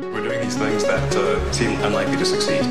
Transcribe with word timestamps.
We're 0.00 0.22
doing 0.22 0.40
these 0.40 0.56
things 0.56 0.84
that 0.84 1.14
uh, 1.14 1.52
seem 1.52 1.78
unlikely 1.82 2.16
to 2.16 2.24
succeed. 2.24 2.62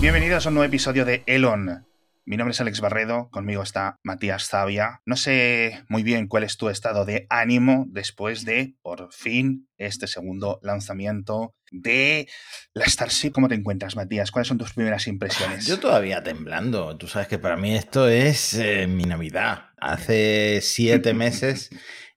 Bienvenidos 0.00 0.46
a 0.46 0.48
un 0.48 0.54
nuevo 0.54 0.66
episodio 0.66 1.04
de 1.04 1.22
Elon. 1.26 1.84
Mi 2.26 2.38
nombre 2.38 2.52
es 2.52 2.60
Alex 2.62 2.80
Barredo, 2.80 3.28
conmigo 3.30 3.62
está 3.62 3.98
Matías 4.02 4.48
Zavia. 4.48 5.02
No 5.04 5.14
sé 5.14 5.84
muy 5.90 6.02
bien 6.02 6.26
cuál 6.26 6.44
es 6.44 6.56
tu 6.56 6.70
estado 6.70 7.04
de 7.04 7.26
ánimo 7.28 7.84
después 7.88 8.46
de, 8.46 8.76
por 8.80 9.12
fin, 9.12 9.68
este 9.76 10.06
segundo 10.06 10.58
lanzamiento 10.62 11.54
de 11.70 12.26
la 12.72 12.86
Starship. 12.86 13.32
¿Cómo 13.32 13.48
te 13.48 13.56
encuentras, 13.56 13.94
Matías? 13.94 14.30
¿Cuáles 14.30 14.48
son 14.48 14.56
tus 14.56 14.72
primeras 14.72 15.06
impresiones? 15.06 15.66
Yo 15.66 15.78
todavía 15.78 16.22
temblando. 16.22 16.96
Tú 16.96 17.08
sabes 17.08 17.28
que 17.28 17.38
para 17.38 17.58
mí 17.58 17.76
esto 17.76 18.08
es 18.08 18.54
eh, 18.54 18.86
mi 18.86 19.04
Navidad. 19.04 19.66
Hace 19.76 20.60
siete 20.62 21.12
meses, 21.12 21.68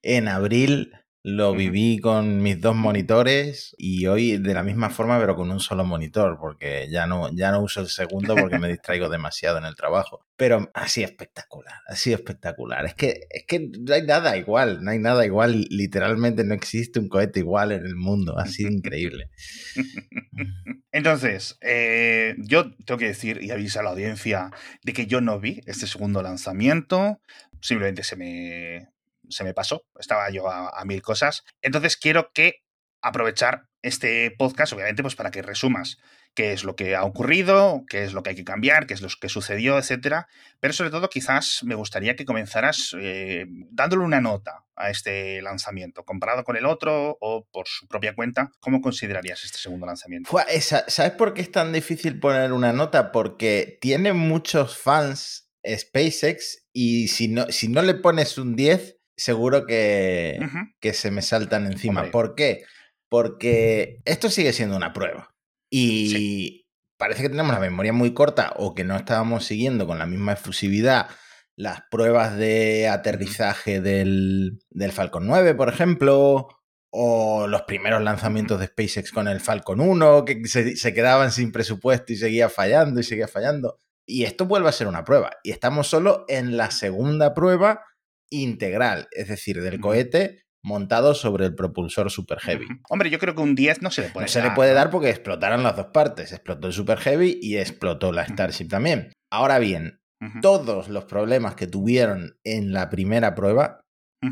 en 0.02 0.30
abril, 0.30 0.94
lo 1.27 1.54
viví 1.54 1.99
con 1.99 2.41
mis 2.41 2.62
dos 2.62 2.73
monitores 2.73 3.76
y 3.77 4.05
hoy 4.08 4.38
de 4.38 4.54
la 4.54 4.63
misma 4.63 4.90
forma, 4.90 5.20
pero 5.20 5.36
con 5.36 5.52
un 5.52 5.59
solo 5.59 5.84
monitor, 5.84 6.38
porque 6.40 6.88
ya 6.90 7.05
no, 7.05 7.36
ya 7.36 7.52
no 7.52 7.62
uso 7.62 7.81
el 7.81 7.90
segundo 7.90 8.34
porque 8.34 8.58
me 8.58 8.70
distraigo 8.70 9.09
demasiado 9.09 9.58
en 9.58 9.66
el 9.66 9.76
trabajo. 9.76 10.26
Pero 10.38 10.72
sido 10.88 11.08
espectacular, 11.08 11.81
ha 11.86 11.98
sido 11.98 12.16
espectacular. 12.16 12.86
Es 12.86 12.94
que, 12.94 13.27
es 13.30 13.44
que 13.45 13.59
no 13.59 13.94
hay 13.94 14.03
nada 14.03 14.38
igual, 14.38 14.81
no 14.81 14.91
hay 14.91 15.00
nada 15.00 15.26
igual. 15.26 15.66
Literalmente 15.70 16.45
no 16.45 16.53
existe 16.53 16.98
un 16.98 17.09
cohete 17.09 17.41
igual 17.41 17.73
en 17.73 17.86
el 17.86 17.98
mundo. 17.98 18.39
Ha 18.39 18.45
sido 18.45 18.72
increíble. 18.72 19.30
Entonces, 20.94 21.58
eh, 21.59 22.36
yo 22.38 22.73
tengo 22.86 23.00
que 23.00 23.08
decir 23.08 23.44
y 23.44 23.52
avisar 23.52 23.81
a 23.81 23.84
la 23.84 23.89
audiencia 23.89 24.52
de 24.81 24.94
que 24.94 25.08
yo 25.08 25.20
no 25.20 25.41
vi 25.41 25.59
este 25.66 25.88
segundo 25.88 26.22
lanzamiento. 26.22 27.20
Simplemente 27.59 28.03
se 28.03 28.16
me, 28.16 28.88
se 29.30 29.44
me 29.44 29.53
pasó, 29.53 29.86
estaba 30.00 30.30
yo 30.30 30.50
a, 30.50 30.83
mil 30.86 31.02
cosas. 31.02 31.44
Entonces 31.61 31.97
quiero 31.97 32.31
que 32.33 32.64
aprovechar 33.02 33.67
este 33.81 34.31
podcast, 34.31 34.73
obviamente, 34.73 35.02
pues 35.02 35.16
para 35.16 35.31
que 35.31 35.42
resumas 35.42 35.97
qué 36.33 36.53
es 36.53 36.64
lo 36.64 36.75
que 36.75 36.95
ha 36.95 37.03
ocurrido, 37.03 37.83
qué 37.89 38.03
es 38.03 38.14
lo 38.14 38.22
que 38.22 38.31
hay 38.31 38.36
que 38.36 38.44
cambiar, 38.44 38.86
qué 38.86 38.94
es 38.94 39.02
lo 39.02 39.08
que 39.20 39.30
sucedió, 39.30 39.78
etcétera. 39.78 40.28
Pero 40.59 40.73
sobre 40.73 40.92
todo, 40.92 41.09
quizás 41.09 41.61
me 41.64 41.75
gustaría 41.75 42.16
que 42.16 42.25
comenzaras 42.25 42.95
eh, 43.00 43.45
dándole 43.72 44.03
una 44.03 44.22
nota 44.22 44.66
a 44.75 44.89
este 44.89 45.42
lanzamiento, 45.42 46.05
comparado 46.05 46.44
con 46.44 46.55
el 46.55 46.66
otro 46.66 47.17
o 47.22 47.48
por 47.52 47.67
su 47.67 47.88
propia 47.88 48.14
cuenta. 48.14 48.52
¿Cómo 48.59 48.81
considerarías 48.81 49.44
este 49.45 49.58
segundo 49.58 49.88
lanzamiento? 49.88 50.30
¿Sabes 50.59 51.11
por 51.14 51.33
qué 51.33 51.42
es 51.42 51.52
tan 51.52 51.73
difícil 51.73 52.20
poner 52.20 52.53
una 52.53 52.73
nota? 52.73 53.11
Porque 53.11 53.80
tiene 53.81 54.14
muchos 54.14 54.78
fans 54.78 55.48
SpaceX 55.67 56.67
y 56.72 57.08
si 57.08 57.28
no, 57.28 57.48
si 57.52 57.67
no 57.67 57.81
le 57.81 57.95
pones 57.95 58.38
un 58.38 58.55
10, 58.55 58.97
seguro 59.18 59.66
que, 59.66 60.40
que 60.80 60.94
se 60.94 61.12
me 61.12 61.22
saltan 61.22 61.66
encima. 61.66 62.12
¿Por 62.12 62.36
qué? 62.36 62.64
Porque 63.10 64.00
esto 64.06 64.30
sigue 64.30 64.54
siendo 64.54 64.78
una 64.78 64.94
prueba. 64.94 65.36
Y 65.70 66.66
parece 66.98 67.23
que 67.23 67.30
tenemos 67.30 67.54
la 67.54 67.60
memoria 67.60 67.94
muy 67.94 68.14
corta 68.14 68.54
o 68.56 68.76
que 68.76 68.84
no 68.84 68.95
estábamos 68.95 69.45
siguiendo 69.45 69.88
con 69.88 70.00
la 70.00 70.06
misma 70.06 70.34
efusividad 70.34 71.10
las 71.56 71.82
pruebas 71.90 72.38
de 72.38 72.88
aterrizaje 72.88 73.82
del, 73.82 74.60
del 74.70 74.92
Falcon 74.92 75.26
9, 75.26 75.56
por 75.56 75.70
ejemplo, 75.70 76.48
o 76.92 77.48
los 77.48 77.64
primeros 77.64 78.04
lanzamientos 78.04 78.60
de 78.60 78.68
SpaceX 78.68 79.12
con 79.12 79.28
el 79.28 79.40
Falcon 79.40 79.82
1, 79.82 80.23
que 80.23 80.45
se, 80.45 80.76
se, 80.76 80.94
quedaban 80.94 81.32
sin 81.32 81.52
presupuesto 81.52 82.14
y 82.14 82.18
seguía 82.18 82.50
fallando 82.50 83.00
y 83.00 83.04
seguía 83.04 83.28
fallando. 83.28 83.80
Y 84.06 84.26
esto 84.26 84.45
vuelve 84.45 84.70
a 84.70 84.72
ser 84.72 84.88
una 84.88 85.04
prueba. 85.04 85.32
Y 85.44 85.50
estamos 85.50 85.88
solo 85.88 86.26
en 86.28 86.58
la 86.58 86.70
segunda 86.70 87.34
prueba 87.34 87.84
integral, 88.30 89.08
es 89.11 89.28
decir, 89.28 89.61
del 89.61 89.80
cohete 89.80 90.44
montado 90.64 91.14
sobre 91.14 91.45
el 91.45 91.56
propulsor 91.56 92.11
Super 92.11 92.39
Heavy. 92.39 92.65
Hombre, 92.89 93.10
yo 93.10 93.20
creo 93.20 93.36
que 93.36 93.42
un 93.42 93.55
10 93.55 93.82
no 93.82 93.89
se 93.89 94.02
le 94.02 94.10
puede 94.10 94.26
dar. 94.26 94.30
No 94.30 94.33
se 94.33 94.42
le 94.42 94.52
puede 94.52 94.73
dar 94.73 94.89
porque 94.89 95.10
explotaron 95.10 95.64
las 95.64 95.76
dos 95.77 95.88
partes. 95.88 96.33
Explotó 96.33 96.67
el 96.67 96.73
Super 96.73 96.99
Heavy 96.99 97.39
y 97.42 97.58
explotó 97.58 98.11
la 98.11 98.26
Starship 98.26 98.67
también. 98.67 99.11
Ahora 99.32 99.60
bien, 99.60 100.02
todos 100.42 100.89
los 100.89 101.05
problemas 101.05 101.55
que 101.55 101.67
tuvieron 101.67 102.38
en 102.43 102.73
la 102.73 102.89
primera 102.89 103.36
prueba 103.36 103.82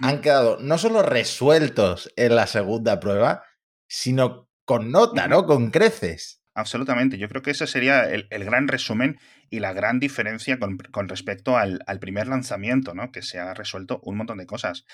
han 0.01 0.21
quedado 0.21 0.57
no 0.59 0.77
solo 0.77 1.03
resueltos 1.03 2.11
en 2.15 2.35
la 2.35 2.47
segunda 2.47 2.99
prueba, 2.99 3.43
sino 3.87 4.49
con 4.65 4.91
nota, 4.91 5.27
¿no? 5.27 5.45
Con 5.45 5.69
creces. 5.69 6.41
Absolutamente. 6.55 7.17
Yo 7.17 7.27
creo 7.27 7.41
que 7.41 7.51
ese 7.51 7.67
sería 7.67 8.09
el, 8.09 8.27
gran 8.45 8.67
resumen 8.67 9.19
y 9.49 9.59
la 9.59 9.73
gran 9.73 9.99
diferencia 9.99 10.59
con, 10.59 11.07
respecto 11.07 11.57
al, 11.57 11.83
al, 11.87 11.99
primer 11.99 12.27
lanzamiento, 12.27 12.93
¿no? 12.93 13.11
Que 13.11 13.21
se 13.21 13.39
ha 13.39 13.53
resuelto 13.53 13.99
un 14.03 14.17
montón 14.17 14.37
de 14.37 14.45
cosas. 14.45 14.85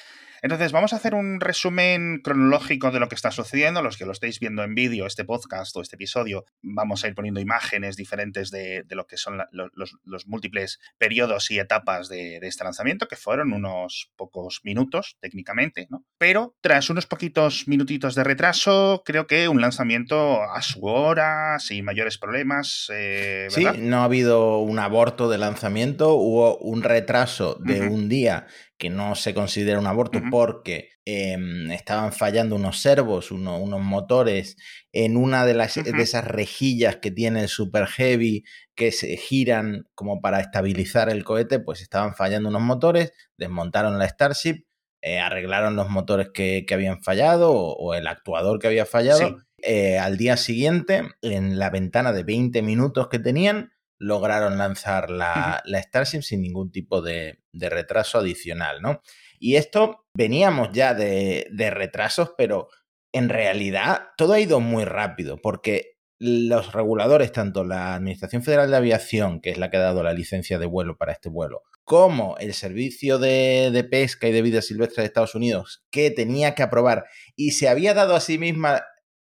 Entonces, 0.44 0.72
vamos 0.72 0.92
a 0.92 0.96
hacer 0.96 1.14
un 1.14 1.40
resumen 1.40 2.20
cronológico 2.24 2.90
de 2.90 3.00
lo 3.00 3.08
que 3.08 3.16
está 3.16 3.30
sucediendo. 3.30 3.84
Los 3.84 3.96
que 3.96 4.08
lo 4.08 4.12
estéis 4.12 4.40
viendo 4.40 4.64
en 4.64 4.74
vídeo, 4.74 5.06
este 5.06 5.24
podcast 5.24 5.76
o 5.78 5.82
este 5.82 5.98
episodio, 5.98 6.46
vamos 6.64 7.04
a 7.04 7.08
ir 7.08 7.14
poniendo 7.14 7.40
imágenes 7.40 7.96
diferentes 7.96 8.50
de, 8.50 8.84
lo 8.90 9.06
que 9.06 9.18
son 9.18 9.38
los, 9.52 10.28
múltiples 10.28 10.80
periodos 10.98 11.52
y 11.52 11.60
etapas 11.60 12.10
de, 12.10 12.40
este 12.42 12.64
lanzamiento, 12.64 13.08
que 13.08 13.18
fueron 13.18 13.54
unos 13.54 14.12
pocos 14.16 14.62
minutos 14.64 15.18
técnicamente, 15.20 15.86
¿no? 15.92 16.06
Pero 16.18 16.56
tras 16.62 16.90
unos 16.90 17.06
poquitos 17.06 17.68
minutitos 17.68 18.16
de 18.16 18.24
retraso, 18.24 19.04
creo 19.06 19.28
que 19.28 19.48
un 19.48 19.62
lanzamiento 19.62 20.42
a 20.42 20.64
su 20.64 20.84
hora, 20.86 21.60
sin 21.60 21.86
mayores 21.86 22.18
problemas. 22.18 22.88
Eh, 22.92 23.46
sí, 23.52 23.66
no 23.78 24.02
ha 24.02 24.06
habido 24.06 24.41
un 24.60 24.80
aborto 24.80 25.30
de 25.30 25.38
lanzamiento, 25.38 26.14
hubo 26.16 26.58
un 26.58 26.84
retraso 26.84 27.58
de 27.60 27.88
un 27.88 28.10
día 28.10 28.48
que 28.78 28.90
no 28.90 29.16
se 29.16 29.34
considera 29.34 29.80
un 29.80 29.88
aborto 29.88 30.22
porque 30.32 30.90
em, 31.06 31.72
estaban 31.72 32.14
fallando 32.14 32.56
unos 32.56 32.82
servos, 32.82 33.32
unos 33.32 33.82
motores 33.82 34.58
en 34.92 35.18
una 35.18 35.46
de, 35.46 35.54
las, 35.54 35.76
de 35.76 36.02
esas 36.02 36.26
rejillas 36.26 36.98
que 36.98 37.12
tiene 37.12 37.42
el 37.42 37.48
Super 37.48 37.88
Heavy 37.88 38.44
que 38.76 38.92
se 38.92 39.18
giran 39.18 39.86
como 39.96 40.22
para 40.22 40.40
estabilizar 40.40 41.10
el 41.10 41.24
cohete, 41.24 41.60
pues 41.60 41.82
estaban 41.82 42.16
fallando 42.16 42.50
unos 42.50 42.62
motores, 42.62 43.14
desmontaron 43.38 44.00
la 44.00 44.08
Starship, 44.08 44.66
eh, 45.02 45.20
arreglaron 45.20 45.76
los 45.76 45.90
motores 45.90 46.30
que, 46.34 46.66
habían 46.72 47.02
fallado 47.02 47.52
o, 47.52 47.94
el 47.96 48.08
actuador 48.08 48.60
que 48.60 48.68
había 48.68 48.86
fallado. 48.86 49.38
Eh, 49.64 50.00
al 50.00 50.18
día 50.18 50.38
siguiente, 50.38 51.04
en 51.22 51.60
la 51.60 51.70
ventana 51.70 52.14
de 52.14 52.24
20 52.24 52.62
minutos 52.62 53.08
que 53.10 53.20
tenían, 53.20 53.72
lograron 54.02 54.58
lanzar 54.58 55.12
la, 55.12 55.62
Starship 55.68 56.24
sin 56.24 56.42
ningún 56.42 56.72
tipo 56.72 57.04
de, 57.04 57.38
retraso 57.54 58.18
adicional, 58.18 58.82
¿no? 58.82 59.02
Y 59.40 59.58
esto 59.58 60.06
veníamos 60.16 60.70
ya 60.74 60.96
de, 60.96 61.48
retrasos, 61.72 62.32
pero 62.36 62.68
en 63.14 63.30
realidad 63.30 64.08
todo 64.18 64.34
ha 64.34 64.40
ido 64.40 64.60
muy 64.60 64.86
rápido, 64.86 65.38
porque 65.38 66.00
los 66.20 66.74
reguladores, 66.74 67.32
tanto 67.32 67.64
la 67.64 67.94
Administración 67.94 68.42
Federal 68.42 68.72
de 68.72 68.78
Aviación, 68.78 69.40
que 69.40 69.52
es 69.52 69.60
la 69.60 69.70
que 69.70 69.78
ha 69.78 69.82
dado 69.82 70.02
la 70.02 70.14
licencia 70.14 70.58
de 70.58 70.66
vuelo 70.66 70.98
para 70.98 71.12
este 71.12 71.30
vuelo, 71.30 71.62
como 71.84 72.38
el 72.40 72.56
Servicio 72.56 73.20
de, 73.20 73.70
de, 73.72 73.84
Pesca 73.84 74.28
y 74.28 74.32
de 74.32 74.42
Vida 74.42 74.64
Silvestre 74.64 75.04
de 75.04 75.08
Estados 75.08 75.36
Unidos, 75.36 75.84
que 75.92 76.10
tenía 76.10 76.56
que 76.56 76.64
aprobar 76.64 77.06
y 77.36 77.52
se 77.52 77.70
había 77.70 77.94
dado 77.94 78.16
a 78.16 78.20
sí 78.20 78.40
misma 78.40 78.82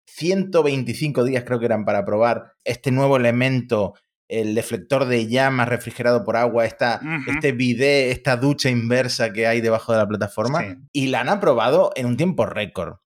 125 0.06 1.24
días, 1.24 1.44
creo 1.44 1.58
que 1.58 1.66
eran, 1.66 1.84
para 1.84 2.00
aprobar 2.00 2.52
este 2.64 2.90
nuevo 2.90 3.16
elemento 3.16 3.94
el 4.28 4.54
deflector 4.54 5.06
de 5.06 5.28
llamas 5.28 5.68
refrigerado 5.68 6.24
por 6.24 6.36
agua, 6.36 6.64
esta, 6.64 7.00
este 7.28 7.52
bidet, 7.52 8.10
esta 8.10 8.36
ducha 8.36 8.70
inversa 8.70 9.32
que 9.32 9.46
hay 9.46 9.60
debajo 9.60 9.92
de 9.92 9.98
la 9.98 10.08
plataforma. 10.08 10.78
Y 10.92 11.08
la 11.08 11.20
han 11.20 11.28
aprobado 11.28 11.92
en 11.96 12.06
un 12.06 12.16
tiempo 12.16 12.46
récord, 12.46 12.96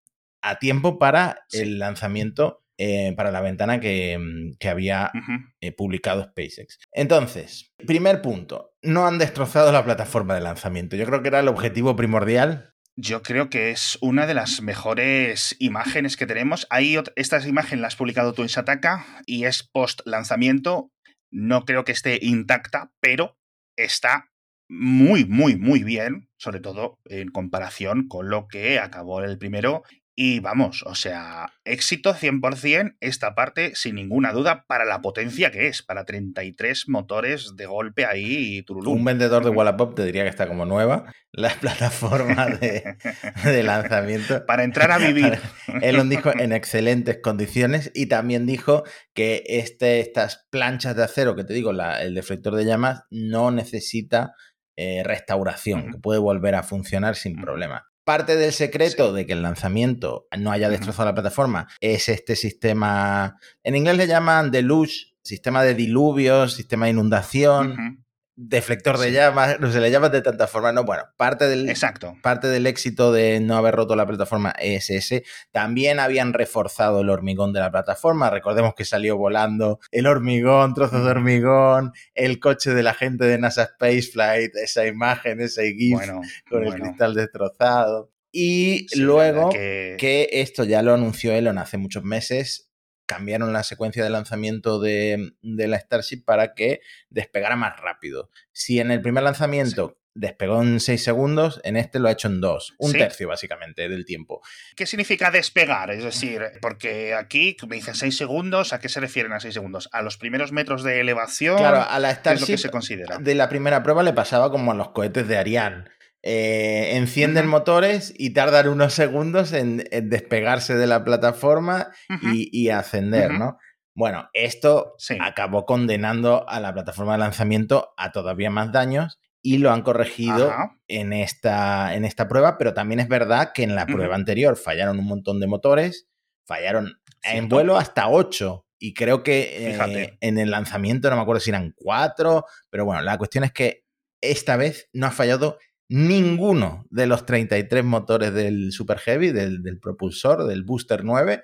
a 0.42 0.58
tiempo 0.58 0.98
para 0.98 1.44
el 1.52 1.78
lanzamiento, 1.78 2.64
eh, 2.78 3.12
para 3.16 3.30
la 3.30 3.42
ventana 3.42 3.80
que, 3.80 4.18
mm, 4.18 4.66
había 4.66 5.12
eh, 5.60 5.72
publicado 5.72 6.24
SpaceX. 6.24 6.78
Entonces, 6.92 7.72
primer 7.86 8.22
punto, 8.22 8.72
no 8.82 9.06
han 9.06 9.18
destrozado 9.18 9.72
la 9.72 9.84
plataforma 9.84 10.34
de 10.34 10.40
lanzamiento. 10.40 10.96
Yo 10.96 11.04
creo 11.04 11.20
que 11.20 11.28
era 11.28 11.40
el 11.40 11.48
objetivo 11.48 11.96
primordial 11.96 12.70
yo 13.02 13.22
creo 13.22 13.48
que 13.48 13.70
es 13.70 13.96
una 14.02 14.26
de 14.26 14.34
las 14.34 14.60
mejores 14.60 15.56
imágenes 15.58 16.18
que 16.18 16.26
tenemos. 16.26 16.66
Ahí 16.68 16.98
esta 17.16 17.46
imagen 17.48 17.80
la 17.80 17.86
has 17.86 17.96
publicado 17.96 18.34
tú 18.34 18.42
en 18.42 18.50
Sataka 18.50 19.06
y 19.24 19.44
es 19.44 19.62
post 19.62 20.00
lanzamiento 20.04 20.92
no 21.30 21.64
creo 21.64 21.84
que 21.84 21.92
esté 21.92 22.18
intacta, 22.22 22.92
pero 23.00 23.38
está 23.76 24.30
muy, 24.68 25.24
muy, 25.24 25.56
muy 25.56 25.82
bien, 25.82 26.28
sobre 26.36 26.60
todo 26.60 27.00
en 27.06 27.28
comparación 27.30 28.06
con 28.06 28.30
lo 28.30 28.46
que 28.46 28.78
acabó 28.78 29.22
el 29.22 29.38
primero 29.38 29.82
Y 30.16 30.40
vamos, 30.40 30.82
o 30.86 30.94
sea, 30.94 31.52
éxito 31.64 32.14
100% 32.14 32.96
esta 33.00 33.34
parte 33.34 33.74
sin 33.74 33.94
ninguna 33.94 34.32
duda 34.32 34.64
para 34.66 34.84
la 34.84 35.00
potencia 35.00 35.50
que 35.50 35.68
es, 35.68 35.82
para 35.82 36.04
33 36.04 36.88
motores 36.88 37.56
de 37.56 37.66
golpe 37.66 38.04
ahí 38.04 38.58
y 38.58 38.62
turulú. 38.62 38.92
Un 38.92 39.04
vendedor 39.04 39.44
de 39.44 39.50
Wallapop 39.50 39.94
te 39.94 40.04
diría 40.04 40.24
que 40.24 40.28
está 40.28 40.46
como 40.46 40.66
nueva 40.66 41.12
la 41.32 41.50
plataforma 41.50 42.46
de, 42.46 43.62
lanzamiento. 43.62 44.44
para 44.46 44.64
entrar 44.64 44.90
a 44.90 44.98
vivir. 44.98 45.38
Él 45.80 45.96
lo 45.96 46.04
dijo 46.10 46.32
en 46.36 46.52
excelentes 46.52 47.18
condiciones 47.22 47.90
y 47.94 48.06
también 48.06 48.46
dijo 48.46 48.82
que 49.14 49.44
este, 49.46 50.00
estas 50.00 50.46
planchas 50.50 50.96
de 50.96 51.04
acero, 51.04 51.36
que 51.36 51.44
te 51.44 51.54
digo, 51.54 51.70
el 51.70 52.14
deflector 52.14 52.56
de 52.56 52.64
llamas, 52.64 53.04
no 53.10 53.50
necesita 53.50 54.32
eh, 54.76 55.02
restauración, 55.04 55.92
que 55.92 55.98
puede 55.98 56.18
volver 56.18 56.54
a 56.54 56.62
funcionar 56.62 57.14
sin 57.14 57.40
problema. 57.40 57.89
Parte 58.04 58.36
del 58.36 58.52
secreto 58.52 59.12
de 59.12 59.26
que 59.26 59.34
el 59.34 59.42
lanzamiento 59.42 60.26
no 60.38 60.50
haya 60.50 60.68
destrozado 60.68 61.08
la 61.08 61.14
plataforma 61.14 61.68
es 61.80 62.08
este 62.08 62.34
sistema, 62.34 63.36
en 63.62 63.76
inglés 63.76 63.96
le 63.96 64.06
llaman 64.06 64.50
deluge, 64.50 65.14
sistema 65.22 65.62
de 65.62 65.74
diluvios, 65.74 66.54
sistema 66.54 66.86
de 66.86 66.92
inundación, 66.92 68.04
deflector 68.36 68.98
de 68.98 69.12
llamas, 69.12 69.60
no 69.60 69.70
se 69.70 69.80
le 69.80 69.90
llama 69.90 70.08
de 70.08 70.22
tanta 70.22 70.46
forma, 70.46 70.72
no, 70.72 70.84
bueno, 70.84 71.04
parte 71.16 71.46
del, 71.46 71.68
Exacto. 71.68 72.16
parte 72.22 72.48
del 72.48 72.66
éxito 72.66 73.12
de 73.12 73.38
no 73.40 73.56
haber 73.56 73.74
roto 73.74 73.96
la 73.96 74.06
plataforma 74.06 74.54
es 74.58 74.90
ese. 74.90 75.24
También 75.50 76.00
habían 76.00 76.32
reforzado 76.32 77.02
el 77.02 77.10
hormigón 77.10 77.52
de 77.52 77.60
la 77.60 77.70
plataforma, 77.70 78.30
recordemos 78.30 78.74
que 78.74 78.84
salió 78.84 79.16
volando 79.16 79.80
el 79.90 80.06
hormigón, 80.06 80.74
trozos 80.74 81.04
de 81.04 81.10
hormigón, 81.10 81.92
el 82.14 82.40
coche 82.40 82.72
de 82.72 82.82
la 82.82 82.94
gente 82.94 83.24
de 83.24 83.38
NASA 83.38 83.66
Spaceflight, 83.66 84.56
esa 84.56 84.86
imagen, 84.86 85.40
ese 85.40 85.72
GIF 85.74 86.00
con 86.48 86.64
el 86.64 86.74
cristal 86.74 87.14
destrozado. 87.14 88.10
Y 88.32 88.86
luego 88.96 89.50
que... 89.50 89.96
que 89.98 90.28
esto 90.32 90.64
ya 90.64 90.82
lo 90.82 90.94
anunció 90.94 91.32
Elon 91.32 91.58
hace 91.58 91.78
muchos 91.78 92.04
meses, 92.04 92.69
cambiaron 93.10 93.52
la 93.52 93.64
secuencia 93.64 94.04
de 94.04 94.10
lanzamiento 94.10 94.78
de, 94.78 95.32
la 95.42 95.80
Starship 95.80 96.22
para 96.24 96.54
que 96.54 96.80
despegara 97.08 97.56
más 97.56 97.76
rápido. 97.80 98.30
Si 98.52 98.78
en 98.78 98.92
el 98.92 99.02
primer 99.02 99.24
lanzamiento 99.24 99.98
despegó 100.14 100.62
en 100.62 100.78
6 100.78 101.02
segundos, 101.02 101.60
en 101.64 101.76
este 101.76 101.98
lo 101.98 102.06
ha 102.06 102.12
hecho 102.12 102.28
en 102.28 102.40
2, 102.40 102.74
un 102.78 102.92
tercio 102.92 103.26
básicamente 103.26 103.88
del 103.88 104.04
tiempo. 104.04 104.42
¿Qué 104.76 104.86
significa 104.86 105.32
despegar? 105.32 105.90
Es 105.90 106.04
decir, 106.04 106.40
porque 106.62 107.14
aquí 107.14 107.56
me 107.68 107.74
dicen 107.76 107.96
6 107.96 108.16
segundos, 108.16 108.72
¿a 108.72 108.78
qué 108.78 108.88
se 108.88 109.00
refieren 109.00 109.32
a 109.32 109.40
6 109.40 109.54
segundos? 109.54 109.88
¿A 109.90 110.02
los 110.02 110.16
primeros 110.16 110.52
metros 110.52 110.84
de 110.84 111.00
elevación? 111.00 111.58
Claro, 111.58 111.82
a 111.82 111.98
la 111.98 112.14
Starship 112.14 112.46
¿qué 112.46 112.52
es 112.52 112.60
lo 112.60 112.62
que 112.62 112.68
se 112.68 112.70
considera? 112.70 113.18
de 113.18 113.34
la 113.34 113.48
primera 113.48 113.82
prueba 113.82 114.04
le 114.04 114.12
pasaba 114.12 114.52
como 114.52 114.70
a 114.70 114.76
los 114.76 114.90
cohetes 114.90 115.26
de 115.26 115.36
Ariane 115.36 115.84
eh, 116.22 116.96
encienden 116.96 117.46
motores 117.46 118.12
y 118.16 118.30
tardan 118.30 118.68
unos 118.68 118.92
segundos 118.92 119.52
en, 119.52 119.84
despegarse 120.02 120.74
de 120.74 120.86
la 120.86 121.04
plataforma 121.04 121.88
y, 122.22 122.68
ascender, 122.68 123.32
¿no? 123.32 123.58
Bueno, 123.94 124.28
esto 124.34 124.94
acabó 125.20 125.66
condenando 125.66 126.48
a 126.48 126.60
la 126.60 126.72
plataforma 126.72 127.12
de 127.12 127.18
lanzamiento 127.18 127.92
a 127.96 128.12
todavía 128.12 128.50
más 128.50 128.70
daños 128.70 129.18
y 129.42 129.58
lo 129.58 129.72
han 129.72 129.82
corregido 129.82 130.52
en 130.88 131.12
esta, 131.12 131.94
en 131.94 132.04
esta 132.04 132.28
prueba, 132.28 132.58
pero 132.58 132.74
también 132.74 133.00
es 133.00 133.08
verdad 133.08 133.52
que 133.54 133.62
en 133.62 133.74
la 133.74 133.86
prueba 133.86 134.14
anterior 134.14 134.56
fallaron 134.56 134.98
un 134.98 135.06
montón 135.06 135.40
de 135.40 135.46
motores, 135.46 136.08
fallaron 136.46 137.00
en 137.22 137.48
vuelo 137.48 137.76
hasta 137.78 138.08
8 138.08 138.66
y 138.78 138.94
creo 138.94 139.22
que 139.22 139.70
eh, 139.70 140.18
en 140.20 140.38
el 140.38 140.50
lanzamiento 140.50 141.10
no 141.10 141.16
me 141.16 141.22
acuerdo 141.22 141.40
si 141.40 141.50
eran 141.50 141.74
4, 141.76 142.44
pero 142.70 142.84
bueno, 142.84 143.02
la 143.02 143.18
cuestión 143.18 143.44
es 143.44 143.52
que 143.52 143.84
esta 144.20 144.56
vez 144.56 144.88
no 144.92 145.06
ha 145.06 145.10
fallado 145.10 145.58
ninguno 145.90 146.86
de 146.88 147.08
los 147.08 147.26
33 147.26 147.84
motores 147.84 148.32
del 148.32 148.70
Super 148.70 148.98
Heavy, 148.98 149.32
del, 149.32 149.78
propulsor, 149.80 150.46
del 150.46 150.62
Booster 150.62 151.04
9, 151.04 151.42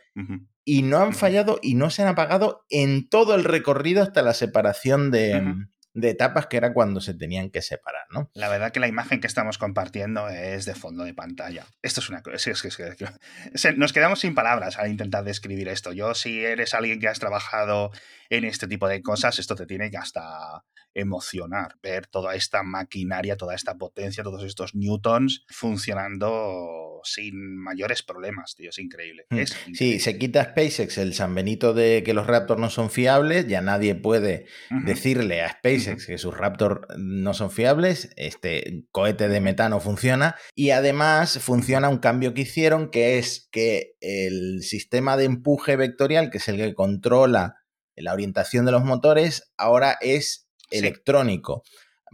y 0.64 0.82
no 0.82 0.98
han 0.98 1.14
fallado 1.14 1.58
y 1.62 1.74
no 1.74 1.90
se 1.90 2.02
han 2.02 2.08
apagado 2.08 2.64
en 2.70 3.08
todo 3.08 3.34
el 3.34 3.42
recorrido 3.42 4.04
hasta 4.04 4.22
la 4.22 4.34
separación 4.34 5.10
de, 5.10 5.66
de 5.96 6.10
etapas 6.10 6.46
que 6.46 6.58
era 6.58 6.74
cuando 6.74 7.00
se 7.00 7.14
tenían 7.14 7.48
que 7.50 7.62
separar, 7.62 8.06
¿no? 8.10 8.30
La 8.34 8.50
verdad 8.50 8.70
que 8.70 8.80
la 8.80 8.86
imagen 8.86 9.18
que 9.18 9.26
estamos 9.26 9.56
compartiendo 9.56 10.28
es 10.28 10.66
de 10.66 10.74
fondo 10.74 11.04
de 11.04 11.14
pantalla. 11.14 11.64
Esto 11.80 12.00
es 12.00 12.10
una 12.10 12.22
cosa, 12.22 12.36
es, 12.36 12.46
es, 12.46 13.76
nos 13.78 13.92
quedamos 13.94 14.20
sin 14.20 14.34
palabras 14.34 14.78
al 14.78 14.90
intentar 14.90 15.24
describir 15.24 15.68
esto. 15.68 15.92
Yo, 15.92 16.14
si 16.14 16.44
eres 16.44 16.74
alguien 16.74 17.00
que 17.00 17.08
has 17.08 17.18
trabajado 17.18 17.92
en 18.28 18.44
este 18.44 18.68
tipo 18.68 18.88
de 18.88 19.02
cosas, 19.02 19.38
esto 19.38 19.54
te 19.54 19.64
tiene 19.64 19.90
que 19.90 19.96
hasta 19.96 20.64
emocionar, 20.92 21.76
ver 21.82 22.06
toda 22.06 22.34
esta 22.34 22.62
maquinaria, 22.62 23.36
toda 23.36 23.54
esta 23.54 23.76
potencia, 23.76 24.22
todos 24.22 24.44
estos 24.44 24.74
newtons 24.74 25.44
funcionando 25.48 27.00
sin 27.04 27.56
mayores 27.56 28.02
problemas, 28.02 28.54
tío, 28.54 28.70
es 28.70 28.78
increíble. 28.78 29.26
Es 29.30 29.56
Sí, 29.74 30.00
se 30.00 30.18
quita 30.18 30.42
SpaceX 30.44 30.98
el 30.98 31.14
San 31.14 31.34
Benito 31.34 31.74
de 31.74 32.02
que 32.04 32.14
los 32.14 32.26
Raptors 32.26 32.60
no 32.60 32.70
son 32.70 32.90
fiables, 32.90 33.46
ya 33.46 33.60
nadie 33.60 33.94
puede 33.94 34.46
decirle 34.84 35.42
a 35.42 35.50
SpaceX 35.50 35.85
que 35.86 36.18
sus 36.18 36.36
Raptors 36.36 36.80
no 36.96 37.34
son 37.34 37.50
fiables, 37.50 38.10
este 38.16 38.84
cohete 38.90 39.28
de 39.28 39.40
metano 39.40 39.80
funciona 39.80 40.36
y 40.54 40.70
además 40.70 41.38
funciona 41.38 41.88
un 41.88 41.98
cambio 41.98 42.34
que 42.34 42.42
hicieron 42.42 42.90
que 42.90 43.18
es 43.18 43.48
que 43.50 43.96
el 44.00 44.62
sistema 44.62 45.16
de 45.16 45.24
empuje 45.24 45.76
vectorial, 45.76 46.30
que 46.30 46.38
es 46.38 46.48
el 46.48 46.56
que 46.56 46.74
controla 46.74 47.56
la 47.96 48.12
orientación 48.12 48.66
de 48.66 48.72
los 48.72 48.84
motores, 48.84 49.52
ahora 49.56 49.96
es 50.00 50.48
electrónico, 50.70 51.62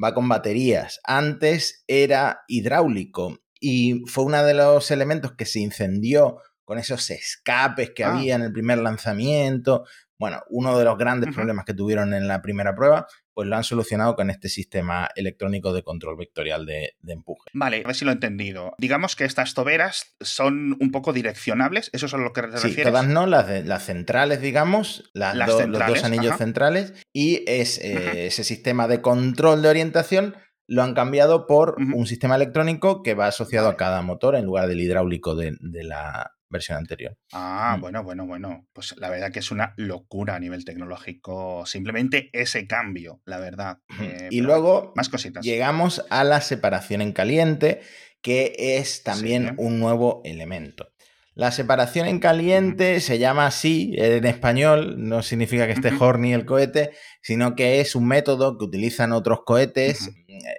va 0.02 0.14
con 0.14 0.28
baterías. 0.28 1.00
Antes 1.04 1.84
era 1.86 2.42
hidráulico 2.46 3.38
y 3.60 4.02
fue 4.06 4.24
uno 4.24 4.42
de 4.44 4.54
los 4.54 4.90
elementos 4.90 5.32
que 5.32 5.46
se 5.46 5.60
incendió 5.60 6.38
con 6.64 6.78
esos 6.78 7.10
escapes 7.10 7.90
que 7.90 8.04
ah. 8.04 8.14
había 8.14 8.34
en 8.34 8.42
el 8.42 8.52
primer 8.52 8.78
lanzamiento. 8.78 9.84
Bueno, 10.18 10.42
uno 10.50 10.78
de 10.78 10.84
los 10.84 10.96
grandes 10.96 11.34
problemas 11.34 11.64
que 11.64 11.74
tuvieron 11.74 12.14
en 12.14 12.28
la 12.28 12.42
primera 12.42 12.74
prueba 12.74 13.06
pues 13.34 13.48
lo 13.48 13.56
han 13.56 13.64
solucionado 13.64 14.14
con 14.14 14.30
este 14.30 14.48
sistema 14.48 15.08
electrónico 15.16 15.72
de 15.72 15.82
control 15.82 16.16
vectorial 16.16 16.66
de, 16.66 16.94
empuje. 17.06 17.50
Vale, 17.52 17.82
a 17.84 17.88
ver 17.88 17.96
si 17.96 18.04
lo 18.04 18.10
he 18.10 18.14
entendido. 18.14 18.72
Digamos 18.78 19.16
que 19.16 19.24
estas 19.24 19.54
toberas 19.54 20.14
son 20.20 20.76
un 20.80 20.90
poco 20.90 21.12
direccionables, 21.12 21.90
¿eso 21.92 22.06
es 22.06 22.14
a 22.14 22.18
lo 22.18 22.32
que 22.32 22.42
te 22.42 22.46
refieres? 22.48 22.76
Sí, 22.76 22.82
todas 22.82 23.06
no, 23.06 23.26
las, 23.26 23.64
las 23.64 23.84
centrales, 23.84 24.40
digamos, 24.40 25.10
las, 25.14 25.36
los 25.36 25.70
dos 25.70 26.04
anillos 26.04 26.36
centrales, 26.36 26.94
y 27.12 27.42
es, 27.46 27.78
eh, 27.78 28.26
ese 28.26 28.44
sistema 28.44 28.88
de 28.88 29.00
control 29.00 29.62
de 29.62 29.68
orientación 29.68 30.36
lo 30.68 30.82
han 30.82 30.94
cambiado 30.94 31.46
por 31.46 31.76
un 31.78 32.06
sistema 32.06 32.36
electrónico 32.36 33.02
que 33.02 33.14
va 33.14 33.26
asociado 33.26 33.68
a 33.68 33.76
cada 33.76 34.00
motor 34.02 34.36
en 34.36 34.46
lugar 34.46 34.68
del 34.68 34.80
hidráulico 34.80 35.34
de, 35.34 35.56
la, 35.60 36.32
versión 36.52 36.78
anterior. 36.78 37.18
Ah, 37.32 37.74
mm. 37.76 37.80
bueno, 37.80 38.04
bueno, 38.04 38.26
bueno. 38.26 38.68
Pues 38.72 38.94
la 38.98 39.10
verdad 39.10 39.32
que 39.32 39.40
es 39.40 39.50
una 39.50 39.74
locura 39.76 40.36
a 40.36 40.40
nivel 40.40 40.64
tecnológico. 40.64 41.66
Simplemente 41.66 42.30
ese 42.32 42.66
cambio, 42.68 43.20
la 43.24 43.38
verdad. 43.38 43.78
Eh, 44.00 44.28
y 44.30 44.40
luego 44.40 44.92
más 44.94 45.08
cositas. 45.08 45.44
llegamos 45.44 46.04
a 46.10 46.22
la 46.22 46.40
separación 46.40 47.00
en 47.00 47.12
caliente, 47.12 47.80
que 48.20 48.54
es 48.56 49.02
también 49.02 49.54
un 49.56 49.80
nuevo 49.80 50.20
elemento. 50.24 50.92
La 51.34 51.50
separación 51.50 52.06
en 52.08 52.18
caliente 52.18 53.00
se 53.00 53.18
llama 53.18 53.46
así 53.46 53.94
en 53.96 54.26
español, 54.26 54.96
no 54.98 55.22
significa 55.22 55.66
que 55.66 55.72
esté 55.72 55.90
horny 55.98 56.34
el 56.34 56.44
cohete, 56.44 56.90
sino 57.22 57.54
que 57.54 57.80
es 57.80 57.96
un 57.96 58.06
método 58.06 58.58
que 58.58 58.66
utilizan 58.66 59.12
otros 59.12 59.40
cohetes, 59.46 60.10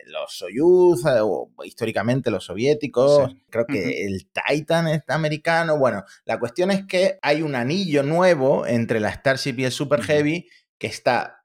los 0.06 0.38
Soyuz, 0.38 1.06
eh, 1.06 1.20
o 1.22 1.50
históricamente 1.64 2.32
los 2.32 2.46
soviéticos, 2.46 3.34
creo 3.50 3.66
que 3.66 4.06
el 4.06 4.28
Titan 4.28 4.88
es 4.88 5.04
americano. 5.08 5.78
Bueno, 5.78 6.04
la 6.26 6.40
cuestión 6.40 6.72
es 6.72 6.86
que 6.86 7.20
hay 7.22 7.42
un 7.42 7.56
anillo 7.56 8.04
nuevo 8.04 8.66
entre 8.66 9.00
la 9.00 9.12
Starship 9.12 9.56
y 9.58 9.66
el 9.66 9.72
Super 9.72 10.02
Heavy 10.02 10.48
que 10.78 10.88
está 10.88 11.43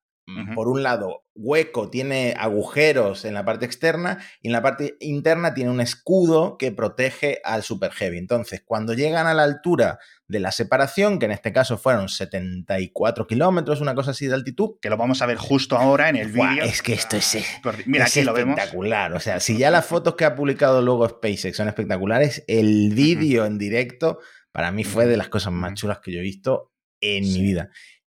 por 0.55 0.69
un 0.69 0.83
lado, 0.83 1.25
hueco, 1.35 1.89
tiene 1.89 2.35
agujeros 2.39 3.25
en 3.25 3.35
la 3.35 3.45
parte 3.45 3.65
externa 3.65 4.19
y 4.43 4.49
en 4.49 4.53
la 4.53 4.63
parte 4.63 4.97
interna 5.01 5.55
tiene 5.55 5.71
un 5.71 5.81
escudo 5.81 6.59
que 6.59 6.71
protege 6.71 7.41
al 7.45 7.63
Super 7.63 7.93
Heavy. 7.93 8.19
Entonces, 8.19 8.63
cuando 8.65 8.93
llegan 8.93 9.27
a 9.27 9.35
la 9.35 9.45
altura 9.45 9.99
de 10.27 10.41
la 10.41 10.53
separación, 10.53 11.19
que 11.19 11.25
en 11.27 11.33
este 11.33 11.53
caso 11.53 11.79
fueron 11.79 12.09
74 12.09 13.27
kilómetros, 13.27 13.81
una 13.81 13.95
cosa 13.95 14.11
así 14.11 14.27
de 14.27 14.35
altitud. 14.35 14.77
Que 14.81 14.91
lo 14.91 14.97
vamos 14.97 15.23
a 15.23 15.27
ver 15.27 15.37
justo 15.39 15.77
ahora 15.79 16.09
en 16.11 16.17
el 16.17 16.33
vídeo. 16.33 16.65
Es 16.65 16.83
que 16.83 16.93
esto 16.93 17.17
es, 17.17 17.39
Mira, 17.87 18.05
aquí 18.05 18.21
espectacular. 18.21 19.15
O 19.15 19.21
sea, 19.21 19.41
si 19.41 19.57
ya 19.57 19.71
las 19.71 19.87
fotos 19.87 20.15
que 20.15 20.25
ha 20.25 20.35
publicado 20.35 20.83
luego 20.83 21.09
SpaceX 21.09 21.57
son 21.57 21.69
espectaculares, 21.69 22.45
el 22.47 22.91
vídeo 22.95 23.47
en 23.47 23.59
directo 23.59 24.19
para 24.53 24.73
mí 24.73 24.85
fue 24.85 25.07
de 25.07 25.17
las 25.17 25.29
cosas 25.29 25.53
más 25.53 25.75
chulas 25.75 26.01
que 26.01 26.13
yo 26.13 26.19
he 26.19 26.23
visto 26.23 26.73
en 27.01 27.25
mi 27.25 27.41
vida. 27.41 27.71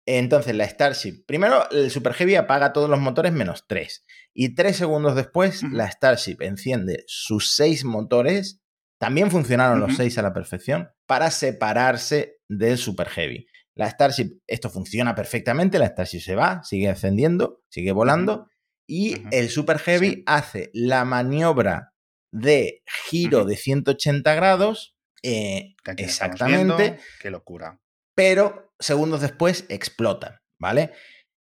Entonces, 0.06 0.54
la 0.54 0.68
Starship, 0.68 1.24
primero 1.26 1.68
el 1.70 1.90
Super 1.90 2.12
Heavy 2.12 2.34
apaga 2.34 2.72
todos 2.72 2.90
los 2.90 3.00
motores 3.00 3.32
menos 3.32 3.64
3. 3.66 4.04
Y 4.34 4.54
tres 4.54 4.76
segundos 4.76 5.14
después, 5.14 5.62
la 5.62 5.90
Starship 5.90 6.36
enciende 6.40 7.04
sus 7.06 7.52
seis 7.54 7.84
motores, 7.84 8.60
también 8.98 9.30
funcionaron 9.30 9.80
los 9.80 9.96
seis 9.96 10.18
a 10.18 10.22
la 10.22 10.34
perfección, 10.34 10.90
para 11.06 11.30
separarse 11.30 12.38
del 12.48 12.76
Super 12.78 13.08
Heavy. 13.08 13.46
La 13.74 13.88
Starship, 13.88 14.40
esto 14.46 14.70
funciona 14.70 15.14
perfectamente, 15.14 15.78
la 15.78 15.86
Starship 15.86 16.20
se 16.20 16.34
va, 16.34 16.62
sigue 16.64 16.88
ascendiendo, 16.88 17.62
sigue 17.70 17.92
volando, 17.92 18.48
y 18.86 19.16
el 19.30 19.48
Super 19.48 19.78
Heavy 19.78 20.22
hace 20.26 20.70
la 20.74 21.04
maniobra 21.04 21.94
de 22.30 22.82
giro 23.08 23.44
de 23.44 23.56
180 23.56 24.34
grados 24.34 24.96
Eh, 25.22 25.74
Que 25.82 25.92
exactamente. 26.04 26.82
viendo. 26.84 27.02
Qué 27.20 27.30
locura. 27.30 27.80
Pero 28.14 28.72
segundos 28.78 29.20
después 29.20 29.64
explota, 29.68 30.42
¿vale? 30.58 30.92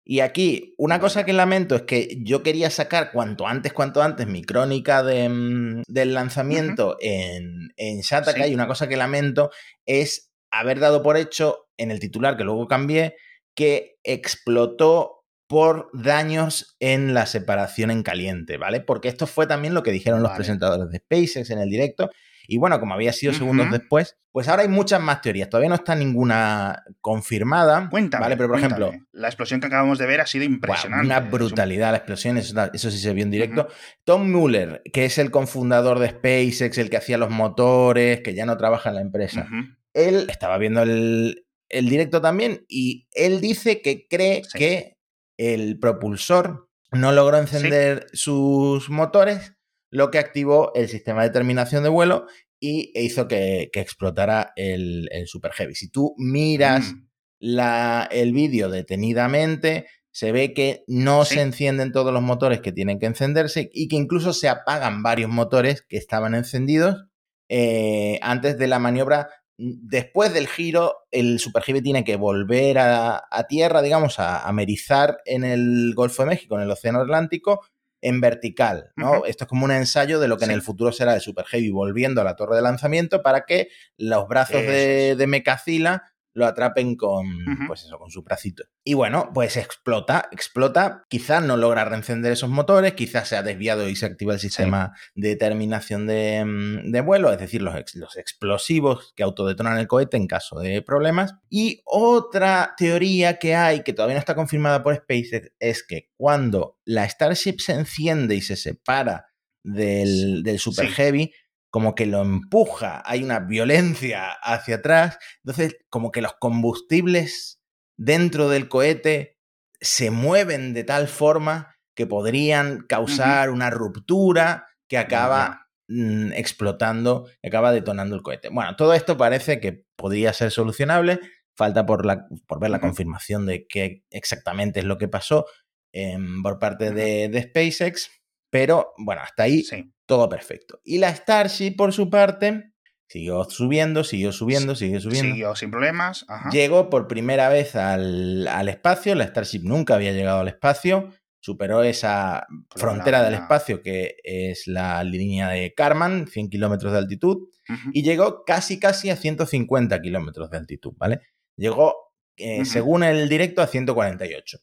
Y 0.05 0.19
aquí, 0.21 0.75
una 0.79 0.99
cosa 0.99 1.25
que 1.25 1.33
lamento 1.33 1.76
es 1.76 1.83
que 1.83 2.19
yo 2.25 2.43
quería 2.43 2.71
sacar 2.71 3.12
cuanto 3.12 3.47
antes, 3.47 3.73
cuanto 3.73 4.02
antes 4.02 4.26
mi 4.26 4.43
crónica 4.43 5.02
de, 5.05 5.29
mm, 5.29 5.83
del 5.87 6.12
lanzamiento 6.14 6.97
en, 7.00 7.69
en 7.76 8.00
Shataka 8.00 8.45
Sí. 8.45 8.50
y 8.50 8.55
una 8.55 8.67
cosa 8.67 8.88
que 8.88 8.97
lamento 8.97 9.50
es 9.87 10.33
haber 10.50 10.81
dado 10.81 11.02
por 11.02 11.17
hecho 11.17 11.69
en 11.76 11.91
el 11.93 12.00
titular 12.00 12.37
que 12.37 12.45
luego 12.45 12.67
cambié 12.67 13.14
que 13.55 13.97
explotó 14.02 15.25
por 15.47 15.91
daños 15.93 16.76
en 16.81 17.14
la 17.14 17.26
separación 17.26 17.91
en 17.91 18.02
caliente, 18.02 18.57
¿vale? 18.57 18.81
Porque 18.81 19.09
esto 19.09 19.26
fue 19.26 19.47
también 19.47 19.75
lo 19.75 19.83
que 19.83 19.93
dijeron 19.93 20.23
los 20.23 20.33
presentadores 20.33 20.88
de 20.91 20.99
SpaceX 20.99 21.50
en 21.50 21.59
el 21.59 21.69
directo. 21.69 22.11
Y 22.49 22.58
bueno, 22.58 22.80
como 22.80 22.94
había 22.94 23.12
sido 23.12 23.32
segundos 23.32 23.70
después, 23.70 24.16
pues 24.32 24.49
ahora 24.49 24.62
hay 24.62 24.68
muchas 24.68 25.00
más 25.00 25.20
teorías. 25.20 25.49
Todavía 25.49 25.68
no 25.68 25.75
está 25.76 25.94
ninguna 25.94 26.82
confirmada. 27.00 27.88
Cuéntame. 27.90 28.22
¿vale? 28.25 28.37
Pero 28.37 28.49
por 28.49 28.58
cuéntame. 28.58 28.84
ejemplo, 28.87 29.06
La 29.12 29.28
explosión 29.28 29.61
que 29.61 29.66
acabamos 29.66 29.99
de 29.99 30.06
ver 30.06 30.20
ha 30.20 30.26
sido 30.26 30.44
impresionante. 30.44 31.06
una 31.06 31.20
brutalidad 31.20 31.90
la 31.90 31.99
explosión, 31.99 32.37
eso, 32.38 32.54
eso 32.72 32.90
sí 32.90 32.99
se 32.99 33.12
vio 33.12 33.25
en 33.25 33.30
directo. 33.30 33.68
Tom 34.04 34.30
Mueller, 34.30 34.82
que 34.92 35.04
es 35.04 35.18
el 35.18 35.30
cofundador 35.30 35.99
de 35.99 36.08
SpaceX, 36.11 36.78
el 36.78 36.90
que 36.90 36.96
hacía 36.96 37.18
los 37.18 37.30
motores, 37.30 38.20
que 38.22 38.34
ya 38.34 38.46
no 38.46 38.56
trabaja 38.56 38.88
en 38.88 38.94
la 38.96 39.02
empresa, 39.02 39.46
él 39.94 40.26
estaba 40.30 40.58
viendo 40.58 40.82
el, 40.82 41.46
el 41.68 41.88
directo 41.88 42.20
también 42.20 42.64
y 42.68 43.08
él 43.12 43.40
dice 43.40 43.82
que 43.82 44.06
cree 44.08 44.42
Sí. 44.44 44.58
que 44.58 44.96
el 45.37 45.78
propulsor 45.78 46.68
no 46.92 47.12
logró 47.12 47.38
encender 47.38 48.06
sus 48.12 48.90
motores, 48.90 49.54
lo 49.92 50.11
que 50.11 50.18
activó 50.18 50.72
el 50.75 50.88
sistema 50.88 51.22
de 51.22 51.30
terminación 51.30 51.84
de 51.84 51.90
vuelo 51.90 52.26
y 52.58 52.90
hizo 52.99 53.28
que, 53.28 53.70
que 53.72 53.80
explotara 53.80 54.52
el, 54.56 55.08
el 55.12 55.28
Super 55.28 55.52
Heavy. 55.52 55.75
Si 55.76 55.88
tú 55.90 56.14
miras 56.18 56.92
Mm. 56.92 57.06
la, 57.40 58.08
el 58.11 58.32
vídeo 58.32 58.68
detenidamente, 58.70 59.87
se 60.11 60.32
ve 60.32 60.54
que 60.54 60.84
no 60.87 61.25
Sí. 61.25 61.34
se 61.34 61.40
encienden 61.42 61.92
todos 61.92 62.12
los 62.12 62.22
motores 62.22 62.61
que 62.61 62.72
tienen 62.72 62.99
que 62.99 63.06
encenderse 63.06 63.70
y 63.72 63.88
que 63.88 63.96
incluso 63.96 64.32
se 64.32 64.49
apagan 64.49 65.02
varios 65.02 65.30
motores 65.30 65.82
que 65.82 65.96
estaban 65.96 66.34
encendidos 66.34 67.04
eh, 67.49 68.18
antes 68.22 68.58
de 68.58 68.66
la 68.68 68.78
maniobra. 68.78 69.28
Después 69.58 70.32
del 70.32 70.49
giro, 70.49 70.94
el 71.11 71.38
Super 71.38 71.62
Heavy 71.64 71.82
tiene 71.82 72.04
que 72.04 72.16
volver 72.16 72.78
a, 72.78 73.22
a 73.30 73.46
tierra, 73.46 73.82
digamos, 73.82 74.18
a 74.18 74.46
amerizar 74.49 75.18
en 75.26 75.44
el 75.44 75.92
Golfo 75.94 76.22
de 76.22 76.30
México, 76.30 76.56
en 76.56 76.62
el 76.62 76.70
Océano 76.70 77.00
Atlántico, 77.00 77.61
en 78.02 78.21
vertical. 78.21 78.92
¿no? 78.97 79.25
Esto 79.25 79.44
es 79.44 79.49
como 79.49 79.64
un 79.64 79.71
ensayo 79.73 80.21
de 80.21 80.28
lo 80.28 80.37
que 80.37 80.44
Sí. 80.44 80.50
en 80.50 80.54
el 80.56 80.62
futuro 80.62 80.92
será 80.92 81.14
el 81.14 81.21
Super 81.23 81.47
Heavy 81.47 81.71
volviendo 81.71 82.21
a 82.21 82.25
la 82.25 82.37
torre 82.37 82.56
de 82.56 82.62
lanzamiento 82.62 83.23
para 83.23 83.47
que 83.47 83.68
los 83.97 84.28
brazos 84.28 84.56
Eso 84.56 84.71
de, 84.71 85.16
de 85.16 85.26
Mecacila 85.26 86.12
lo 86.34 86.46
atrapen 86.46 86.96
con, 86.96 87.26
pues 87.66 87.84
eso, 87.84 87.98
con 87.98 88.10
su 88.10 88.22
bracito. 88.22 88.64
Y 88.84 88.94
bueno, 88.94 89.30
pues 89.34 89.56
explota, 89.56 90.28
explota. 90.32 91.04
Quizás 91.08 91.44
no 91.44 91.56
logra 91.56 91.84
reencender 91.84 92.32
esos 92.32 92.48
motores, 92.48 92.94
quizás 92.94 93.28
se 93.28 93.36
ha 93.36 93.42
desviado 93.42 93.88
y 93.88 93.96
se 93.96 94.06
activa 94.06 94.32
el 94.32 94.40
sistema 94.40 94.92
de 95.14 95.36
terminación 95.36 96.06
de, 96.06 96.44
mm, 96.44 96.90
de 96.90 97.00
vuelo, 97.02 97.30
es 97.32 97.38
decir, 97.38 97.60
los, 97.62 97.76
ex- 97.76 97.94
los 97.96 98.16
explosivos 98.16 99.12
que 99.14 99.22
autodetonan 99.22 99.78
el 99.78 99.86
cohete 99.88 100.16
en 100.16 100.26
caso 100.26 100.58
de 100.58 100.80
problemas. 100.82 101.34
Y 101.50 101.82
otra 101.84 102.74
teoría 102.76 103.38
que 103.38 103.54
hay, 103.54 103.82
que 103.82 103.92
todavía 103.92 104.14
no 104.14 104.20
está 104.20 104.34
confirmada 104.34 104.82
por 104.82 104.94
SpaceX, 104.96 105.50
es 105.58 105.82
que 105.86 106.10
cuando 106.16 106.78
la 106.84 107.08
Starship 107.08 107.56
se 107.58 107.72
enciende 107.74 108.34
y 108.34 108.40
se 108.40 108.56
separa 108.56 109.26
del, 109.62 110.42
del 110.42 110.58
Super 110.58 110.86
Sí. 110.88 110.92
Heavy, 110.94 111.32
como 111.73 111.95
que 111.95 112.05
lo 112.05 112.21
empuja, 112.21 113.02
hay 113.07 113.25
una 113.25 113.41
violencia 113.41 114.31
hacia 114.43 114.76
atrás, 114.76 115.19
entonces 115.43 115.79
como 115.88 116.12
que 116.12 116.21
los 116.21 116.35
combustibles 116.38 117.62
dentro 117.97 118.50
del 118.50 118.69
cohete 118.69 119.38
se 119.81 120.11
mueven 120.11 120.75
de 120.75 120.85
tal 120.85 121.09
forma 121.09 121.75
que 121.97 122.07
podrían 122.07 122.83
causar 122.83 123.49
una 123.49 123.71
ruptura 123.71 124.67
que 124.87 124.99
acaba 124.99 125.71
mm, 125.88 126.33
explotando, 126.35 127.26
que 127.41 127.49
acaba 127.49 127.73
detonando 127.73 128.17
el 128.17 128.23
cohete. 128.23 128.50
Bueno, 128.50 128.76
todo 128.76 128.93
esto 128.93 129.17
parece 129.17 129.59
que 129.59 129.87
podría 129.97 130.35
ser 130.35 130.50
solucionable, 130.50 131.21
falta 131.57 131.87
por, 131.87 132.05
la, 132.05 132.26
por 132.47 132.61
ver 132.61 132.69
la 132.69 132.83
confirmación 132.83 133.47
de 133.47 133.67
qué 133.67 134.05
exactamente 134.11 134.81
es 134.81 134.85
lo 134.85 134.99
que 134.99 135.09
pasó 135.09 135.47
em, 135.95 136.43
por 136.43 136.59
parte 136.59 136.91
de, 136.91 137.31
de 137.31 137.43
SpaceX, 137.45 138.11
pero 138.50 138.93
bueno, 138.99 139.23
hasta 139.23 139.45
ahí 139.45 139.62
Sí. 139.62 139.91
Todo 140.12 140.28
perfecto. 140.28 140.78
Y 140.85 140.99
la 140.99 141.14
Starship, 141.14 141.75
por 141.75 141.95
su 141.95 142.11
parte, 142.11 142.75
siguió 143.09 143.45
subiendo, 143.45 144.04
siguió 144.04 144.31
subiendo, 144.31 144.75
siguió 144.75 145.00
subiendo. 145.00 145.31
Siguió 145.33 145.57
sin 145.57 145.71
problemas. 145.71 146.26
Ajá. 146.28 146.50
Llegó 146.50 146.90
por 146.90 147.09
primera 147.09 147.49
vez 147.49 147.75
al, 147.76 148.47
al 148.47 148.69
espacio. 148.69 149.14
La 149.14 149.26
Starship 149.26 149.61
nunca 149.62 149.95
había 149.95 150.12
llegado 150.12 150.40
al 150.40 150.49
espacio. 150.49 151.09
Superó 151.40 151.83
esa 151.83 152.47
frontera 152.76 153.21
la- 153.21 153.25
del 153.25 153.35
espacio 153.35 153.83
que 153.83 154.16
es 154.23 154.66
la 154.66 155.02
línea 155.02 155.49
de 155.49 155.73
Karman, 155.75 156.26
100 156.26 156.50
kilómetros 156.50 156.92
de 156.92 156.99
altitud, 156.99 157.49
y 157.95 158.02
llegó 158.02 158.45
casi, 158.45 158.78
casi 158.78 159.09
a 159.09 159.16
150 159.16 160.00
kilómetros 160.02 160.50
de 160.50 160.59
altitud, 160.59 160.92
¿vale? 160.99 161.21
Llegó, 161.57 161.95
eh, 162.37 162.64
según 162.66 163.02
el 163.02 163.28
directo, 163.31 163.62
a 163.62 163.66
148. 163.66 164.59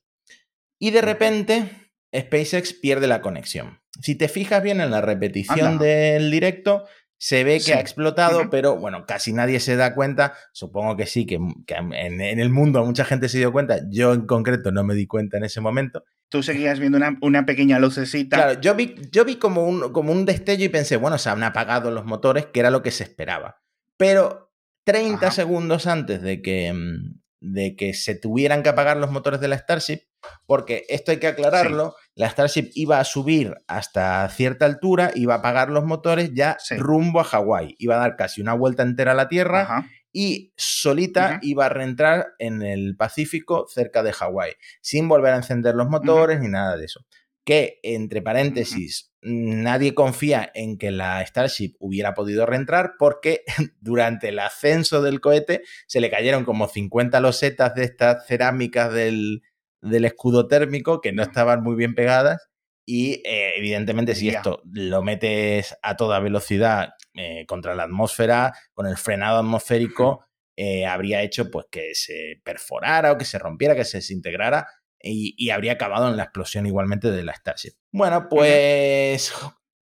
Y 0.79 0.91
de 0.91 1.01
repente, 1.01 1.69
SpaceX 2.15 2.73
pierde 2.73 3.07
la 3.07 3.21
conexión. 3.21 3.78
Si 3.99 4.15
te 4.15 4.27
fijas 4.27 4.63
bien 4.63 4.81
en 4.81 4.91
la 4.91 5.01
repetición 5.01 5.59
Anda. 5.59 5.85
del 5.85 6.31
directo, 6.31 6.85
se 7.17 7.43
ve 7.43 7.55
que 7.55 7.59
Sí. 7.59 7.71
ha 7.73 7.81
explotado, 7.81 8.49
pero 8.49 8.77
bueno, 8.77 9.05
casi 9.05 9.33
nadie 9.33 9.59
se 9.59 9.75
da 9.75 9.93
cuenta. 9.93 10.33
Supongo 10.53 10.95
que 10.95 11.05
sí, 11.05 11.25
que, 11.25 11.37
que 11.67 11.73
en, 11.75 11.93
en 12.21 12.39
el 12.39 12.49
mundo 12.49 12.83
mucha 12.85 13.03
gente 13.03 13.27
se 13.27 13.37
dio 13.39 13.51
cuenta. 13.51 13.81
Yo 13.89 14.13
en 14.13 14.25
concreto 14.25 14.71
no 14.71 14.83
me 14.85 14.95
di 14.95 15.05
cuenta 15.05 15.37
en 15.37 15.43
ese 15.43 15.59
momento. 15.59 16.05
Tú 16.29 16.43
seguías 16.43 16.79
viendo 16.79 16.97
una, 16.97 17.17
una 17.21 17.45
pequeña 17.45 17.77
lucecita. 17.79 18.37
Claro, 18.37 18.61
yo 18.61 18.73
vi, 18.75 18.95
yo 19.11 19.25
vi 19.25 19.35
como, 19.35 19.65
un, 19.65 19.91
como 19.91 20.13
un 20.13 20.25
destello 20.25 20.63
y 20.63 20.69
pensé, 20.69 20.95
bueno, 20.95 21.17
se 21.17 21.29
han 21.29 21.43
apagado 21.43 21.91
los 21.91 22.05
motores, 22.05 22.45
que 22.45 22.59
era 22.61 22.69
lo 22.69 22.81
que 22.83 22.91
se 22.91 23.03
esperaba. 23.03 23.61
Pero 23.97 24.53
30 24.85 25.17
Ajá. 25.27 25.31
segundos 25.35 25.87
antes 25.87 26.21
de 26.21 26.41
que, 26.41 26.71
mm, 26.71 27.19
de 27.41 27.75
que 27.75 27.93
se 27.93 28.15
tuvieran 28.15 28.63
que 28.63 28.69
apagar 28.69 28.95
los 28.97 29.11
motores 29.11 29.41
de 29.41 29.47
la 29.49 29.57
Starship, 29.57 30.03
porque 30.45 30.85
esto 30.89 31.11
hay 31.11 31.17
que 31.17 31.27
aclararlo, 31.27 31.95
la 32.15 32.29
Starship 32.29 32.69
iba 32.73 32.99
a 32.99 33.03
subir 33.05 33.55
hasta 33.67 34.27
cierta 34.29 34.65
altura, 34.65 35.11
iba 35.15 35.35
a 35.35 35.37
apagar 35.37 35.69
los 35.69 35.85
motores 35.85 36.31
ya 36.33 36.57
Sí. 36.59 36.75
rumbo 36.77 37.19
a 37.19 37.23
Hawái, 37.23 37.75
iba 37.79 37.95
a 37.95 37.99
dar 37.99 38.15
casi 38.15 38.41
una 38.41 38.53
vuelta 38.53 38.83
entera 38.83 39.11
a 39.13 39.15
la 39.15 39.29
Tierra 39.29 39.61
Ajá. 39.61 39.85
y 40.11 40.53
solita 40.57 41.39
iba 41.41 41.65
a 41.65 41.69
reentrar 41.69 42.27
en 42.39 42.61
el 42.61 42.95
Pacífico 42.97 43.65
cerca 43.69 44.03
de 44.03 44.11
Hawái, 44.13 44.53
sin 44.81 45.07
volver 45.07 45.33
a 45.33 45.37
encender 45.37 45.75
los 45.75 45.87
motores 45.89 46.39
ni 46.39 46.47
nada 46.47 46.75
de 46.77 46.85
eso. 46.85 47.05
Que, 47.45 47.79
entre 47.83 48.21
paréntesis, 48.21 49.11
nadie 49.21 49.95
confía 49.95 50.51
en 50.53 50.77
que 50.77 50.91
la 50.91 51.25
Starship 51.25 51.73
hubiera 51.79 52.13
podido 52.13 52.45
reentrar 52.45 52.91
porque 52.99 53.43
durante 53.79 54.29
el 54.29 54.39
ascenso 54.39 55.01
del 55.01 55.19
cohete 55.19 55.63
se 55.87 55.99
le 55.99 56.11
cayeron 56.11 56.45
como 56.45 56.67
50 56.67 57.19
losetas 57.21 57.73
de 57.73 57.85
estas 57.85 58.27
cerámicas 58.27 58.93
del, 58.93 59.41
del 59.81 60.05
escudo 60.05 60.47
térmico 60.47 61.01
que 61.01 61.11
no 61.11 61.23
estaban 61.23 61.63
muy 61.63 61.75
bien 61.75 61.95
pegadas 61.95 62.49
y 62.85 63.21
eh, 63.23 63.53
evidentemente 63.55 64.15
si 64.15 64.29
esto 64.29 64.63
lo 64.73 65.03
metes 65.03 65.77
a 65.83 65.95
toda 65.95 66.19
velocidad 66.19 66.89
eh, 67.13 67.45
contra 67.45 67.75
la 67.75 67.83
atmósfera, 67.83 68.53
con 68.73 68.87
el 68.87 68.97
frenado 68.97 69.37
atmosférico, 69.37 70.25
eh, 70.57 70.87
habría 70.87 71.21
hecho 71.21 71.51
pues 71.51 71.67
que 71.69 71.93
se 71.93 72.41
perforara 72.43 73.11
o 73.11 73.17
que 73.17 73.25
se 73.25 73.37
rompiera, 73.37 73.75
que 73.75 73.85
se 73.85 73.97
desintegrara 73.97 74.67
y, 74.99 75.35
y 75.37 75.51
habría 75.51 75.73
acabado 75.73 76.09
en 76.09 76.17
la 76.17 76.23
explosión 76.23 76.65
igualmente 76.65 77.11
de 77.11 77.23
la 77.23 77.35
Starship. 77.35 77.73
Bueno, 77.91 78.27
pues 78.27 79.31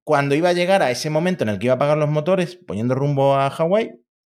cuando 0.03 0.35
iba 0.35 0.49
a 0.49 0.53
llegar 0.53 0.81
a 0.83 0.91
ese 0.91 1.09
momento 1.09 1.43
en 1.43 1.49
el 1.49 1.59
que 1.59 1.67
iba 1.67 1.73
a 1.73 1.77
apagar 1.77 1.97
los 1.97 2.09
motores, 2.09 2.59
poniendo 2.67 2.93
rumbo 2.93 3.35
a 3.35 3.49
Hawái, 3.49 3.91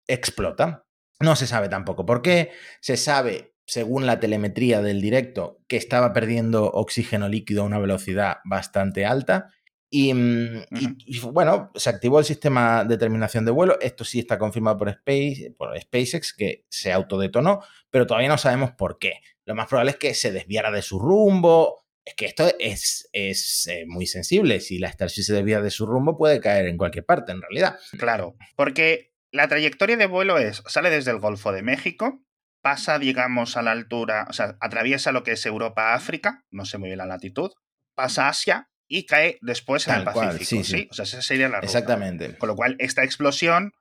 explota. 0.08 0.86
No 1.20 1.36
se 1.36 1.46
sabe 1.46 1.70
tampoco 1.70 2.06
por 2.06 2.22
qué. 2.22 2.52
Se 2.82 2.98
sabe, 2.98 3.51
según 3.66 4.06
la 4.06 4.20
telemetría 4.20 4.82
del 4.82 5.02
directo, 5.02 5.60
que 5.68 5.78
estaba 5.78 6.14
perdiendo 6.14 6.66
oxígeno 6.72 7.30
líquido 7.30 7.62
a 7.64 7.66
una 7.66 7.80
velocidad 7.80 8.38
bastante 8.46 9.06
alta. 9.06 9.48
Y, 9.94 10.14
mm, 10.14 10.56
y- 10.72 10.86
Ujú. 10.86 10.96
y, 11.06 11.20
bueno, 11.20 11.72
se 11.76 11.90
activó 11.90 12.20
el 12.20 12.26
sistema 12.26 12.86
de 12.86 12.98
terminación 12.98 13.44
de 13.46 13.52
vuelo. 13.52 13.78
Esto 13.82 14.06
sí 14.06 14.20
está 14.20 14.38
confirmado 14.38 14.78
por, 14.78 14.90
Space, 14.90 15.54
por 15.58 15.78
SpaceX, 15.80 16.34
que 16.34 16.66
se 16.70 16.92
autodetonó, 16.94 17.62
pero 17.90 18.08
todavía 18.08 18.30
no 18.30 18.38
sabemos 18.38 18.72
por 18.72 18.98
qué. 19.00 19.16
Lo 19.46 19.54
más 19.56 19.68
probable 19.68 19.92
es 19.92 19.98
que 19.98 20.14
se 20.14 20.32
desviara 20.32 20.72
de 20.72 20.82
su 20.82 20.98
rumbo. 20.98 21.78
Es 22.06 22.16
que 22.16 22.26
esto 22.26 22.50
es, 22.60 23.10
es 23.12 23.68
eh, 23.68 23.84
muy 23.86 24.08
sensible. 24.08 24.60
Si 24.62 24.80
la 24.80 24.92
Starship 24.92 25.24
se 25.24 25.34
desvía 25.34 25.62
de 25.62 25.70
su 25.72 25.86
rumbo, 25.86 26.18
puede 26.18 26.40
caer 26.40 26.68
en 26.68 26.78
cualquier 26.78 27.06
parte, 27.06 27.32
en 27.34 27.42
realidad. 27.42 27.78
Claro, 28.00 28.36
porque 28.56 29.12
la 29.32 29.48
trayectoria 29.50 29.98
de 29.98 30.08
vuelo 30.08 30.38
es, 30.38 30.64
sale 30.68 30.90
desde 30.90 31.12
el 31.12 31.20
Golfo 31.20 31.52
de 31.52 31.64
México, 31.64 32.24
pasa, 32.62 33.00
digamos, 33.00 33.58
a 33.58 33.62
la 33.62 33.72
altura, 33.72 34.28
o 34.30 34.34
sea, 34.34 34.56
atraviesa 34.60 35.12
lo 35.12 35.24
que 35.24 35.34
es 35.34 35.46
Europa-África, 35.46 36.44
no 36.52 36.66
sé 36.66 36.78
muy 36.78 36.90
bien 36.90 37.00
la 37.00 37.06
latitud, 37.06 37.52
pasa 37.96 38.28
Asia 38.28 38.70
y 38.88 39.06
cae 39.06 39.38
después 39.42 39.88
en 39.88 39.94
Tal 39.94 40.08
el 40.08 40.14
cual, 40.14 40.28
Pacífico, 40.30 40.64
sí, 40.64 40.78
sí. 40.78 40.88
O 40.92 40.94
sea, 40.94 41.04
esa 41.04 41.22
sería 41.22 41.50
la 41.50 41.58
ruta. 41.58 41.66
Exactamente. 41.66 42.38
Con 42.38 42.50
lo 42.50 42.56
cual, 42.56 42.76
esta 42.80 43.04
explosión 43.04 43.72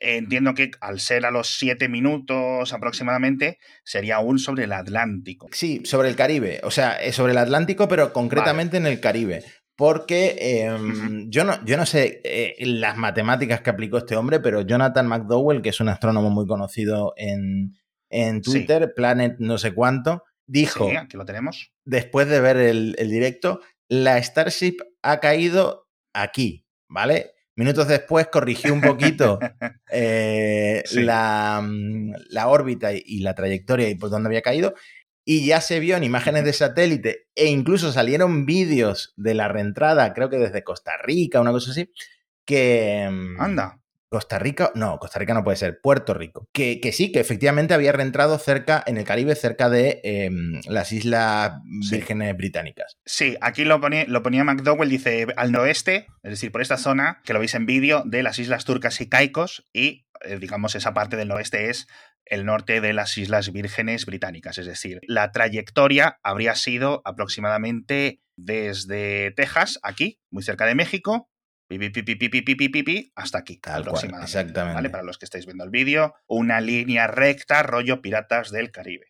Entiendo 0.00 0.54
que 0.54 0.70
al 0.80 1.00
ser 1.00 1.26
a 1.26 1.30
los 1.30 1.58
siete 1.58 1.88
minutos 1.88 2.72
aproximadamente, 2.72 3.58
sería 3.84 4.16
aún 4.16 4.38
sobre 4.38 4.64
el 4.64 4.72
Atlántico. 4.72 5.48
Sí, 5.50 5.82
sobre 5.84 6.08
el 6.08 6.16
Caribe. 6.16 6.60
O 6.62 6.70
sea, 6.70 7.02
eh, 7.02 7.12
sobre 7.12 7.32
el 7.32 7.38
Atlántico, 7.38 7.88
pero 7.88 8.12
concretamente 8.12 8.76
en 8.76 8.86
el 8.86 9.00
Caribe. 9.00 9.42
Porque 9.76 10.36
em, 10.40 11.30
yo, 11.30 11.44
no, 11.44 11.64
yo 11.64 11.76
no 11.76 11.86
sé 11.86 12.20
eh, 12.24 12.54
las 12.60 12.96
matemáticas 12.96 13.60
que 13.60 13.70
aplicó 13.70 13.98
este 13.98 14.16
hombre, 14.16 14.40
pero 14.40 14.62
Jonathan 14.62 15.06
McDowell, 15.06 15.62
que 15.62 15.68
es 15.70 15.80
un 15.80 15.88
astrónomo 15.88 16.30
muy 16.30 16.46
conocido 16.46 17.12
en, 17.16 17.74
Twitter, 18.42 18.92
Planet 18.94 19.36
no 19.38 19.58
sé 19.58 19.72
cuánto, 19.72 20.24
dijo, 20.46 20.90
aquí 20.96 21.16
lo 21.16 21.24
tenemos. 21.24 21.72
después 21.84 22.28
de 22.28 22.40
ver 22.40 22.56
el, 22.56 22.94
el 22.98 23.10
directo, 23.10 23.60
la 23.88 24.22
Starship 24.22 24.76
ha 25.02 25.20
caído 25.20 25.88
aquí, 26.12 26.66
¿vale? 26.88 27.32
Minutos 27.58 27.88
después 27.88 28.28
corrigió 28.28 28.72
un 28.72 28.80
poquito 28.80 29.40
eh, 29.90 30.84
mm, 30.94 32.12
la, 32.30 32.46
órbita 32.46 32.92
y 32.92 33.18
la 33.18 33.34
trayectoria 33.34 33.88
y 33.88 33.96
por 33.96 34.10
dónde 34.10 34.28
había 34.28 34.42
caído. 34.42 34.74
Y 35.24 35.44
ya 35.44 35.60
se 35.60 35.80
vio 35.80 35.96
en 35.96 36.04
imágenes 36.04 36.44
de 36.44 36.52
satélite 36.52 37.26
e 37.34 37.46
incluso 37.46 37.90
salieron 37.90 38.46
vídeos 38.46 39.12
de 39.16 39.34
la 39.34 39.48
reentrada, 39.48 40.14
creo 40.14 40.30
que 40.30 40.38
desde 40.38 40.62
Costa 40.62 40.92
Rica, 41.02 41.40
una 41.40 41.50
cosa 41.50 41.72
así, 41.72 41.90
que... 42.44 43.08
Mm, 43.10 43.40
Anda. 43.40 43.80
Costa 44.10 44.38
Rica, 44.38 44.72
no, 44.74 44.98
Costa 44.98 45.18
Rica 45.18 45.34
no 45.34 45.44
puede 45.44 45.56
ser, 45.56 45.80
Puerto 45.80 46.14
Rico. 46.14 46.48
Que, 46.52 46.80
sí, 46.92 47.12
que 47.12 47.20
efectivamente 47.20 47.74
había 47.74 47.92
reentrado 47.92 48.38
cerca, 48.38 48.82
en 48.86 48.96
el 48.96 49.04
Caribe, 49.04 49.34
cerca 49.34 49.68
de 49.68 50.00
em, 50.02 50.60
las 50.66 50.92
Islas 50.92 51.60
Vírgenes 51.90 52.36
Británicas. 52.36 52.96
Sí, 53.04 53.36
aquí 53.40 53.64
lo 53.64 53.80
ponía, 53.80 54.04
lo 54.08 54.22
ponía 54.22 54.44
McDowell, 54.44 54.88
dice 54.88 55.26
al 55.36 55.52
noroeste, 55.52 56.06
es 56.22 56.30
decir, 56.30 56.52
por 56.52 56.62
esta 56.62 56.78
zona, 56.78 57.20
que 57.24 57.32
lo 57.32 57.40
veis 57.40 57.54
en 57.54 57.66
vídeo, 57.66 58.02
de 58.06 58.22
las 58.22 58.38
Islas 58.38 58.64
Turcas 58.64 59.00
y 59.00 59.08
Caicos, 59.08 59.68
y 59.72 60.06
eh, 60.22 60.38
digamos 60.38 60.74
esa 60.74 60.94
parte 60.94 61.16
del 61.16 61.28
noroeste 61.28 61.70
es 61.70 61.86
el 62.24 62.44
norte 62.44 62.80
de 62.80 62.92
las 62.92 63.16
Islas 63.16 63.52
Vírgenes 63.52 64.06
Británicas. 64.06 64.58
Es 64.58 64.66
decir, 64.66 65.00
la 65.06 65.32
trayectoria 65.32 66.18
habría 66.22 66.54
sido 66.54 67.02
aproximadamente 67.04 68.20
desde 68.36 69.32
Texas, 69.32 69.78
aquí, 69.82 70.20
muy 70.30 70.42
cerca 70.42 70.66
de 70.66 70.74
México, 70.74 71.30
hasta 73.14 73.38
aquí, 73.38 73.58
Tal 73.58 73.84
exactamente. 74.22 74.74
¿vale? 74.74 74.90
Para 74.90 75.02
los 75.02 75.18
que 75.18 75.26
estáis 75.26 75.44
viendo 75.44 75.64
el 75.64 75.70
vídeo, 75.70 76.14
una 76.26 76.60
línea 76.60 77.06
recta, 77.06 77.62
rollo 77.62 78.00
Piratas 78.00 78.50
del 78.50 78.70
Caribe. 78.70 79.06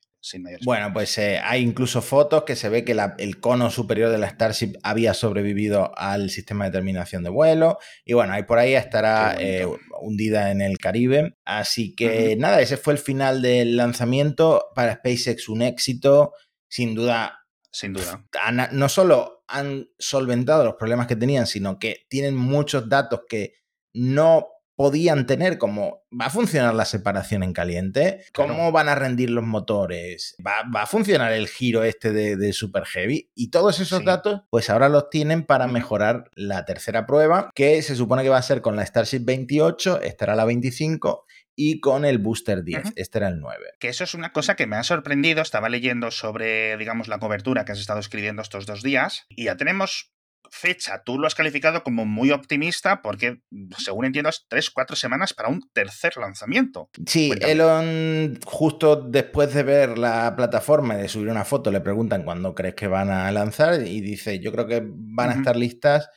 bueno, 0.64 0.92
pues 0.92 1.16
eh, 1.18 1.40
hay 1.42 1.62
incluso 1.62 2.02
fotos 2.02 2.42
que 2.42 2.56
se 2.56 2.68
ve 2.68 2.84
que 2.84 2.96
el 3.18 3.40
cono 3.40 3.70
superior 3.70 4.10
de 4.10 4.18
la 4.18 4.28
Starship 4.28 4.72
había 4.82 5.14
sobrevivido 5.14 5.96
al 5.96 6.30
sistema 6.30 6.64
de 6.64 6.72
terminación 6.72 7.22
de 7.22 7.30
vuelo. 7.30 7.78
Y 8.04 8.14
bueno, 8.14 8.32
ahí 8.32 8.42
por 8.42 8.58
ahí 8.58 8.74
estará 8.74 9.36
eh, 9.38 9.66
hundida 10.00 10.50
en 10.50 10.60
el 10.60 10.78
Caribe. 10.78 11.36
Así 11.44 11.94
que 11.94 12.34
nada, 12.36 12.60
ese 12.60 12.76
fue 12.76 12.94
el 12.94 12.98
final 12.98 13.40
del 13.40 13.76
lanzamiento. 13.76 14.66
Para 14.74 14.94
SpaceX 14.94 15.48
un 15.48 15.62
éxito. 15.62 16.32
Sin 16.68 16.96
duda. 16.96 17.46
Sin 17.70 17.92
duda. 17.92 18.24
No 18.72 18.88
solo 18.88 19.37
han 19.48 19.88
solventado 19.98 20.64
los 20.64 20.74
problemas 20.74 21.06
que 21.06 21.16
tenían, 21.16 21.46
sino 21.46 21.78
que 21.78 22.06
tienen 22.08 22.36
muchos 22.36 22.88
datos 22.88 23.22
que 23.28 23.54
no 23.92 24.48
podían 24.78 25.26
tener, 25.26 25.58
como 25.58 26.04
va 26.08 26.26
a 26.26 26.30
funcionar 26.30 26.72
la 26.72 26.84
separación 26.84 27.42
en 27.42 27.52
caliente, 27.52 28.24
cómo 28.32 28.70
van 28.70 28.88
a 28.88 28.94
rendir 28.94 29.28
los 29.28 29.42
motores, 29.42 30.36
va, 30.46 30.60
a 30.80 30.86
funcionar 30.86 31.32
el 31.32 31.48
giro 31.48 31.82
este 31.82 32.12
de, 32.12 32.52
Super 32.52 32.84
Heavy 32.84 33.28
y 33.34 33.50
todos 33.50 33.80
esos 33.80 34.04
datos, 34.04 34.42
pues 34.50 34.70
ahora 34.70 34.88
los 34.88 35.10
tienen 35.10 35.44
para 35.44 35.66
mejorar 35.66 36.30
la 36.36 36.64
tercera 36.64 37.06
prueba, 37.06 37.50
que 37.56 37.82
se 37.82 37.96
supone 37.96 38.22
que 38.22 38.28
va 38.28 38.38
a 38.38 38.42
ser 38.42 38.62
con 38.62 38.76
la 38.76 38.86
Starship 38.86 39.24
28, 39.24 40.02
estará 40.02 40.36
la 40.36 40.44
25 40.44 41.26
y 41.58 41.80
con 41.80 42.04
el 42.04 42.18
Booster 42.18 42.62
10. 42.62 42.92
Este 42.94 43.18
era 43.18 43.28
el 43.28 43.40
9. 43.40 43.58
Que 43.80 43.88
eso 43.88 44.04
es 44.04 44.14
una 44.14 44.32
cosa 44.32 44.54
que 44.54 44.68
me 44.68 44.76
ha 44.76 44.84
sorprendido. 44.84 45.42
Estaba 45.42 45.68
leyendo 45.68 46.12
sobre, 46.12 46.76
digamos, 46.76 47.08
la 47.08 47.18
cobertura 47.18 47.64
que 47.64 47.72
has 47.72 47.80
estado 47.80 47.98
escribiendo 47.98 48.42
estos 48.42 48.64
dos 48.64 48.84
días 48.84 49.26
y 49.28 49.46
ya 49.46 49.56
tenemos 49.56 50.14
fecha. 50.50 51.02
Tú 51.04 51.18
lo 51.18 51.26
has 51.26 51.34
calificado 51.34 51.82
como 51.82 52.06
muy 52.06 52.30
optimista 52.30 53.02
porque, 53.02 53.40
según 53.76 54.04
entiendo, 54.04 54.30
es 54.30 54.46
3-4 54.48 54.94
semanas 54.94 55.34
para 55.34 55.48
un 55.48 55.68
tercer 55.72 56.16
lanzamiento. 56.16 56.90
Sí, 57.04 57.32
Elon, 57.40 58.38
justo 58.46 58.94
después 58.94 59.52
de 59.52 59.64
ver 59.64 59.98
la 59.98 60.36
plataforma 60.36 60.94
y 60.94 61.02
de 61.02 61.08
subir 61.08 61.28
una 61.28 61.44
foto, 61.44 61.72
le 61.72 61.80
preguntan 61.80 62.22
cuándo 62.22 62.54
crees 62.54 62.76
que 62.76 62.86
van 62.86 63.10
a 63.10 63.30
lanzar 63.32 63.82
y 63.84 64.00
dice, 64.00 64.38
yo 64.38 64.52
creo 64.52 64.68
que 64.68 64.84
van 64.86 65.30
a 65.30 65.34
estar 65.34 65.56
listas 65.56 66.08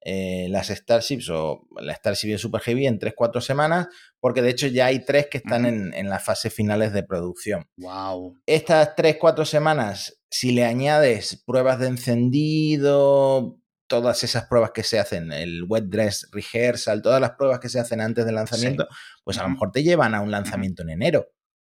eh, 0.00 0.46
las 0.48 0.68
Starships 0.68 1.28
o 1.30 1.66
la 1.80 1.94
Starship 1.94 2.28
de 2.28 2.38
Super 2.38 2.60
Heavy 2.60 2.86
en 2.86 2.98
3-4 2.98 3.40
semanas, 3.40 3.88
porque 4.20 4.42
de 4.42 4.50
hecho 4.50 4.66
ya 4.68 4.86
hay 4.86 5.04
tres 5.04 5.26
que 5.30 5.38
están 5.38 5.66
en, 5.66 6.08
las 6.08 6.24
fases 6.24 6.54
finales 6.54 6.92
de 6.92 7.02
producción. 7.02 7.68
Wow. 7.76 8.36
Estas 8.46 8.94
3-4 8.96 9.44
semanas, 9.44 10.20
si 10.30 10.52
le 10.52 10.64
añades 10.64 11.42
pruebas 11.44 11.80
de 11.80 11.88
encendido, 11.88 13.58
todas 13.88 14.22
esas 14.22 14.46
pruebas 14.46 14.70
que 14.70 14.84
se 14.84 14.98
hacen, 15.00 15.32
el 15.32 15.64
wet 15.64 15.84
dress 15.86 16.28
rehearsal, 16.30 17.02
todas 17.02 17.20
las 17.20 17.32
pruebas 17.32 17.58
que 17.58 17.68
se 17.68 17.80
hacen 17.80 18.00
antes 18.00 18.24
del 18.24 18.36
lanzamiento, 18.36 18.86
pues 19.24 19.38
a 19.38 19.42
lo 19.42 19.50
mejor 19.50 19.72
te 19.72 19.82
llevan 19.82 20.14
a 20.14 20.20
un 20.20 20.30
lanzamiento 20.30 20.82
en 20.82 20.90
enero 20.90 21.26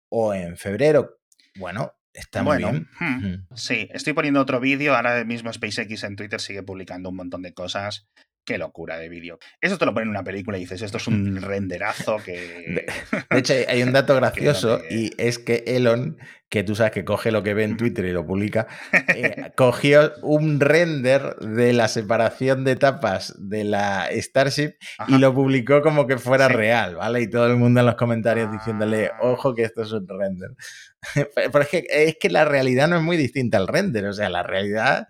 o 0.08 0.34
en 0.34 0.56
febrero. 0.56 1.18
Bueno, 1.58 1.92
Está 2.16 2.42
muy 2.42 2.56
bien. 2.56 2.88
Hmm. 2.98 3.46
Sí, 3.54 3.88
estoy 3.92 4.14
poniendo 4.14 4.40
otro 4.40 4.58
vídeo. 4.58 4.96
Ahora 4.96 5.22
mismo 5.24 5.52
SpaceX 5.52 6.02
en 6.02 6.16
Twitter 6.16 6.40
sigue 6.40 6.62
publicando 6.62 7.10
un 7.10 7.16
montón 7.16 7.42
de 7.42 7.52
cosas. 7.52 8.08
Qué 8.46 8.58
locura 8.58 8.96
de 8.96 9.08
vídeo. 9.08 9.40
Eso 9.60 9.76
te 9.76 9.84
lo 9.84 9.92
ponen 9.92 10.06
en 10.06 10.10
una 10.10 10.22
película 10.22 10.56
y 10.56 10.60
dices, 10.60 10.80
esto 10.80 10.98
es 10.98 11.08
un 11.08 11.42
renderazo 11.42 12.18
que... 12.24 12.86
De, 13.30 13.38
hecho, 13.38 13.54
hay 13.66 13.82
un 13.82 13.92
dato 13.92 14.14
gracioso 14.16 14.80
y 14.88 15.10
es 15.18 15.40
que 15.40 15.64
Elon, 15.66 16.16
que 16.48 16.62
tú 16.62 16.76
sabes 16.76 16.92
que 16.92 17.04
coge 17.04 17.32
lo 17.32 17.42
que 17.42 17.54
ve 17.54 17.64
en 17.64 17.76
Twitter 17.76 18.04
y 18.04 18.12
lo 18.12 18.24
publica, 18.24 18.68
eh, 19.16 19.50
cogió 19.56 20.12
un 20.22 20.60
render 20.60 21.34
de 21.40 21.72
la 21.72 21.88
separación 21.88 22.62
de 22.62 22.72
etapas 22.72 23.34
de 23.36 23.64
la 23.64 24.08
Starship 24.12 24.74
y 25.08 25.18
lo 25.18 25.34
publicó 25.34 25.82
como 25.82 26.06
que 26.06 26.16
fuera 26.16 26.46
real, 26.46 26.94
¿vale? 26.94 27.22
Y 27.22 27.28
todo 27.28 27.48
el 27.48 27.56
mundo 27.56 27.80
en 27.80 27.86
los 27.86 27.96
comentarios 27.96 28.52
diciéndole, 28.52 29.08
ah. 29.08 29.18
ojo 29.22 29.56
que 29.56 29.64
esto 29.64 29.82
es 29.82 29.90
un 29.90 30.06
render. 30.06 30.50
Pero 31.34 31.60
es 31.62 31.68
que, 31.68 31.84
es 31.90 32.16
que 32.20 32.30
la 32.30 32.44
realidad 32.44 32.86
no 32.86 32.96
es 32.96 33.02
muy 33.02 33.16
distinta 33.16 33.58
al 33.58 33.66
render, 33.66 34.06
o 34.06 34.12
sea, 34.12 34.28
la 34.28 34.44
realidad 34.44 35.08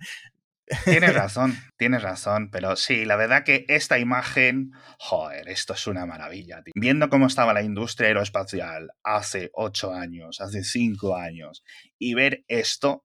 Tienes 0.85 1.15
razón, 1.15 1.57
tienes 1.77 2.03
razón, 2.03 2.51
pero 2.51 2.75
sí, 2.75 3.05
la 3.05 3.17
verdad 3.17 3.45
que 3.45 3.65
esta 3.69 3.99
imagen, 3.99 4.73
joder, 4.99 5.49
esto 5.49 5.75
es 5.75 5.87
una 5.87 6.07
maravilla. 6.07 6.63
Viendo 6.75 7.09
cómo 7.09 7.27
estaba 7.27 7.55
la 7.55 7.63
industria 7.63 8.09
aeroespacial 8.09 8.91
hace 9.05 9.51
ocho 9.55 9.93
años, 9.93 10.41
hace 10.41 10.65
cinco 10.65 11.17
años, 11.17 11.63
y 11.99 12.15
ver 12.15 12.45
esto, 12.49 13.03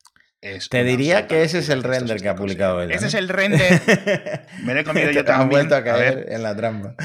te 0.69 0.83
diría 0.83 1.27
que 1.27 1.43
ese 1.43 1.59
es 1.59 1.69
el 1.69 1.83
render 1.83 2.19
que 2.19 2.27
ha 2.27 2.35
publicado 2.35 2.81
él. 2.81 2.91
Ese 2.91 3.07
es 3.07 3.13
el 3.15 3.29
render. 3.29 3.79
Me 4.63 4.73
lo 4.73 4.79
he 4.79 4.83
comido 4.83 5.11
yo 5.11 5.23
también. 5.23 5.49
He 5.49 5.51
vuelto 5.51 5.75
a 5.75 5.83
caer 5.83 6.25
en 6.29 6.41
la 6.41 6.55
trampa. 6.55 6.95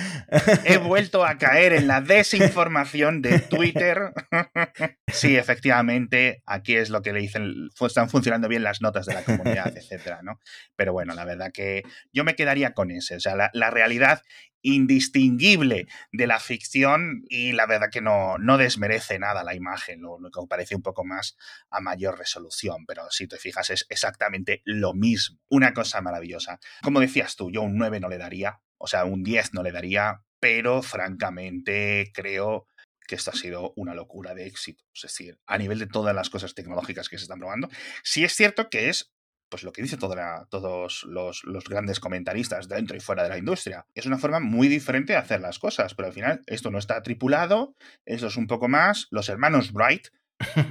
He 0.65 0.79
vuelto 0.79 1.25
a 1.25 1.37
caer 1.37 1.75
en 1.75 1.87
la 1.87 2.01
desinformación 2.01 3.23
de 3.23 3.39
Twitter. 3.41 4.13
Sí, 5.13 5.37
efectivamente, 5.37 6.43
aquí 6.47 6.77
es 6.77 6.91
lo 6.91 7.01
que 7.01 7.13
le 7.13 7.21
dicen. 7.21 7.71
Están 7.81 8.11
funcionando 8.11 8.49
bien 8.49 8.63
las 8.63 8.83
notas 8.83 9.07
de 9.07 9.15
la 9.15 9.23
comunidad, 9.23 9.75
etcétera, 9.75 10.21
¿no? 10.23 10.41
Pero 10.75 10.93
bueno, 10.93 11.15
la 11.15 11.25
verdad 11.25 11.53
que 11.55 11.85
yo 12.13 12.25
me 12.25 12.35
quedaría 12.35 12.73
con 12.73 12.91
ese. 12.91 13.17
O 13.17 13.21
sea, 13.21 13.37
la, 13.37 13.51
la 13.55 13.71
realidad 13.71 14.21
indistinguible 14.67 15.87
de 16.11 16.27
la 16.27 16.41
ficción 16.41 17.23
y 17.29 17.53
la 17.53 17.67
verdad 17.67 17.89
que 17.91 18.01
no, 18.01 18.37
no 18.39 18.59
desmerece 18.59 19.19
nada 19.21 19.45
la 19.45 19.55
imagen, 19.55 20.03
lo, 20.03 20.19
que 20.19 20.41
parece 20.49 20.75
un 20.75 20.83
poco 20.83 21.05
más 21.05 21.37
a 21.71 21.81
mayor 21.81 22.19
resolución, 22.19 22.85
pero 22.85 23.09
si 23.11 23.29
te 23.29 23.39
fijas 23.39 23.71
es 23.71 23.87
exactamente 23.91 24.63
lo 24.65 24.93
mismo. 24.93 25.39
Una 25.49 25.73
cosa 25.73 26.01
maravillosa. 26.01 26.59
Como 26.83 26.99
decías 26.99 27.37
tú, 27.37 27.51
yo 27.53 27.63
un 27.63 27.79
9 27.79 28.01
no 28.01 28.09
le 28.09 28.19
daría, 28.19 28.61
o 28.77 28.89
sea, 28.89 29.05
un 29.05 29.23
10 29.23 29.55
no 29.55 29.63
le 29.63 29.71
daría, 29.71 30.25
pero 30.41 30.83
francamente 30.83 32.11
creo 32.13 32.67
que 33.07 33.15
esto 33.15 33.31
ha 33.31 33.35
sido 33.35 33.73
una 33.77 33.95
locura 33.95 34.35
de 34.35 34.47
éxito. 34.47 34.83
Es 34.93 35.03
decir, 35.03 35.39
a 35.47 35.59
nivel 35.59 35.79
de 35.79 35.87
todas 35.87 36.13
las 36.13 36.29
cosas 36.29 36.55
tecnológicas 36.55 37.09
que 37.09 37.19
se 37.19 37.25
están 37.25 37.39
probando, 37.39 37.69
sí 38.03 38.25
es 38.25 38.35
cierto 38.35 38.69
que 38.69 38.89
es 38.89 39.13
pues 39.49 39.63
lo 39.63 39.73
que 39.73 39.83
dicen 39.83 39.99
todos 39.99 41.05
los, 41.05 41.43
grandes 41.69 42.01
comentaristas 42.01 42.69
dentro 42.69 42.97
y 42.97 43.01
fuera 43.01 43.23
de 43.23 43.29
la 43.29 43.39
industria. 43.39 43.87
Es 43.95 44.07
una 44.07 44.19
forma 44.19 44.41
muy 44.41 44.69
diferente 44.69 45.13
de 45.13 45.19
hacer 45.19 45.41
las 45.41 45.59
cosas, 45.59 45.95
pero 45.95 46.09
al 46.09 46.15
final 46.15 46.43
esto 46.47 46.71
no 46.71 46.79
está 46.79 47.03
tripulado, 47.03 47.75
esto 48.05 48.27
es 48.27 48.37
un 48.37 48.47
poco 48.47 48.69
más 48.69 49.07
los 49.11 49.29
hermanos 49.29 49.73
Bright. 49.73 50.09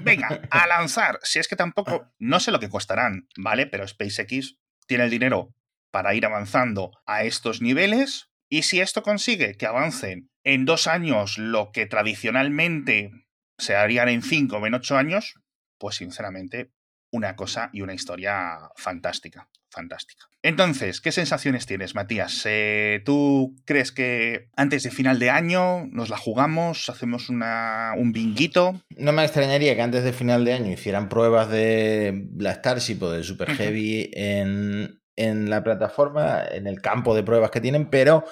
Venga, 0.03 0.41
a 0.51 0.67
lanzar. 0.67 1.19
Si 1.23 1.39
es 1.39 1.47
que 1.47 1.55
tampoco, 1.55 2.13
no 2.19 2.39
sé 2.39 2.51
lo 2.51 2.59
que 2.59 2.69
costarán, 2.69 3.27
¿vale? 3.38 3.65
Pero 3.65 3.88
SpaceX 3.88 4.57
tiene 4.88 5.05
el 5.05 5.09
dinero 5.09 5.55
para 5.91 6.13
ir 6.13 6.25
avanzando 6.25 6.91
a 7.05 7.23
estos 7.23 7.61
niveles. 7.61 8.29
Y 8.47 8.61
si 8.61 8.79
esto 8.79 9.01
consigue 9.01 9.55
que 9.55 9.65
avancen 9.65 10.29
en 10.43 10.65
dos 10.65 10.88
años 10.88 11.38
lo 11.38 11.71
que 11.71 11.88
tradicionalmente 11.88 13.11
se 13.57 13.75
harían 13.75 14.09
en 14.09 14.21
cinco 14.21 14.57
o 14.57 14.67
en 14.67 14.75
ocho 14.75 14.97
años, 14.97 15.35
pues 15.79 15.95
sinceramente 15.95 16.71
una 17.15 17.36
cosa 17.36 17.69
y 17.73 17.82
una 17.82 17.93
historia 17.93 18.69
fantástica, 18.75 19.47
fantástica. 19.69 20.25
Entonces, 20.41 21.01
¿qué 21.01 21.12
sensaciones 21.12 21.65
tienes, 21.65 21.95
Matías? 21.95 22.43
Eh, 22.45 23.01
¿Tú 23.06 23.56
crees 23.65 23.91
que 23.91 24.49
antes 24.56 24.84
de 24.84 24.91
final 24.91 25.17
de 25.17 25.30
año 25.30 25.88
nos 25.88 26.10
la 26.10 26.17
jugamos, 26.17 26.89
hacemos 26.89 27.30
una, 27.30 27.93
un 27.97 28.12
binguito? 28.12 28.82
No 28.89 29.12
me 29.12 29.23
extrañaría 29.23 29.75
que 29.75 29.82
antes 29.82 30.04
de 30.04 30.13
final 30.13 30.45
de 30.45 30.54
año 30.54 30.71
hicieran 30.71 31.10
pruebas 31.10 31.49
de 31.49 32.28
la 32.38 32.54
Starship 32.54 33.01
o 33.01 33.10
de 33.10 33.23
Super 33.23 33.56
Heavy 33.56 34.12
en, 34.13 35.01
en 35.15 35.49
la 35.49 35.63
plataforma, 35.63 36.43
en 36.51 36.67
el 36.67 36.82
campo 36.82 37.15
de 37.15 37.23
pruebas 37.23 37.51
que 37.51 37.62
tienen, 37.62 37.89
pero 37.89 38.25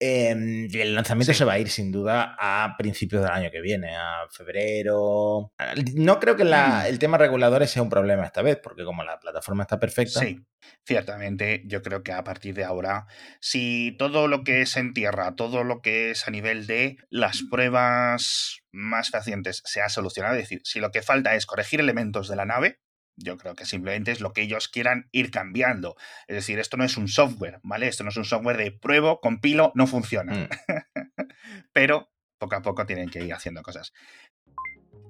Em, 0.00 0.68
el 0.72 0.94
lanzamiento 0.94 1.34
se 1.34 1.44
va 1.44 1.54
a 1.54 1.58
ir 1.58 1.68
sin 1.70 1.90
duda 1.90 2.36
a 2.38 2.76
principios 2.78 3.22
del 3.22 3.32
año 3.32 3.50
que 3.50 3.60
viene, 3.60 3.96
a 3.96 4.28
febrero. 4.30 5.52
No 5.94 6.20
creo 6.20 6.36
que 6.36 6.44
mm. 6.44 6.86
el 6.86 6.98
tema 7.00 7.18
reguladores 7.18 7.70
sea 7.70 7.82
un 7.82 7.88
problema 7.88 8.24
esta 8.24 8.42
vez, 8.42 8.58
porque 8.62 8.84
como 8.84 9.02
la 9.02 9.18
plataforma 9.18 9.64
está 9.64 9.80
perfecta. 9.80 10.20
Sí, 10.20 10.38
ciertamente 10.86 11.62
yo 11.66 11.82
creo 11.82 12.04
que 12.04 12.12
a 12.12 12.22
partir 12.22 12.54
de 12.54 12.64
ahora, 12.64 13.06
si 13.40 13.96
todo 13.98 14.28
lo 14.28 14.44
que 14.44 14.62
es 14.62 14.76
en 14.76 14.94
tierra, 14.94 15.34
todo 15.34 15.64
lo 15.64 15.82
que 15.82 16.12
es 16.12 16.28
a 16.28 16.30
nivel 16.30 16.68
de 16.68 16.98
las 17.10 17.42
pruebas 17.50 18.60
más 18.70 19.10
fehacientes 19.10 19.62
se 19.64 19.80
ha 19.80 19.88
solucionado, 19.88 20.36
es 20.36 20.42
decir, 20.42 20.60
si 20.62 20.78
lo 20.78 20.92
que 20.92 21.02
falta 21.02 21.34
es 21.34 21.44
corregir 21.44 21.80
elementos 21.80 22.28
de 22.28 22.36
la 22.36 22.44
nave, 22.44 22.78
yo 23.18 23.36
creo 23.36 23.54
que 23.54 23.66
simplemente 23.66 24.12
es 24.12 24.20
lo 24.20 24.32
que 24.32 24.42
ellos 24.42 24.68
quieran 24.68 25.08
ir 25.12 25.30
cambiando. 25.30 25.96
Es 26.26 26.36
decir, 26.36 26.58
esto 26.58 26.76
no 26.76 26.84
es 26.84 26.96
un 26.96 27.08
software, 27.08 27.60
¿vale? 27.62 27.88
Esto 27.88 28.04
no 28.04 28.10
es 28.10 28.16
un 28.16 28.24
software 28.24 28.56
de 28.56 28.72
pruebo, 28.72 29.20
compilo, 29.20 29.72
no 29.74 29.86
funciona. 29.86 30.34
Mm. 30.34 30.48
Pero 31.72 32.10
poco 32.38 32.56
a 32.56 32.62
poco 32.62 32.86
tienen 32.86 33.10
que 33.10 33.24
ir 33.24 33.34
haciendo 33.34 33.62
cosas. 33.62 33.92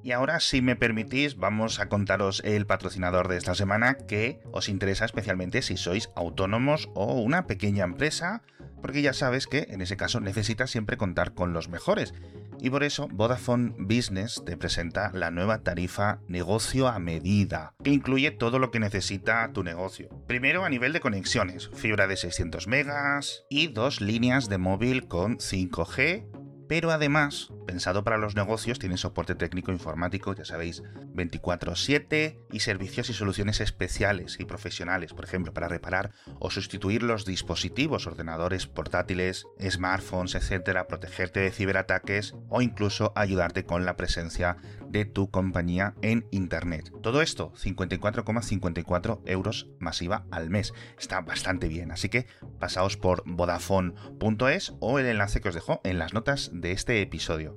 Y 0.03 0.12
ahora, 0.12 0.40
si 0.40 0.62
me 0.62 0.77
permitís, 0.77 1.37
vamos 1.37 1.81
a 1.81 1.88
contaros 1.88 2.40
el 2.44 2.66
patrocinador 2.66 3.29
de 3.29 3.37
esta 3.37 3.55
semana 3.55 3.94
que 3.94 4.40
os 4.53 4.68
interesa 4.68 5.05
especialmente 5.05 5.61
si 5.61 5.77
sois 5.77 6.11
autónomos 6.14 6.88
o 6.94 7.21
una 7.21 7.47
pequeña 7.47 7.85
empresa, 7.85 8.42
porque 8.81 9.03
ya 9.03 9.12
sabes 9.12 9.47
que 9.47 9.66
en 9.71 9.81
ese 9.81 9.97
caso 9.97 10.21
necesitas 10.21 10.71
siempre 10.71 10.97
contar 10.97 11.35
con 11.35 11.53
los 11.53 11.68
mejores. 11.68 12.14
Y 12.61 12.71
por 12.71 12.83
eso 12.83 13.09
Vodafone 13.11 13.75
Business 13.79 14.42
te 14.44 14.57
presenta 14.57 15.11
la 15.12 15.31
nueva 15.31 15.59
tarifa 15.62 16.21
negocio 16.27 16.88
a 16.88 16.99
medida, 16.99 17.75
que 17.83 17.90
incluye 17.90 18.31
todo 18.31 18.59
lo 18.59 18.71
que 18.71 18.81
necesita 18.81 19.51
tu 19.53 19.62
negocio. 19.62 20.09
Primero 20.27 20.64
a 20.64 20.71
nivel 20.71 20.92
de 20.92 21.01
conexiones, 21.01 21.71
fibra 21.75 22.07
de 22.07 22.16
600 22.16 22.66
megas 22.66 23.44
y 23.49 23.68
dos 23.68 24.01
líneas 24.01 24.49
de 24.49 24.59
móvil 24.59 25.07
con 25.07 25.38
5G 25.38 26.48
pero 26.69 26.91
además, 26.91 27.51
pensado 27.67 28.05
para 28.05 28.19
los 28.19 28.37
negocios, 28.37 28.79
tiene 28.79 28.97
soporte 28.97 29.35
técnico 29.35 29.73
informático, 29.73 30.35
ya 30.35 30.45
sabéis, 30.45 30.83
24/7 31.15 32.39
y 32.53 32.61
servicios 32.61 33.11
y 33.11 33.15
soluciones 33.15 33.61
especiales 33.61 34.39
y 34.39 34.45
profesionales, 34.45 35.15
por 35.15 35.25
ejemplo, 35.25 35.53
para 35.53 35.69
reparar 35.69 36.13
o 36.39 36.51
sustituir 36.51 37.03
los 37.03 37.25
dispositivos, 37.25 38.07
ordenadores 38.07 38.67
portátiles, 38.67 39.47
smartphones, 39.61 40.35
etcétera, 40.35 40.87
protegerte 40.87 41.41
de 41.41 41.51
ciberataques 41.51 42.35
o 42.49 42.63
incluso 42.63 43.13
ayudarte 43.17 43.65
con 43.65 43.85
la 43.85 43.97
presencia 43.97 44.57
de 44.89 45.05
tu 45.05 45.31
compañía 45.31 45.95
en 46.03 46.27
Internet. 46.31 46.93
Todo 47.03 47.23
esto, 47.23 47.53
54,54 47.57 49.21
euros 49.27 49.69
masiva 49.79 50.27
al 50.31 50.51
mes. 50.51 50.73
Está 50.99 51.21
bastante 51.21 51.69
bien, 51.69 51.91
así 51.93 52.09
que 52.09 52.27
pasaos 52.59 52.97
por 52.97 53.23
vodafone.es 53.27 54.75
o 54.81 54.99
el 54.99 55.07
enlace 55.07 55.41
que 55.41 55.49
os 55.49 55.55
dejo 55.55 55.81
en 55.85 55.99
las 55.99 56.15
notas 56.15 56.51
de 56.61 56.73
este 56.73 57.03
episodio. 57.03 57.57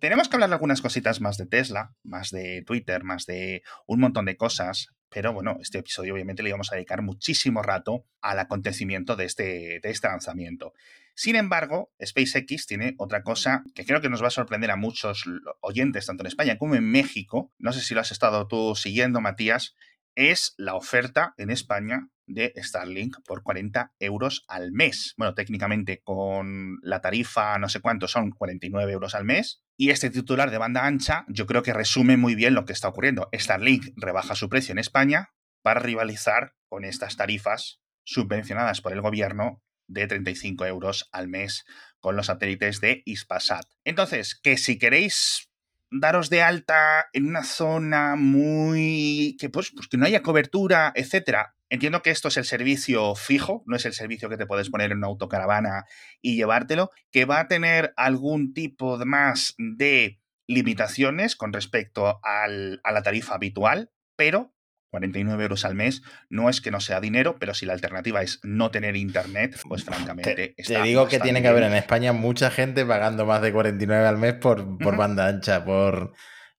Tenemos 0.00 0.28
que 0.28 0.36
hablar 0.36 0.48
de 0.48 0.54
algunas 0.54 0.80
cositas 0.80 1.20
más 1.20 1.36
de 1.36 1.46
Tesla, 1.46 1.94
más 2.02 2.30
de 2.30 2.62
Twitter, 2.66 3.04
más 3.04 3.26
de 3.26 3.62
un 3.86 4.00
montón 4.00 4.24
de 4.24 4.36
cosas, 4.36 4.88
pero 5.10 5.32
bueno, 5.32 5.58
este 5.60 5.78
episodio 5.78 6.14
obviamente 6.14 6.42
le 6.42 6.48
íbamos 6.48 6.72
a 6.72 6.76
dedicar 6.76 7.02
muchísimo 7.02 7.62
rato 7.62 8.06
al 8.22 8.38
acontecimiento 8.38 9.16
de 9.16 9.26
este, 9.26 9.80
de 9.82 9.90
este 9.90 10.08
lanzamiento. 10.08 10.72
Sin 11.14 11.36
embargo, 11.36 11.92
SpaceX 12.02 12.66
tiene 12.66 12.94
otra 12.96 13.22
cosa 13.22 13.62
que 13.74 13.84
creo 13.84 14.00
que 14.00 14.08
nos 14.08 14.22
va 14.22 14.28
a 14.28 14.30
sorprender 14.30 14.70
a 14.70 14.76
muchos 14.76 15.24
oyentes, 15.60 16.06
tanto 16.06 16.22
en 16.22 16.28
España 16.28 16.56
como 16.56 16.76
en 16.76 16.90
México. 16.90 17.52
No 17.58 17.72
sé 17.72 17.82
si 17.82 17.92
lo 17.92 18.00
has 18.00 18.12
estado 18.12 18.46
tú 18.48 18.74
siguiendo, 18.74 19.20
Matías. 19.20 19.74
Es 20.14 20.54
la 20.56 20.74
oferta 20.76 21.34
en 21.36 21.50
España 21.50 22.08
de 22.32 22.52
Starlink 22.56 23.16
por 23.24 23.42
40 23.42 23.92
euros 23.98 24.44
al 24.48 24.72
mes. 24.72 25.14
Bueno, 25.16 25.34
técnicamente 25.34 26.00
con 26.02 26.78
la 26.82 27.00
tarifa 27.00 27.58
no 27.58 27.68
sé 27.68 27.80
cuánto 27.80 28.08
son 28.08 28.30
49 28.30 28.92
euros 28.92 29.14
al 29.14 29.24
mes. 29.24 29.62
Y 29.76 29.90
este 29.90 30.10
titular 30.10 30.50
de 30.50 30.58
banda 30.58 30.86
ancha 30.86 31.24
yo 31.28 31.46
creo 31.46 31.62
que 31.62 31.72
resume 31.72 32.16
muy 32.16 32.34
bien 32.34 32.54
lo 32.54 32.64
que 32.64 32.72
está 32.72 32.88
ocurriendo. 32.88 33.28
Starlink 33.34 33.92
rebaja 33.96 34.34
su 34.34 34.48
precio 34.48 34.72
en 34.72 34.78
España 34.78 35.30
para 35.62 35.80
rivalizar 35.80 36.54
con 36.68 36.84
estas 36.84 37.16
tarifas 37.16 37.80
subvencionadas 38.04 38.80
por 38.80 38.92
el 38.92 39.00
gobierno 39.00 39.62
de 39.86 40.06
35 40.06 40.66
euros 40.66 41.08
al 41.12 41.28
mes 41.28 41.64
con 41.98 42.16
los 42.16 42.26
satélites 42.26 42.80
de 42.80 43.02
Ispasat. 43.04 43.66
Entonces, 43.84 44.34
que 44.34 44.56
si 44.56 44.78
queréis 44.78 45.49
daros 45.90 46.30
de 46.30 46.42
alta 46.42 47.08
en 47.12 47.26
una 47.26 47.44
zona 47.44 48.16
muy 48.16 49.36
que 49.38 49.50
pues, 49.50 49.72
pues 49.74 49.88
que 49.88 49.96
no 49.96 50.06
haya 50.06 50.22
cobertura, 50.22 50.92
etcétera, 50.94 51.54
Entiendo 51.72 52.02
que 52.02 52.10
esto 52.10 52.28
es 52.28 52.36
el 52.36 52.44
servicio 52.44 53.14
fijo, 53.14 53.62
no 53.64 53.76
es 53.76 53.86
el 53.86 53.92
servicio 53.92 54.28
que 54.28 54.36
te 54.36 54.44
puedes 54.44 54.70
poner 54.70 54.90
en 54.90 54.98
una 54.98 55.06
autocaravana 55.06 55.84
y 56.20 56.34
llevártelo, 56.34 56.90
que 57.12 57.26
va 57.26 57.38
a 57.38 57.46
tener 57.46 57.94
algún 57.96 58.52
tipo 58.52 58.98
de 58.98 59.04
más 59.04 59.54
de 59.56 60.20
limitaciones 60.48 61.36
con 61.36 61.52
respecto 61.52 62.20
a 62.24 62.48
la 62.48 63.02
tarifa 63.04 63.36
habitual, 63.36 63.92
pero 64.16 64.52
49 64.90 65.42
euros 65.42 65.64
al 65.64 65.74
mes 65.74 66.02
no 66.28 66.50
es 66.50 66.60
que 66.60 66.70
no 66.70 66.80
sea 66.80 67.00
dinero, 67.00 67.36
pero 67.38 67.54
si 67.54 67.66
la 67.66 67.72
alternativa 67.72 68.22
es 68.22 68.40
no 68.42 68.70
tener 68.70 68.96
internet, 68.96 69.58
pues 69.68 69.84
francamente... 69.84 70.54
Te, 70.56 70.62
te 70.62 70.82
digo 70.82 71.08
que 71.08 71.20
tiene 71.20 71.42
que 71.42 71.48
haber 71.48 71.62
en 71.64 71.74
España 71.74 72.12
mucha 72.12 72.50
gente 72.50 72.84
pagando 72.84 73.26
más 73.26 73.40
de 73.42 73.52
49 73.52 74.06
al 74.06 74.18
mes 74.18 74.34
por, 74.34 74.78
por 74.78 74.96
banda 74.98 75.28
ancha, 75.28 75.64
por, 75.64 76.12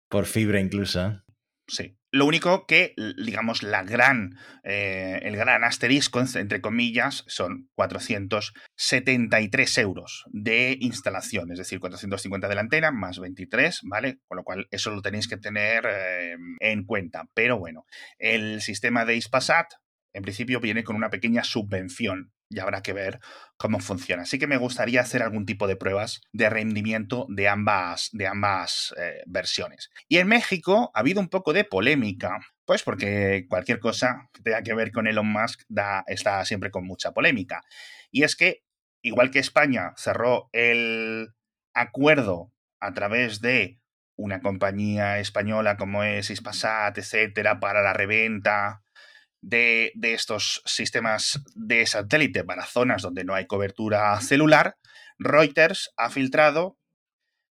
por 0.08 0.26
fibra 0.26 0.60
incluso. 0.60 1.22
Sí, 1.68 1.98
lo 2.12 2.26
único 2.26 2.66
que, 2.68 2.94
digamos, 3.18 3.64
la 3.64 3.84
gran, 3.84 4.38
eh, 4.64 5.22
el 5.24 5.38
gran 5.38 5.64
asterisco, 5.64 6.20
entre 6.20 6.60
comillas, 6.60 7.24
son 7.28 7.70
473 7.76 9.78
euros 9.78 10.26
de 10.28 10.78
instalación, 10.82 11.54
es 11.54 11.60
decir, 11.60 11.80
450 11.80 12.50
de 12.50 12.56
la 12.56 12.62
antena 12.62 12.92
más 12.92 13.20
23, 13.20 13.80
¿vale? 13.84 14.20
Con 14.28 14.36
lo 14.36 14.44
cual, 14.44 14.68
eso 14.72 14.92
lo 14.92 15.02
tenéis 15.02 15.30
que 15.30 15.38
tener 15.38 15.86
eh, 15.86 16.36
en 16.60 16.84
cuenta. 16.84 17.30
Pero 17.34 17.58
bueno, 17.58 17.86
el 18.20 18.62
sistema 18.62 19.06
de 19.06 19.16
Ispasat, 19.16 19.72
en 20.14 20.24
principio, 20.24 20.60
viene 20.60 20.84
con 20.84 20.98
una 20.98 21.10
pequeña 21.10 21.46
subvención 21.46 22.34
y 22.52 22.60
habrá 22.60 22.82
que 22.84 22.94
ver 22.94 23.20
cómo 23.58 23.80
funciona. 23.80 24.24
Así 24.24 24.38
que 24.38 24.48
me 24.48 24.58
gustaría 24.58 25.02
hacer 25.02 25.24
algún 25.24 25.46
tipo 25.46 25.68
de 25.68 25.78
pruebas 25.78 26.22
de 26.34 26.50
rendimiento 26.50 27.26
de 27.30 27.48
ambas, 27.48 28.10
de 28.12 28.28
ambas 28.28 28.94
eh, 28.98 29.22
versiones. 29.26 29.90
Y 30.08 30.18
en 30.18 30.28
México 30.28 30.92
ha 30.94 31.00
habido 31.00 31.22
un 31.22 31.30
poco 31.30 31.54
de 31.54 31.64
polémica, 31.64 32.40
pues 32.66 32.84
porque 32.84 33.46
cualquier 33.50 33.80
cosa 33.80 34.30
que 34.34 34.42
tenga 34.42 34.62
que 34.64 34.74
ver 34.74 34.92
con 34.92 35.08
Elon 35.08 35.32
Musk 35.32 35.62
da, 35.70 36.04
está 36.08 36.44
siempre 36.46 36.72
con 36.72 36.86
mucha 36.86 37.14
polémica. 37.14 37.64
Y 38.12 38.24
es 38.24 38.36
que, 38.36 38.64
igual 39.02 39.32
que 39.32 39.40
España 39.40 39.94
cerró 39.96 40.50
el 40.52 41.30
acuerdo 41.74 42.52
a 42.82 42.94
través 42.94 43.40
de 43.40 43.80
una 44.18 44.42
compañía 44.42 45.20
española 45.20 45.78
como 45.78 46.04
es 46.04 46.30
Ispasat, 46.30 46.98
etcétera, 46.98 47.60
para 47.60 47.82
la 47.82 47.94
reventa 47.94 48.84
de, 49.42 49.92
estos 50.02 50.62
sistemas 50.66 51.42
de 51.56 51.86
satélite 51.86 52.44
para 52.44 52.66
zonas 52.66 53.02
donde 53.02 53.24
no 53.24 53.34
hay 53.34 53.48
cobertura 53.48 54.20
celular, 54.22 54.78
Reuters 55.18 55.92
ha 55.98 56.10
filtrado 56.10 56.78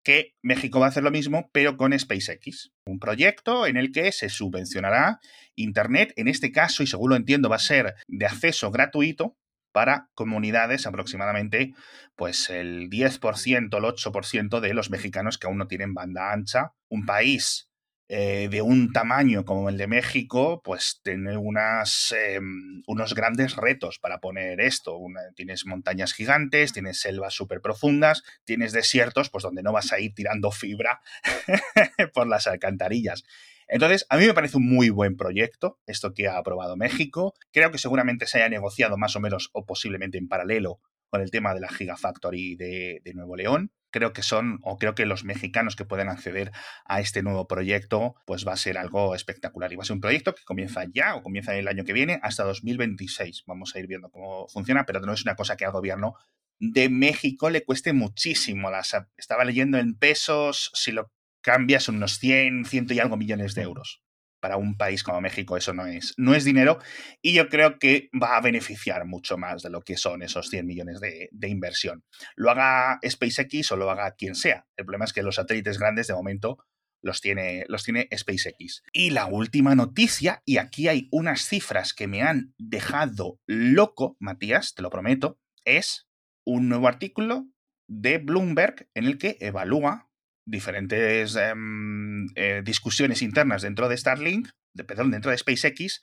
que 0.03 0.35
México 0.42 0.81
va 0.81 0.87
a 0.87 0.88
hacer 0.88 1.03
lo 1.03 1.11
mismo, 1.11 1.50
pero 1.53 1.76
con 1.76 1.96
SpaceX. 1.98 2.72
Un 2.87 2.98
proyecto 2.98 3.66
en 3.66 3.76
el 3.76 3.92
que 3.92 4.12
se 4.12 4.29
subvencionará 4.31 5.20
Internet, 5.57 6.14
en 6.16 6.26
este 6.26 6.53
caso, 6.53 6.83
y 6.83 6.87
según 6.87 7.11
lo 7.11 7.16
entiendo, 7.16 7.50
va 7.50 7.57
a 7.57 7.61
ser 7.61 7.94
de 8.09 8.26
acceso 8.26 8.70
gratuito 8.70 9.37
para 9.72 10.09
comunidades, 10.14 10.87
aproximadamente 10.87 11.74
pues 12.16 12.50
el 12.50 12.88
10%, 12.90 13.76
el 13.76 13.85
8% 13.85 14.61
de 14.61 14.74
los 14.74 14.90
mexicanos 14.90 15.38
que 15.38 15.46
aún 15.46 15.59
no 15.59 15.68
tienen 15.68 15.94
banda 15.94 16.33
ancha. 16.33 16.72
Un 16.88 17.07
país 17.07 17.69
eh, 18.12 18.49
de 18.51 18.61
un 18.61 18.92
tamaño 18.92 19.44
como 19.44 19.68
el 19.68 19.77
de 19.77 19.87
México, 19.87 20.61
pues 20.64 21.01
tiene 21.05 21.37
unas, 21.37 22.12
em, 22.18 22.83
unos 22.88 23.14
grandes 23.14 23.55
retos 23.55 24.01
para 24.01 24.18
poner 24.18 24.61
esto. 24.61 24.99
tienes 25.37 25.64
montañas 25.64 26.12
gigantes, 26.12 26.73
tienes 26.73 27.01
selvas 27.01 27.35
súper 27.35 27.61
profundas, 27.61 28.25
tienes 28.42 28.73
desiertos, 28.73 29.31
pues 29.31 29.44
donde 29.44 29.62
no 29.62 29.73
vas 29.73 29.92
a 29.92 30.01
ir 30.01 30.12
tirando 30.12 30.51
fibra 30.51 31.01
por 32.12 32.27
las 32.27 32.49
alcantarillas. 32.49 33.23
Entonces, 33.68 34.05
a 34.09 34.16
mí 34.16 34.27
me 34.27 34.35
parece 34.35 34.57
un 34.57 34.66
muy 34.66 34.90
buen 34.90 35.16
proyecto, 35.16 35.79
esto 35.87 36.12
que 36.12 36.27
ha 36.27 36.37
aprobado 36.37 36.77
México. 36.77 37.35
Creo 37.53 37.70
que 37.70 37.79
seguramente 37.79 38.27
se 38.27 38.38
haya 38.38 38.49
negociado 38.49 38.99
más 38.99 39.14
o 39.14 39.20
menos 39.20 39.51
o 39.53 39.64
posiblemente 39.64 40.18
en 40.18 40.27
paralelo 40.27 40.81
con 41.11 41.20
el 41.20 41.31
tema 41.31 41.55
de 41.55 41.61
la 41.61 41.68
Gigafactory 41.68 42.57
de, 42.57 43.03
de 43.05 43.14
Nuevo 43.14 43.37
León. 43.37 43.70
Creo 43.90 44.12
que 44.12 44.22
son, 44.22 44.59
o 44.62 44.79
creo 44.79 44.94
que 44.94 45.07
los 45.07 45.24
mexicanos 45.24 45.76
que 45.76 45.85
pueden 45.85 46.09
acceder 46.09 46.53
a 46.85 47.00
este 47.00 47.22
nuevo 47.22 47.46
proyecto, 47.46 48.14
pues 48.26 48.46
va 48.46 48.53
a 48.53 48.57
ser 48.57 48.79
algo 48.79 49.14
espectacular. 49.14 49.72
Y 49.72 49.76
va 49.76 49.83
a 49.83 49.87
ser 49.87 49.94
un 49.94 50.00
proyecto 50.00 50.35
que 50.35 50.44
comienza 50.44 50.85
ya 50.92 51.14
o 51.14 51.22
comienza 51.22 51.55
el 51.57 51.68
año 51.68 51.85
que 51.85 51.92
viene 51.92 52.20
hasta 52.22 52.44
2026. 52.44 53.44
Vamos 53.46 53.74
a 53.74 53.81
ir 53.81 53.87
viendo 53.87 54.11
cómo 54.11 54.48
funciona, 54.48 54.87
pero 54.87 55.00
no 55.00 55.12
es 55.12 55.22
una 55.22 55.37
cosa 55.37 55.57
que 55.57 55.64
al 55.64 55.72
gobierno 55.72 56.14
de 56.59 56.88
México 56.88 57.50
le 57.50 57.64
cueste 57.64 57.92
muchísimo. 57.92 58.70
Las, 58.70 58.96
estaba 59.16 59.44
leyendo 59.44 59.79
en 59.79 59.94
pesos, 59.94 60.70
si 60.74 60.92
lo 60.92 61.11
cambias 61.40 61.88
unos 61.88 62.18
100, 62.18 62.66
ciento 62.66 62.94
y 62.94 63.00
algo 63.00 63.16
millones 63.16 63.55
de 63.55 63.62
euros 63.62 64.03
para 64.40 64.57
un 64.57 64.76
país 64.76 65.03
como 65.03 65.20
México 65.20 65.57
eso 65.57 65.72
no 65.72 65.87
es, 65.87 66.14
no 66.16 66.35
es 66.35 66.44
dinero 66.44 66.79
y 67.22 67.35
yo 67.35 67.48
creo 67.48 67.79
que 67.79 68.11
va 68.20 68.37
a 68.37 68.40
beneficiar 68.40 69.05
mucho 69.07 69.38
más 69.38 69.62
de 69.62 69.70
lo 69.70 69.83
que 69.83 69.96
son 69.96 70.22
esos 70.22 70.48
100 70.48 70.66
millones 70.66 71.00
de, 71.00 71.29
de, 71.33 71.48
inversión. 71.48 72.05
Lo 72.37 72.50
haga 72.50 72.98
SpaceX 73.07 73.72
o 73.72 73.76
lo 73.76 73.90
haga 73.90 74.12
quien 74.12 74.35
sea. 74.35 74.66
El 74.76 74.87
problema 74.87 75.05
es 75.05 75.12
que 75.12 75.22
los 75.22 75.37
satélites 75.37 75.79
grandes 75.79 76.07
de 76.07 76.14
momento 76.14 76.59
los 77.03 77.20
tiene, 77.20 77.64
los 77.68 77.85
tiene 77.85 78.09
SpaceX. 78.14 78.83
Y 78.92 79.11
la 79.11 79.26
última 79.26 79.74
noticia, 79.74 80.42
y 80.44 80.59
aquí 80.59 80.88
hay 80.88 81.09
unas 81.11 81.42
cifras 81.42 81.94
que 81.94 82.07
me 82.07 82.22
han 82.22 82.55
dejado 82.59 83.40
loco, 83.46 84.16
Matías, 84.20 84.74
te 84.74 84.83
lo 84.83 84.90
prometo, 84.90 85.38
es 85.64 86.09
un 86.44 86.68
nuevo 86.68 86.88
artículo 86.88 87.46
de 87.88 88.18
Bloomberg 88.18 88.88
en 88.94 89.05
el 89.05 89.18
que 89.18 89.37
evalúa 89.40 90.10
diferentes 90.44 91.37
em, 91.37 92.26
eh, 92.35 92.62
discusiones 92.64 93.22
internas 93.22 93.62
dentro 93.62 93.88
de 93.88 93.96
Starlink, 93.96 94.48
de, 94.74 94.85
perdón, 94.85 95.11
dentro 95.11 95.31
de 95.31 95.38
SpaceX, 95.38 96.00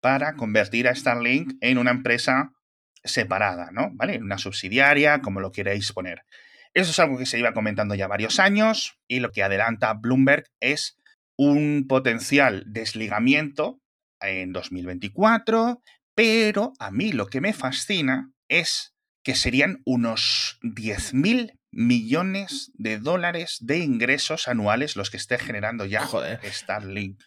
para 0.00 0.34
convertir 0.34 0.88
a 0.88 0.94
Starlink 0.94 1.54
en 1.60 1.78
una 1.78 1.90
empresa 1.90 2.52
separada, 3.02 3.70
¿no? 3.72 3.90
¿Vale? 3.92 4.18
Una 4.18 4.38
subsidiaria, 4.38 5.20
como 5.20 5.40
lo 5.40 5.52
queréis 5.52 5.92
poner. 5.92 6.22
Eso 6.74 6.90
es 6.90 6.98
algo 6.98 7.18
que 7.18 7.26
se 7.26 7.38
iba 7.38 7.52
comentando 7.52 7.94
ya 7.94 8.08
varios 8.08 8.40
años 8.40 8.98
y 9.06 9.20
lo 9.20 9.30
que 9.30 9.42
adelanta 9.42 9.94
Bloomberg 9.94 10.44
es 10.60 10.96
un 11.36 11.86
potencial 11.88 12.64
desligamiento 12.66 13.80
en 14.20 14.52
2024, 14.52 15.82
pero 16.14 16.72
a 16.78 16.90
mí 16.90 17.12
lo 17.12 17.26
que 17.26 17.40
me 17.40 17.52
fascina 17.52 18.32
es 18.48 18.94
que 19.22 19.34
serían 19.34 19.82
unos 19.84 20.58
10.000 20.62 21.58
millones 21.74 22.72
de 22.74 22.98
dólares 22.98 23.58
de 23.60 23.78
ingresos 23.78 24.48
anuales 24.48 24.96
los 24.96 25.10
que 25.10 25.16
esté 25.16 25.38
generando 25.38 25.84
ya 25.84 26.08
Starlink. 26.42 27.20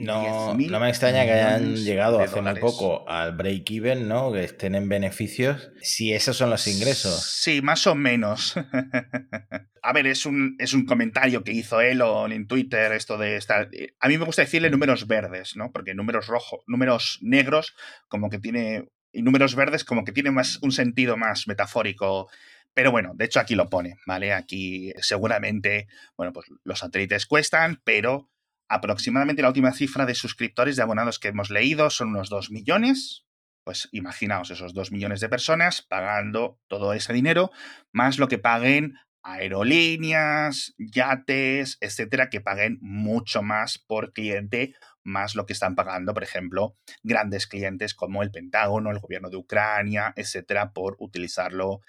No, 0.00 0.54
no 0.54 0.80
me 0.80 0.88
extraña 0.88 1.24
que 1.24 1.32
hayan 1.32 1.74
llegado 1.74 2.20
hace 2.20 2.40
muy 2.40 2.54
poco 2.60 3.08
al 3.08 3.36
break-even, 3.36 4.06
¿no? 4.06 4.32
Que 4.32 4.44
estén 4.44 4.74
en 4.74 4.88
beneficios. 4.88 5.70
Si 5.80 6.12
esos 6.12 6.36
son 6.36 6.50
los 6.50 6.66
ingresos. 6.68 7.20
Sí, 7.20 7.62
más 7.62 7.86
o 7.86 7.94
menos. 7.94 8.54
a 9.82 9.92
ver, 9.92 10.06
es 10.06 10.24
un, 10.24 10.54
es 10.58 10.72
un 10.72 10.86
comentario 10.86 11.42
que 11.42 11.52
hizo 11.52 11.80
Elon 11.80 12.32
en 12.32 12.46
Twitter, 12.46 12.92
esto 12.92 13.18
de 13.18 13.36
estar. 13.36 13.68
A 13.98 14.08
mí 14.08 14.18
me 14.18 14.24
gusta 14.24 14.42
decirle 14.42 14.70
números 14.70 15.06
verdes, 15.06 15.56
¿no? 15.56 15.72
Porque 15.72 15.94
números 15.94 16.28
rojos, 16.28 16.60
números 16.66 17.18
negros, 17.20 17.74
como 18.08 18.30
que 18.30 18.38
tiene. 18.38 18.88
Y 19.10 19.22
números 19.22 19.56
verdes, 19.56 19.84
como 19.84 20.04
que 20.04 20.12
tiene 20.12 20.30
más 20.30 20.58
un 20.62 20.70
sentido 20.70 21.16
más 21.16 21.48
metafórico 21.48 22.28
pero 22.78 22.92
bueno, 22.92 23.10
de 23.16 23.24
hecho 23.24 23.40
aquí 23.40 23.56
lo 23.56 23.68
pone, 23.68 23.96
¿vale? 24.06 24.32
Aquí 24.32 24.92
seguramente, 25.00 25.88
bueno, 26.16 26.32
pues 26.32 26.46
los 26.62 26.78
satélites 26.78 27.26
cuestan, 27.26 27.80
pero 27.82 28.30
aproximadamente 28.68 29.42
la 29.42 29.48
última 29.48 29.72
cifra 29.72 30.06
de 30.06 30.14
suscriptores 30.14 30.76
de 30.76 30.84
abonados 30.84 31.18
que 31.18 31.26
hemos 31.26 31.50
leído 31.50 31.90
son 31.90 32.10
unos 32.10 32.28
2 32.28 32.52
millones. 32.52 33.26
Pues 33.64 33.88
imaginaos 33.90 34.52
esos 34.52 34.74
2 34.74 34.92
millones 34.92 35.18
de 35.18 35.28
personas 35.28 35.82
pagando 35.82 36.60
todo 36.68 36.92
ese 36.92 37.12
dinero, 37.12 37.50
más 37.90 38.20
lo 38.20 38.28
que 38.28 38.38
paguen 38.38 38.94
aerolíneas, 39.24 40.76
yates, 40.78 41.78
etcétera, 41.80 42.30
que 42.30 42.40
paguen 42.40 42.78
mucho 42.80 43.42
más 43.42 43.78
por 43.78 44.12
cliente, 44.12 44.76
más 45.02 45.34
lo 45.34 45.46
que 45.46 45.52
están 45.52 45.74
pagando, 45.74 46.14
por 46.14 46.22
ejemplo, 46.22 46.76
grandes 47.02 47.48
clientes 47.48 47.92
como 47.92 48.22
el 48.22 48.30
Pentágono, 48.30 48.92
el 48.92 49.00
gobierno 49.00 49.30
de 49.30 49.36
Ucrania, 49.36 50.12
etcétera, 50.14 50.72
por 50.72 50.94
utilizarlo 51.00 51.80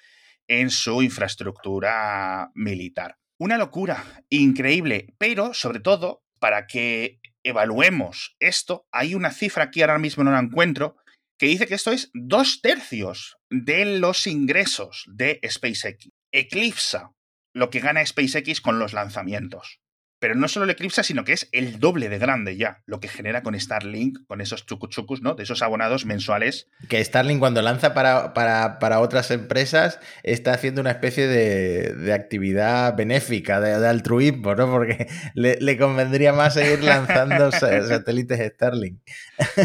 en 0.49 0.71
su 0.71 1.01
infraestructura 1.01 2.51
militar. 2.55 3.17
Una 3.39 3.57
locura, 3.57 4.03
increíble, 4.29 5.15
pero 5.17 5.53
sobre 5.53 5.79
todo, 5.79 6.23
para 6.39 6.67
que 6.67 7.21
evaluemos 7.43 8.35
esto, 8.39 8.85
hay 8.91 9.15
una 9.15 9.31
cifra 9.31 9.71
que 9.71 9.81
ahora 9.81 9.99
mismo 9.99 10.23
no 10.23 10.31
la 10.31 10.39
encuentro, 10.39 10.97
que 11.37 11.45
dice 11.45 11.67
que 11.67 11.75
esto 11.75 11.91
es 11.91 12.09
dos 12.13 12.61
tercios 12.61 13.37
de 13.49 13.99
los 13.99 14.27
ingresos 14.27 15.05
de 15.07 15.39
SpaceX. 15.47 16.09
Eclipsa 16.33 17.11
lo 17.53 17.69
que 17.69 17.79
gana 17.79 18.05
SpaceX 18.05 18.59
con 18.59 18.79
los 18.79 18.93
lanzamientos. 18.93 19.79
Pero 20.19 20.35
no 20.35 20.47
solo 20.47 20.65
el 20.65 20.71
eclipsa, 20.71 21.01
sino 21.03 21.23
que 21.23 21.33
es 21.33 21.47
el 21.51 21.79
doble 21.79 22.09
de 22.09 22.19
grande 22.19 22.57
ya, 22.57 22.81
lo 22.85 22.99
que 22.99 23.07
genera 23.07 23.41
con 23.41 23.57
Starlink, 23.59 24.25
con 24.27 24.41
esos 24.41 24.65
chucuchucus, 24.65 25.21
¿no? 25.21 25.35
De 25.35 25.43
esos 25.43 25.61
abonados 25.61 26.05
mensuales. 26.05 26.67
Que 26.89 27.03
Starlink 27.03 27.39
cuando 27.39 27.61
lanza 27.61 27.93
para, 27.93 28.33
para, 28.33 28.99
otras 28.99 29.31
empresas 29.31 29.99
está 30.23 30.53
haciendo 30.53 30.81
una 30.81 30.91
especie 30.91 31.27
de, 31.27 32.13
actividad 32.13 32.95
benéfica, 32.95 33.61
de, 33.61 33.87
altruismo, 33.87 34.55
¿no? 34.55 34.69
Porque 34.69 35.07
le, 35.35 35.77
convendría 35.77 36.33
más 36.33 36.55
seguir 36.55 36.83
lanzando 36.83 37.51
satélites 37.51 38.53
Starlink. 38.55 38.99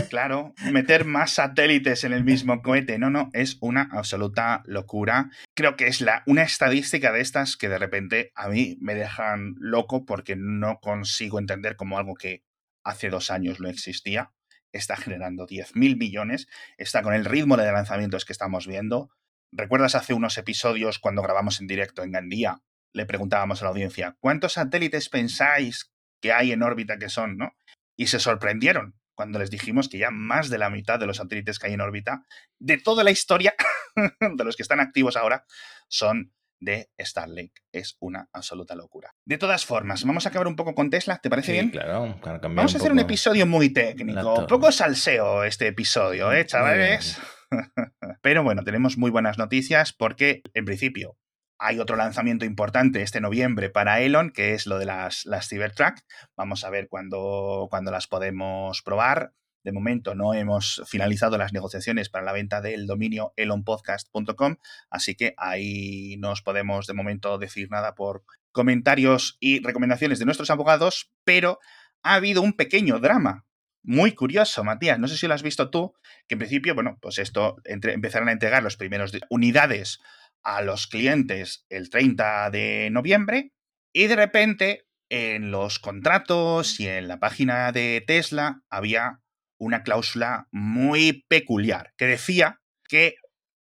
Claro, 0.09 0.55
meter 0.71 1.05
más 1.05 1.33
satélites 1.33 2.05
en 2.05 2.13
el 2.13 2.23
mismo 2.23 2.63
cohete, 2.63 2.99
no, 2.99 3.11
no, 3.11 3.31
es 3.33 3.59
una 3.61 3.89
absoluta 3.91 4.63
locura. 4.67 5.31
Creo 5.57 5.77
que 5.77 5.87
es 5.87 6.01
la, 6.01 6.25
una 6.27 6.43
estadística 6.43 7.13
de 7.13 7.21
estas 7.21 7.57
que 7.57 7.69
de 7.69 7.79
repente 7.79 8.33
a 8.35 8.49
mí 8.49 8.77
me 8.81 8.95
dejan 8.95 9.55
loco 9.59 10.05
porque 10.05 10.35
no 10.37 10.81
consigo 10.81 11.39
entender 11.39 11.77
como 11.77 11.97
algo 11.97 12.15
que 12.15 12.43
hace 12.85 13.09
dos 13.09 13.31
años 13.31 13.61
no 13.61 13.69
existía. 13.69 14.33
Está 14.73 14.97
generando 14.97 15.47
10.000 15.47 15.97
millones, 15.97 16.49
está 16.77 17.03
con 17.03 17.15
el 17.15 17.25
ritmo 17.25 17.57
de 17.57 17.71
lanzamientos 17.71 18.25
que 18.25 18.33
estamos 18.33 18.67
viendo. 18.67 19.11
¿Recuerdas 19.53 19.95
hace 19.95 20.15
unos 20.15 20.37
episodios 20.39 20.99
cuando 20.99 21.23
grabamos 21.23 21.61
en 21.61 21.69
directo 21.69 22.03
en 22.03 22.11
Gandía? 22.11 22.61
Le 22.93 23.07
preguntábamos 23.07 23.63
a 23.63 23.67
la 23.67 23.71
audiencia, 23.71 24.17
¿cuántos 24.19 24.55
satélites 24.55 25.09
pensáis 25.09 25.93
que 26.21 26.33
hay 26.33 26.51
en 26.51 26.65
órbita 26.65 26.99
que 26.99 27.09
son, 27.09 27.37
no? 27.37 27.57
Y 27.97 28.09
se 28.09 28.19
sorprendieron 28.19 28.97
cuando 29.15 29.39
les 29.39 29.51
dijimos 29.51 29.89
que 29.89 29.99
ya 29.99 30.11
más 30.11 30.51
de 30.51 30.59
la 30.59 30.71
mitad 30.71 30.99
de 30.99 31.07
los 31.07 31.19
satélites 31.19 31.59
que 31.59 31.69
hay 31.69 31.75
en 31.75 31.81
órbita, 31.81 32.25
de 32.59 32.79
toda 32.79 33.05
la 33.05 33.11
historia 33.11 33.55
de 34.21 34.45
los 34.45 34.57
que 34.57 34.63
están 34.63 34.81
activos 34.81 35.17
ahora, 35.17 35.45
son 35.89 36.33
de 36.61 36.91
Starlink. 36.99 37.53
Es 37.73 37.97
una 38.01 38.29
absoluta 38.33 38.75
locura. 38.75 39.15
De 39.25 39.39
todas 39.39 39.65
formas, 39.65 40.05
vamos 40.05 40.27
a 40.27 40.31
acabar 40.31 40.49
un 40.49 40.57
poco 40.57 40.75
con 40.75 40.91
Tesla, 40.91 41.19
¿te 41.19 41.31
parece 41.31 41.53
bien? 41.53 41.71
Claro, 41.71 42.19
Vamos 42.23 42.75
a 42.75 42.79
hacer 42.79 42.93
un 42.93 42.99
episodio 42.99 43.47
muy 43.47 43.71
técnico, 43.71 44.35
un 44.35 44.47
poco 44.47 44.73
salseo 44.73 45.45
este 45.45 45.69
episodio, 45.69 46.33
¿eh, 46.33 46.47
chavales? 46.47 47.19
Pero 48.23 48.43
bueno, 48.43 48.65
tenemos 48.65 48.97
muy 48.97 49.11
buenas 49.11 49.39
noticias 49.39 49.93
porque, 49.93 50.43
en 50.55 50.65
principio, 50.65 51.17
hay 51.65 51.81
otro 51.81 51.97
lanzamiento 51.97 52.45
importante 52.45 53.01
este 53.01 53.23
noviembre 53.23 53.71
para 53.71 54.01
Elon, 54.01 54.31
que 54.31 54.53
es 54.53 54.67
lo 54.67 54.79
de 54.79 54.85
las, 54.85 55.25
las 55.25 55.49
Cybertruck. 55.49 55.95
Vamos 56.37 56.63
a 56.63 56.69
ver 56.69 56.89
cuándo, 56.89 57.69
cuándo 57.71 57.91
las 57.91 58.07
podemos 58.07 58.83
probar. 58.83 59.33
De 59.63 59.73
momento 59.73 60.15
no 60.15 60.35
hemos 60.35 60.83
finalizado 60.87 61.39
las 61.39 61.55
negociaciones 61.55 62.11
para 62.11 62.27
la 62.27 62.33
venta 62.33 62.61
del 62.61 62.87
dominio 62.87 63.33
elonpodcast.com, 63.37 64.57
así 64.91 65.15
que 65.15 65.33
ahí 65.39 66.17
no 66.19 66.33
os 66.33 66.43
podemos 66.43 66.87
de 66.87 66.93
momento 66.93 67.39
decir 67.39 67.71
nada 67.71 67.95
por 67.95 68.25
comentarios 68.53 69.39
y 69.41 69.65
recomendaciones 69.65 70.19
de 70.19 70.27
nuestros 70.27 70.51
abogados, 70.51 71.13
pero 71.25 71.61
ha 72.03 72.17
habido 72.17 72.43
un 72.43 72.53
pequeño 72.53 72.99
drama. 72.99 73.47
Muy 73.83 74.13
curioso, 74.13 74.65
Matías. 74.65 74.99
No 74.99 75.09
sé 75.09 75.17
si 75.17 75.27
lo 75.27 75.35
has 75.35 75.43
visto 75.43 75.71
tú, 75.71 75.95
que 76.27 76.35
en 76.35 76.39
principio, 76.41 76.75
bueno, 76.75 76.99
pues 77.01 77.19
esto 77.19 77.57
empezarán 77.65 78.29
a 78.29 78.33
entregar 78.33 78.63
los 78.63 78.77
primeros 78.77 79.13
unidades 79.31 80.01
a 80.45 80.63
los 80.63 80.87
clientes 80.87 81.65
el 81.69 81.91
30 81.91 82.51
de 82.51 82.89
noviembre 82.93 83.53
y 83.93 84.07
de 84.07 84.17
repente 84.17 84.87
en 85.09 85.51
los 85.51 85.79
contratos 85.79 86.79
y 86.81 86.89
en 86.89 87.09
la 87.09 87.19
página 87.19 87.73
de 87.73 88.03
Tesla 88.07 88.63
había 88.69 89.21
una 89.59 89.83
cláusula 89.83 90.49
muy 90.53 91.25
peculiar 91.29 91.93
que 91.97 92.07
decía 92.07 92.61
que 92.89 93.17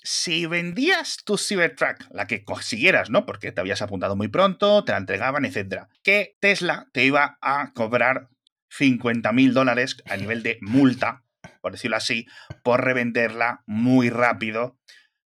si 0.02 0.46
vendías 0.46 1.18
tu 1.24 1.36
Cybertruck, 1.36 2.06
la 2.10 2.26
que 2.26 2.42
consiguieras, 2.44 3.10
¿no? 3.10 3.26
Porque 3.26 3.52
te 3.52 3.60
habías 3.60 3.82
apuntado 3.82 4.16
muy 4.16 4.28
pronto, 4.28 4.82
te 4.84 4.92
la 4.92 4.98
entregaban, 4.98 5.44
etc. 5.44 5.84
Que 6.02 6.36
Tesla 6.40 6.88
te 6.92 7.04
iba 7.04 7.38
a 7.42 7.72
cobrar 7.74 8.28
50 8.70 9.32
mil 9.32 9.52
dólares 9.52 9.96
a 10.08 10.16
nivel 10.16 10.42
de 10.42 10.58
multa, 10.62 11.24
por 11.60 11.72
decirlo 11.72 11.96
así, 11.96 12.26
por 12.62 12.82
revenderla 12.82 13.62
muy 13.66 14.08
rápido 14.08 14.78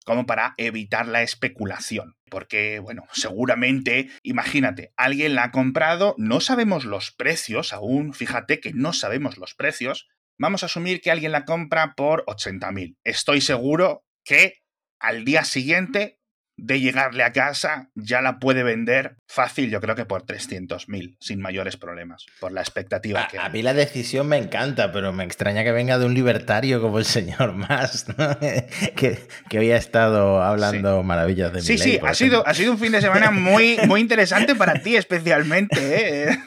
como 0.05 0.27
para 0.27 0.55
evitar 0.57 1.09
la 1.09 1.23
especulación. 1.23 2.17
Porque, 2.31 2.79
bueno, 2.79 3.05
seguramente, 3.13 4.11
imagínate, 4.23 4.93
alguien 4.97 5.35
la 5.35 5.45
ha 5.45 5.51
comprado, 5.51 6.15
no 6.19 6.41
sabemos 6.41 6.85
los 6.85 7.11
precios 7.11 7.73
aún, 7.73 8.15
fíjate 8.15 8.61
que 8.61 8.73
no 8.73 8.93
sabemos 8.93 9.39
los 9.39 9.55
precios, 9.55 10.09
vamos 10.39 10.63
a 10.63 10.67
asumir 10.67 11.01
que 11.01 11.11
alguien 11.11 11.33
la 11.33 11.45
compra 11.45 11.95
por 11.97 12.25
80.000. 12.27 12.97
Estoy 13.05 13.41
seguro 13.41 14.05
que 14.25 14.55
al 15.01 15.25
día 15.25 15.45
siguiente 15.45 16.19
de 16.57 16.81
llegarle 16.81 17.25
a 17.25 17.33
casa, 17.33 17.91
ya 17.95 18.21
la 18.21 18.39
puede 18.39 18.63
vender 18.63 19.17
fácil, 19.27 19.71
yo 19.71 19.81
creo 19.81 19.97
que 19.97 20.05
por 20.05 20.25
300.000, 20.25 21.17
sin 21.19 21.41
mayores 21.41 21.77
problemas, 21.77 22.27
por 22.39 22.53
la 22.53 22.61
expectativa 22.61 23.25
a, 23.25 23.29
que 23.29 23.39
A 23.39 23.49
mí 23.49 23.63
la 23.63 23.75
decisión 23.75 24.29
me 24.29 24.39
encanta, 24.39 24.93
pero 24.93 25.13
me 25.13 25.25
extraña 25.25 25.65
que 25.65 25.73
venga 25.73 25.99
de 25.99 26.07
un 26.07 26.15
libertario 26.15 26.81
como 26.81 26.99
el 26.99 27.05
señor 27.05 27.55
Mas, 27.55 28.07
que, 28.97 29.19
que, 29.49 29.59
hoy 29.59 29.73
ha 29.73 29.77
estado 29.77 30.43
hablando 30.43 31.03
maravillas 31.03 31.53
de 31.53 31.61
Sí, 31.61 31.77
sí, 31.77 31.99
ha 32.03 32.15
sido, 32.15 32.47
ha 32.47 32.55
sido 32.55 32.73
un 32.73 32.79
fin 32.79 32.93
de 32.93 33.01
semana 33.01 33.33
muy, 33.33 33.77
muy 33.87 34.01
interesante 34.01 34.55
para 34.55 34.75
ti 34.75 34.97
especialmente, 34.97 36.31
¿eh? 36.31 36.39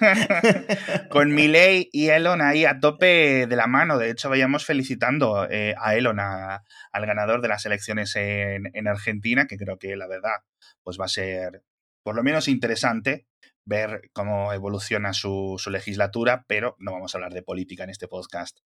con 1.09 1.33
Milei 1.33 1.89
y 1.91 2.07
Elon 2.07 2.41
ahí 2.41 2.63
a 2.65 2.79
tope 2.79 3.45
de 3.47 3.55
la 3.55 3.67
mano. 3.67 3.97
De 3.97 4.09
hecho, 4.09 4.29
vayamos 4.29 4.65
felicitando 4.65 5.47
eh, 5.49 5.75
a 5.79 5.95
Elon, 5.95 6.19
a, 6.19 6.63
al 6.97 7.05
ganador 7.05 7.41
de 7.41 7.47
las 7.47 7.65
elecciones 7.65 8.15
en, 8.15 8.71
en, 8.73 8.87
Argentina, 8.87 9.45
que 9.47 9.57
creo 9.57 9.77
que 9.77 9.95
la 9.95 10.07
verdad 10.07 10.41
pues 10.83 10.99
va 10.99 11.05
a 11.05 11.09
ser 11.09 11.63
por 12.03 12.15
lo 12.15 12.23
menos 12.23 12.47
interesante 12.47 13.27
ver 13.65 14.09
cómo 14.13 14.51
evoluciona 14.53 15.13
su, 15.13 15.55
su, 15.57 15.69
legislatura, 15.69 16.45
pero 16.47 16.75
no 16.79 16.93
vamos 16.93 17.13
a 17.13 17.17
hablar 17.17 17.33
de 17.33 17.43
política 17.43 17.83
en 17.83 17.89
este 17.89 18.07
podcast, 18.07 18.59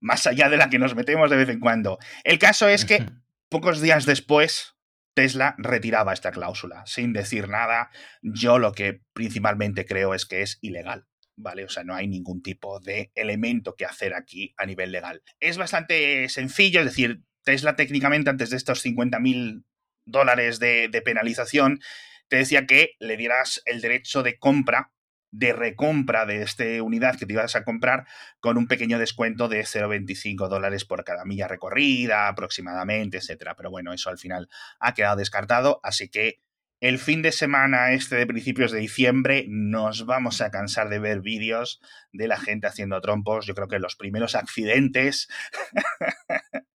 más 0.00 0.26
allá 0.26 0.48
de 0.48 0.56
la 0.56 0.68
que 0.68 0.78
nos 0.78 0.94
metemos 0.94 1.30
de 1.30 1.36
vez 1.36 1.48
en 1.48 1.60
cuando. 1.60 1.98
El 2.22 2.38
caso 2.38 2.68
es 2.68 2.84
que 2.84 3.06
pocos 3.48 3.80
días 3.80 4.06
después 4.06 4.76
Tesla 5.14 5.54
retiraba 5.58 6.12
esta 6.12 6.30
cláusula, 6.30 6.84
sin 6.86 7.12
decir 7.12 7.48
nada. 7.48 7.90
Yo 8.22 8.58
lo 8.58 8.72
que 8.72 9.00
principalmente 9.14 9.86
creo 9.86 10.14
es 10.14 10.26
que 10.26 10.42
es 10.42 10.58
ilegal. 10.60 11.06
¿vale? 11.36 11.64
O 11.64 11.68
sea, 11.68 11.84
no 11.84 11.94
hay 11.94 12.06
ningún 12.06 12.42
tipo 12.42 12.80
de 12.80 13.10
elemento 13.14 13.74
que 13.76 13.84
hacer 13.84 14.14
aquí 14.14 14.54
a 14.56 14.66
nivel 14.66 14.92
legal. 14.92 15.22
Es 15.40 15.56
bastante 15.56 16.28
sencillo, 16.28 16.80
es 16.80 16.86
decir, 16.86 17.22
Tesla 17.44 17.76
técnicamente 17.76 18.30
antes 18.30 18.50
de 18.50 18.56
estos 18.56 18.80
50 18.80 19.20
mil 19.20 19.64
dólares 20.06 20.58
de, 20.58 21.02
penalización, 21.04 21.80
te 22.28 22.36
decía 22.36 22.66
que 22.66 22.96
le 22.98 23.16
dieras 23.16 23.62
el 23.66 23.80
derecho 23.80 24.22
de 24.22 24.38
compra, 24.38 24.92
de 25.30 25.52
recompra 25.52 26.26
de 26.26 26.42
esta 26.42 26.64
unidad 26.82 27.18
que 27.18 27.26
te 27.26 27.32
ibas 27.32 27.56
a 27.56 27.64
comprar 27.64 28.06
con 28.40 28.56
un 28.56 28.66
pequeño 28.66 28.98
descuento 28.98 29.48
de 29.48 29.62
0,25 29.62 30.48
dólares 30.48 30.84
por 30.84 31.04
cada 31.04 31.24
milla 31.24 31.48
recorrida 31.48 32.28
aproximadamente, 32.28 33.18
etcétera. 33.18 33.54
Pero 33.56 33.70
bueno, 33.70 33.92
eso 33.92 34.10
al 34.10 34.18
final 34.18 34.48
ha 34.78 34.94
quedado 34.94 35.16
descartado, 35.16 35.80
así 35.82 36.08
que 36.08 36.40
el 36.80 36.98
fin 36.98 37.22
de 37.22 37.32
semana 37.32 37.92
este 37.92 38.16
de 38.16 38.26
principios 38.26 38.70
de 38.70 38.80
diciembre 38.80 39.46
nos 39.48 40.04
vamos 40.06 40.40
a 40.40 40.50
cansar 40.50 40.88
de 40.88 40.98
ver 40.98 41.20
vídeos 41.20 41.80
de 42.12 42.28
la 42.28 42.38
gente 42.38 42.66
haciendo 42.66 43.00
trompos. 43.00 43.46
Yo 43.46 43.54
creo 43.54 43.68
que 43.68 43.78
los 43.78 43.96
primeros 43.96 44.34
accidentes 44.34 45.28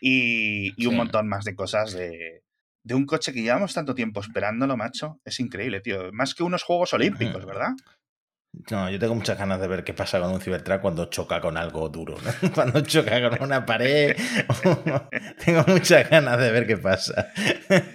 y, 0.00 0.72
y, 0.76 0.86
un 0.86 0.92
sí. 0.92 0.96
montón 0.96 1.28
más 1.28 1.44
de 1.44 1.54
cosas 1.54 1.92
de, 1.92 2.42
de, 2.82 2.94
un 2.94 3.06
coche 3.06 3.32
que 3.32 3.42
llevamos 3.42 3.74
tanto 3.74 3.94
tiempo 3.94 4.20
esperándolo, 4.20 4.76
macho. 4.76 5.20
Es 5.24 5.40
increíble, 5.40 5.80
tío. 5.80 6.12
Más 6.12 6.34
que 6.34 6.42
unos 6.42 6.62
Juegos 6.62 6.92
Olímpicos, 6.94 7.44
¿verdad? 7.44 7.72
No, 8.70 8.88
yo 8.90 8.98
tengo 8.98 9.14
muchas 9.14 9.38
ganas 9.38 9.60
de 9.60 9.68
ver 9.68 9.84
qué 9.84 9.92
pasa 9.94 10.20
con 10.20 10.32
un 10.32 10.40
Cybertruck 10.40 10.80
cuando 10.80 11.06
choca 11.06 11.40
con 11.40 11.56
algo 11.56 11.88
duro, 11.88 12.16
¿no? 12.22 12.50
Cuando 12.54 12.80
choca 12.80 13.30
con 13.30 13.42
una 13.42 13.66
pared. 13.66 14.16
tengo 15.44 15.64
muchas 15.66 16.08
ganas 16.08 16.38
de 16.38 16.50
ver 16.50 16.66
qué 16.66 16.76
pasa. 16.76 17.32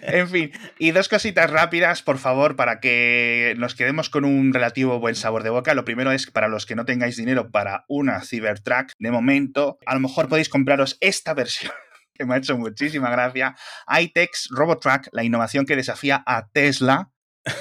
En 0.01 0.27
fin, 0.27 0.51
y 0.77 0.91
dos 0.91 1.07
cositas 1.07 1.49
rápidas, 1.49 2.01
por 2.01 2.17
favor, 2.17 2.55
para 2.55 2.79
que 2.79 3.55
nos 3.57 3.75
quedemos 3.75 4.09
con 4.09 4.25
un 4.25 4.53
relativo 4.53 4.99
buen 4.99 5.15
sabor 5.15 5.43
de 5.43 5.49
boca. 5.49 5.73
Lo 5.73 5.85
primero 5.85 6.11
es 6.11 6.29
para 6.29 6.47
los 6.47 6.65
que 6.65 6.75
no 6.75 6.85
tengáis 6.85 7.17
dinero 7.17 7.51
para 7.51 7.85
una 7.87 8.21
Cybertruck, 8.21 8.91
de 8.97 9.11
momento, 9.11 9.77
a 9.85 9.93
lo 9.93 10.01
mejor 10.01 10.27
podéis 10.27 10.49
compraros 10.49 10.97
esta 10.99 11.33
versión 11.33 11.71
que 12.13 12.25
me 12.25 12.35
ha 12.35 12.37
hecho 12.37 12.57
muchísima 12.57 13.09
gracia. 13.09 13.55
iTex 13.99 14.49
Robotrack, 14.51 15.09
la 15.13 15.23
innovación 15.23 15.65
que 15.65 15.75
desafía 15.75 16.23
a 16.25 16.47
Tesla 16.49 17.11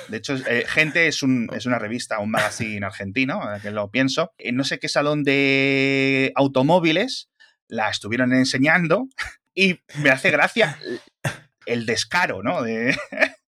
de 0.09 0.17
hecho, 0.17 0.35
eh, 0.49 0.65
Gente 0.67 1.09
es, 1.09 1.23
un, 1.23 1.49
es, 1.55 1.67
una 1.67 1.79
revista, 1.79 2.19
un 2.19 2.31
magazine 2.31 2.85
argentino, 2.85 3.41
que 3.63 3.71
lo 3.71 3.91
pienso. 3.91 4.33
En 4.39 4.57
no 4.57 4.65
sé 4.65 4.79
qué 4.79 4.89
salón 4.89 5.25
de 5.25 6.33
automóviles 6.35 7.29
la 7.69 7.91
estuvieron 7.91 8.33
enseñando 8.33 9.07
y 9.55 9.81
me 9.97 10.11
hace 10.11 10.31
gracia 10.31 10.79
el 11.67 11.87
descaro, 11.87 12.43
¿no? 12.43 12.63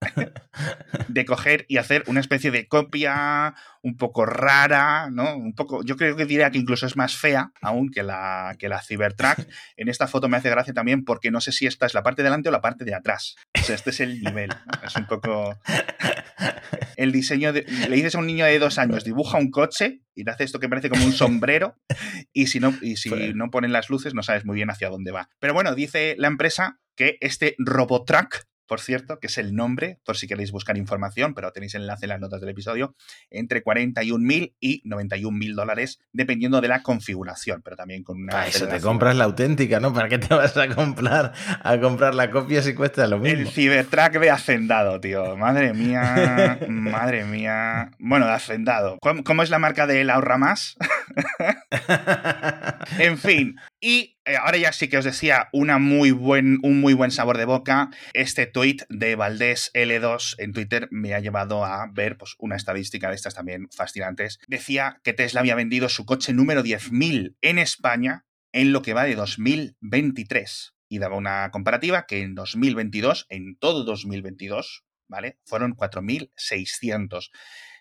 de 1.09 1.25
coger 1.25 1.67
y 1.69 1.77
hacer 1.77 2.05
una 2.07 2.21
especie 2.21 2.51
de 2.51 2.67
copia 2.69 3.55
un 3.83 3.97
poco 3.97 4.27
rara, 4.27 5.09
¿no? 5.11 5.37
Un 5.37 5.55
poco, 5.55 5.83
yo 5.85 5.97
creo 5.97 6.17
que 6.17 6.27
diría 6.27 6.51
que 6.51 6.59
incluso 6.59 6.87
es 6.87 6.97
más 6.97 7.17
fea 7.17 7.53
aún 7.61 7.91
que 7.91 8.03
la, 8.03 8.57
que 8.59 8.69
la 8.69 8.83
Cybertruck. 8.83 9.39
En 9.77 9.89
esta 9.89 10.07
foto 10.07 10.29
me 10.29 10.37
hace 10.37 10.51
gracia 10.51 10.75
también 10.75 11.05
porque 11.05 11.31
no 11.31 11.41
sé 11.41 11.53
si 11.53 11.67
esta 11.67 11.87
es 11.87 11.95
la 11.95 12.03
parte 12.03 12.23
de 12.23 12.29
delante 12.29 12.49
o 12.49 12.53
la 12.53 12.61
parte 12.61 12.85
de 12.85 12.95
atrás. 12.95 13.37
O 13.59 13.63
sea, 13.63 13.75
este 13.75 13.91
es 13.91 14.01
el 14.01 14.21
nivel. 14.21 14.51
Es 14.85 14.95
un 14.97 15.07
poco 15.07 15.59
el 16.97 17.13
diseño 17.13 17.53
de, 17.53 17.63
le 17.63 17.97
dices 17.97 18.15
a 18.15 18.19
un 18.19 18.27
niño 18.27 18.45
de 18.45 18.59
dos 18.59 18.79
años 18.79 19.05
dibuja 19.05 19.39
un 19.39 19.51
coche 19.51 20.03
y 20.15 20.25
le 20.25 20.31
hace 20.31 20.45
esto 20.45 20.61
que 20.61 20.69
parece 20.69 20.91
como 20.91 21.05
un 21.05 21.13
sombrero 21.13 21.77
y 22.33 22.49
si 22.49 22.61
no 22.61 22.75
y 22.83 22.97
si 22.97 23.33
no 23.35 23.51
ponen 23.51 23.73
las 23.73 23.89
luces 23.89 24.13
no 24.15 24.23
sabes 24.23 24.45
muy 24.45 24.57
bien 24.57 24.71
hacia 24.71 24.91
dónde 24.91 25.13
va 25.13 25.31
pero 25.39 25.55
bueno 25.55 25.75
dice 25.75 26.15
la 26.19 26.29
empresa 26.29 26.81
que 26.97 27.17
este 27.21 27.55
Robotruck 27.59 28.45
por 28.71 28.79
cierto, 28.79 29.19
que 29.19 29.27
es 29.27 29.37
el 29.37 29.57
nombre, 29.57 29.99
por 30.05 30.17
si 30.17 30.29
queréis 30.29 30.53
buscar 30.53 30.77
información, 30.79 31.35
pero 31.35 31.51
tenéis 31.51 31.75
el 31.75 31.83
enlace 31.83 32.05
en 32.05 32.11
las 32.11 32.21
notas 32.21 32.41
del 32.41 32.51
episodio, 32.51 32.95
entre 33.29 33.65
41.000 33.65 34.55
y 34.61 34.89
91.000 34.89 35.55
dólares, 35.57 35.99
dependiendo 36.13 36.61
de 36.61 36.69
la 36.69 36.81
configuración, 36.81 37.63
pero 37.63 37.75
también 37.75 38.05
con 38.05 38.23
una... 38.23 38.43
Ah, 38.43 38.47
eso 38.47 38.69
te 38.69 38.81
compras 38.81 39.17
la 39.17 39.25
auténtica, 39.25 39.81
¿no? 39.81 39.93
¿Para 39.93 40.09
qué 40.09 40.19
te 40.19 40.33
vas 40.33 40.57
a 40.57 40.73
comprar 40.73 41.33
a 41.65 41.81
comprar 41.81 42.15
la 42.15 42.31
copia 42.31 42.63
si 42.63 42.75
cuesta 42.75 43.09
lo 43.09 43.19
mismo? 43.19 43.41
El 43.41 43.49
Cybertruck 43.49 44.21
de 44.21 44.31
Hacendado, 44.31 45.01
tío. 45.01 45.37
Madre 45.37 45.75
mía, 45.75 46.61
madre 46.69 47.25
mía. 47.25 47.91
Bueno, 47.99 48.27
de 48.27 48.35
Hacendado. 48.35 48.99
¿Cómo, 49.01 49.25
¿Cómo, 49.25 49.43
es 49.43 49.51
la 49.51 49.59
marca 49.59 49.89
del 49.89 50.11
ahorra 50.11 50.39
más? 50.39 50.77
en 53.01 53.19
fin, 53.19 53.57
y 53.81 54.20
ahora 54.39 54.59
ya 54.59 54.73
sí 54.73 54.89
que 54.89 54.99
os 54.99 55.05
decía 55.05 55.49
una 55.53 55.79
muy 55.79 56.11
buen, 56.11 56.59
un 56.63 56.81
muy 56.81 56.95
buen 56.95 57.11
sabor 57.11 57.39
de 57.39 57.45
boca. 57.45 57.91
Este 58.13 58.47
tweet 58.47 58.79
de 58.89 59.17
Valdés 59.17 59.71
L2 59.75 60.37
en 60.39 60.53
Twitter 60.53 60.89
me 60.91 61.15
ha 61.15 61.21
llevado 61.21 61.65
a 61.65 61.89
ver 61.93 62.17
pues, 62.17 62.35
una 62.39 62.57
estadística 62.57 63.09
de 63.09 63.17
estas 63.17 63.35
también 63.35 63.69
fascinantes. 63.71 64.39
Decía 64.49 65.01
que 65.03 65.13
Tesla 65.13 65.41
había 65.41 65.55
vendido 65.55 65.89
su 65.89 66.05
coche 66.05 66.33
número 66.33 66.63
10.000 66.63 67.37
en 67.41 67.59
España 67.59 68.27
en 68.53 68.73
lo 68.73 68.83
que 68.83 68.95
va 68.95 69.05
de 69.05 69.15
2023. 69.15 70.75
Y 70.89 70.99
daba 70.99 71.17
una 71.17 71.51
comparativa 71.51 72.07
que 72.07 72.23
en 72.23 72.35
2022, 72.35 73.27
en 73.29 73.57
todo 73.57 73.85
2022, 73.85 74.85
¿vale? 75.07 75.39
Fueron 75.45 75.77
4.600. 75.77 77.31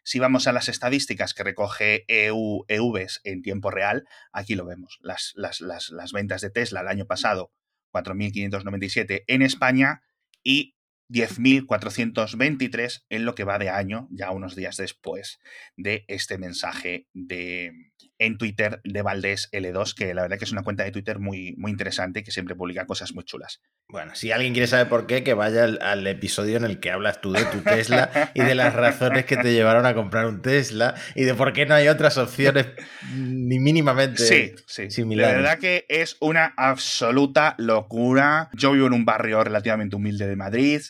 Si 0.09 0.17
vamos 0.17 0.47
a 0.47 0.53
las 0.53 0.69
estadísticas 0.69 1.35
que 1.35 1.43
recoge 1.43 2.03
EU, 2.07 2.65
EVs 2.67 3.21
en 3.23 3.43
tiempo 3.43 3.69
real, 3.69 4.07
aquí 4.31 4.55
lo 4.55 4.65
vemos. 4.65 4.97
Las, 5.03 5.35
las, 5.35 6.11
ventas 6.13 6.41
de 6.41 6.49
Tesla 6.49 6.81
el 6.81 6.87
año 6.87 7.05
pasado, 7.05 7.53
4.597 7.93 9.25
en 9.27 9.43
España 9.43 10.01
y 10.41 10.75
10.423 11.09 13.05
en 13.09 13.23
lo 13.23 13.35
que 13.35 13.43
va 13.43 13.59
de 13.59 13.69
año, 13.69 14.07
ya 14.09 14.31
unos 14.31 14.55
días 14.55 14.77
después 14.77 15.39
de 15.77 16.05
este 16.07 16.39
mensaje 16.39 17.07
de, 17.13 17.71
en 18.19 18.38
Twitter 18.38 18.82
de 18.84 19.01
Valdés 19.01 19.49
L2, 19.53 19.95
que 19.95 20.13
la 20.13 20.23
verdad 20.23 20.38
que 20.38 20.43
es 20.43 20.51
una 20.51 20.63
cuenta 20.63 20.84
de 20.84 20.91
Twitter 20.91 21.19
muy, 21.19 21.55
muy 21.58 21.71
interesante 21.71 22.19
y 22.19 22.23
que 22.23 22.32
siempre 22.32 22.53
publica 22.53 22.86
cosas 22.86 23.13
muy 23.13 23.23
chulas. 23.23 23.62
Bueno, 23.88 24.13
si 24.13 24.32
alguien 24.32 24.53
quiere 24.53 24.67
saber 24.67 24.89
por 24.89 25.08
qué, 25.08 25.23
que 25.23 25.34
vaya 25.34 25.63
al, 25.63 25.79
al, 25.82 26.05
episodio 26.05 26.58
en 26.58 26.65
el 26.65 26.79
que 26.79 26.91
hablas 26.91 27.21
tú 27.21 27.32
de 27.32 27.45
tu 27.45 27.62
Tesla 27.62 28.32
y 28.34 28.43
de 28.43 28.55
las 28.55 28.73
razones 28.75 29.25
que 29.25 29.38
te 29.38 29.53
llevaron 29.53 29.86
a 29.86 29.95
comprar 29.95 30.25
un 30.25 30.41
Tesla 30.41 30.95
y 31.15 31.23
de 31.23 31.34
por 31.34 31.53
qué 31.53 31.65
no 31.65 31.75
hay 31.75 31.88
otras 31.88 32.17
opciones 32.17 32.67
ni 33.15 33.60
mínimamente 33.60 34.23
sí, 34.23 34.53
sí. 34.67 34.91
similares. 34.91 35.32
La 35.32 35.41
verdad 35.41 35.60
que 35.60 35.86
es 35.88 36.17
una 36.19 36.53
absoluta 36.58 37.55
locura. 37.58 38.49
Yo 38.53 38.73
vivo 38.73 38.88
en 38.88 38.93
un 38.93 39.05
barrio 39.05 39.43
relativamente 39.43 39.95
humilde 39.95 40.27
de 40.27 40.36
Madrid 40.36 40.82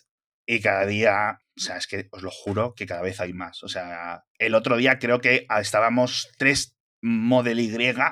y 0.47 0.61
cada 0.61 0.87
día, 0.87 1.41
o 1.55 1.61
sea, 1.61 1.77
es 1.77 1.85
que 1.85 2.07
os 2.11 2.23
lo 2.23 2.31
juro 2.31 2.73
que 2.73 2.87
cada 2.87 3.03
vez 3.03 3.21
hay 3.21 3.33
más. 3.33 3.63
O 3.63 3.67
sea, 3.67 4.23
el 4.39 4.55
otro 4.55 4.77
día 4.77 4.97
creo 4.97 5.21
que 5.21 5.45
estábamos 5.61 6.31
tres 6.39 6.78
Model 7.01 7.59
Y 7.59 7.71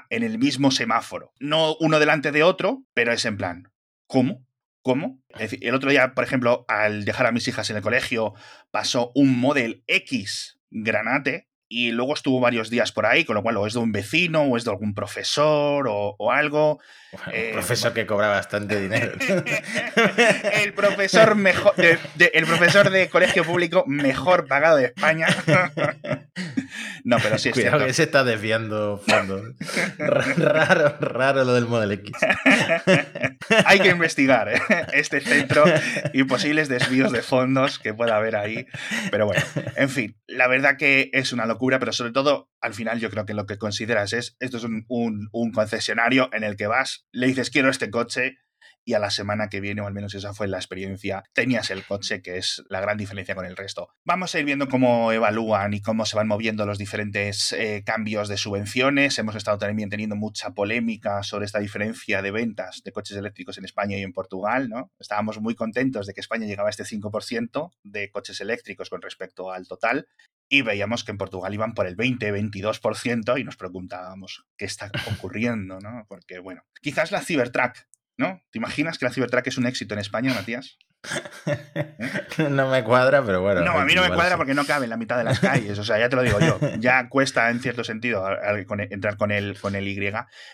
en 0.09 0.23
el 0.23 0.37
mismo 0.37 0.71
semáforo. 0.71 1.33
No 1.39 1.75
uno 1.79 1.99
delante 1.99 2.31
de 2.31 2.43
otro, 2.43 2.83
pero 2.93 3.11
es 3.11 3.25
en 3.25 3.37
plan, 3.37 3.71
¿cómo? 4.07 4.45
¿Cómo? 4.81 5.21
El 5.37 5.75
otro 5.75 5.89
día, 5.89 6.13
por 6.13 6.23
ejemplo, 6.23 6.63
al 6.69 7.03
dejar 7.03 7.25
a 7.25 7.31
mis 7.33 7.47
hijas 7.47 7.69
en 7.69 7.75
el 7.75 7.81
colegio, 7.81 8.33
pasó 8.71 9.11
un 9.15 9.37
Model 9.37 9.83
X 9.87 10.59
granate 10.69 11.46
y 11.69 11.91
luego 11.91 12.13
estuvo 12.13 12.39
varios 12.39 12.69
días 12.69 12.91
por 12.91 13.05
ahí, 13.05 13.25
con 13.25 13.35
lo 13.35 13.43
cual 13.43 13.57
o 13.57 13.67
es 13.67 13.73
de 13.73 13.79
un 13.79 13.91
vecino 13.91 14.43
o 14.43 14.57
es 14.57 14.63
de 14.63 14.71
algún 14.71 14.93
profesor 14.93 15.87
o, 15.89 16.31
algo. 16.31 16.79
un 17.11 17.33
eh, 17.33 17.51
profesor 17.53 17.93
que 17.93 18.05
cobra 18.05 18.29
bastante 18.29 18.79
dinero. 18.81 19.13
el 20.53 20.73
profesor 20.73 21.35
mejor, 21.35 21.75
de, 21.75 21.99
el 22.33 22.45
profesor 22.45 22.89
de 22.89 23.09
colegio 23.09 23.43
público 23.43 23.83
mejor 23.87 24.47
pagado 24.47 24.77
de 24.77 24.85
España. 24.85 25.27
no, 27.03 27.17
pero 27.21 27.37
sí 27.37 27.49
es 27.49 27.53
Cuidado 27.53 27.85
que 27.85 27.93
se 27.93 28.03
está 28.03 28.23
desviando 28.23 29.01
fondos. 29.05 29.41
Raro, 29.97 30.95
raro 30.99 31.43
lo 31.43 31.53
del 31.53 31.65
Model 31.65 31.91
X. 31.91 32.15
Hay 33.65 33.79
que 33.79 33.89
investigar 33.89 34.49
¿eh? 34.49 34.61
este 34.93 35.21
centro 35.21 35.63
y 36.13 36.23
posibles 36.23 36.69
desvíos 36.69 37.11
de 37.11 37.21
fondos 37.21 37.79
que 37.79 37.93
pueda 37.93 38.15
haber 38.15 38.35
ahí. 38.35 38.67
Pero 39.11 39.25
bueno, 39.25 39.43
en 39.75 39.89
fin, 39.89 40.15
la 40.27 40.47
verdad 40.47 40.77
que 40.77 41.09
es 41.13 41.33
una 41.33 41.45
locura, 41.45 41.56
pero 41.59 41.93
sobre 41.93 42.11
todo, 42.11 42.49
al 42.61 42.73
final 42.73 42.99
yo 42.99 43.09
creo 43.09 43.25
que 43.25 43.33
lo 43.33 43.45
que 43.45 43.57
consideras 43.57 44.13
es, 44.13 44.35
esto 44.39 44.57
es 44.57 44.63
un, 44.63 44.85
un 44.87 45.51
concesionario 45.51 46.29
en 46.33 46.43
el 46.43 46.55
que 46.55 46.67
vas, 46.67 47.05
le 47.11 47.27
dices 47.27 47.49
quiero 47.49 47.69
este 47.69 47.89
coche 47.89 48.37
y 48.87 48.93
a 48.93 48.99
la 48.99 49.09
semana 49.09 49.49
que 49.49 49.59
viene, 49.59 49.81
o 49.81 49.87
al 49.87 49.93
menos 49.93 50.15
esa 50.15 50.33
fue 50.33 50.47
la 50.47 50.55
experiencia, 50.55 51.25
tenías 51.33 51.71
el 51.71 51.83
coche, 51.83 52.21
que 52.21 52.37
es 52.37 52.63
la 52.69 52.79
gran 52.79 52.97
diferencia 52.97 53.35
con 53.35 53.45
el 53.45 53.57
resto. 53.57 53.89
Vamos 54.05 54.33
a 54.33 54.39
ir 54.39 54.45
viendo 54.45 54.69
cómo 54.69 55.11
evalúan 55.11 55.73
y 55.73 55.81
cómo 55.81 56.05
se 56.05 56.15
van 56.15 56.29
moviendo 56.29 56.65
los 56.65 56.77
diferentes 56.77 57.51
eh, 57.51 57.83
cambios 57.85 58.29
de 58.29 58.37
subvenciones. 58.37 59.19
Hemos 59.19 59.35
estado 59.35 59.57
también 59.57 59.89
teniendo 59.89 60.15
mucha 60.15 60.51
polémica 60.51 61.21
sobre 61.23 61.45
esta 61.45 61.59
diferencia 61.59 62.21
de 62.21 62.31
ventas 62.31 62.81
de 62.85 62.93
coches 62.93 63.17
eléctricos 63.17 63.57
en 63.57 63.65
España 63.65 63.97
y 63.97 64.03
en 64.03 64.13
Portugal, 64.13 64.69
¿no? 64.69 64.89
Estábamos 64.99 65.41
muy 65.41 65.53
contentos 65.53 66.07
de 66.07 66.13
que 66.13 66.21
España 66.21 66.47
llegaba 66.47 66.69
a 66.69 66.71
este 66.71 66.85
5% 66.85 67.71
de 67.83 68.09
coches 68.09 68.39
eléctricos 68.39 68.89
con 68.89 69.01
respecto 69.01 69.51
al 69.51 69.67
total 69.67 70.07
y 70.49 70.61
veíamos 70.61 71.03
que 71.03 71.11
en 71.11 71.17
Portugal 71.17 71.53
iban 71.53 71.73
por 71.73 71.87
el 71.87 71.97
20-22% 71.97 73.39
y 73.39 73.43
nos 73.43 73.57
preguntábamos 73.57 74.45
qué 74.57 74.65
está 74.65 74.91
ocurriendo, 75.11 75.79
¿no? 75.79 76.05
Porque, 76.07 76.39
bueno, 76.39 76.63
quizás 76.81 77.11
la 77.11 77.21
Cybertruck 77.21 77.85
¿No? 78.17 78.41
¿Te 78.51 78.57
imaginas 78.57 78.97
que 78.97 79.05
la 79.05 79.11
Cybertruck 79.11 79.45
es 79.45 79.57
un 79.57 79.67
éxito 79.67 79.93
en 79.93 79.99
España, 79.99 80.33
Matías? 80.33 80.77
No 82.37 82.69
me 82.69 82.83
cuadra, 82.83 83.23
pero 83.23 83.41
bueno. 83.41 83.61
No, 83.61 83.71
a 83.71 83.85
mí 83.85 83.95
no 83.95 84.01
me 84.01 84.13
cuadra 84.13 84.37
porque 84.37 84.53
no 84.53 84.65
cabe 84.65 84.85
en 84.85 84.89
la 84.89 84.97
mitad 84.97 85.17
de 85.17 85.23
las 85.23 85.39
calles. 85.39 85.79
O 85.79 85.83
sea, 85.83 85.97
ya 85.97 86.09
te 86.09 86.15
lo 86.15 86.21
digo 86.21 86.39
yo. 86.39 86.59
Ya 86.79 87.07
cuesta 87.09 87.49
en 87.49 87.59
cierto 87.61 87.83
sentido 87.83 88.27
entrar 88.89 89.17
con 89.17 89.31
el, 89.31 89.59
con 89.59 89.75
el 89.75 89.87
Y. 89.87 89.97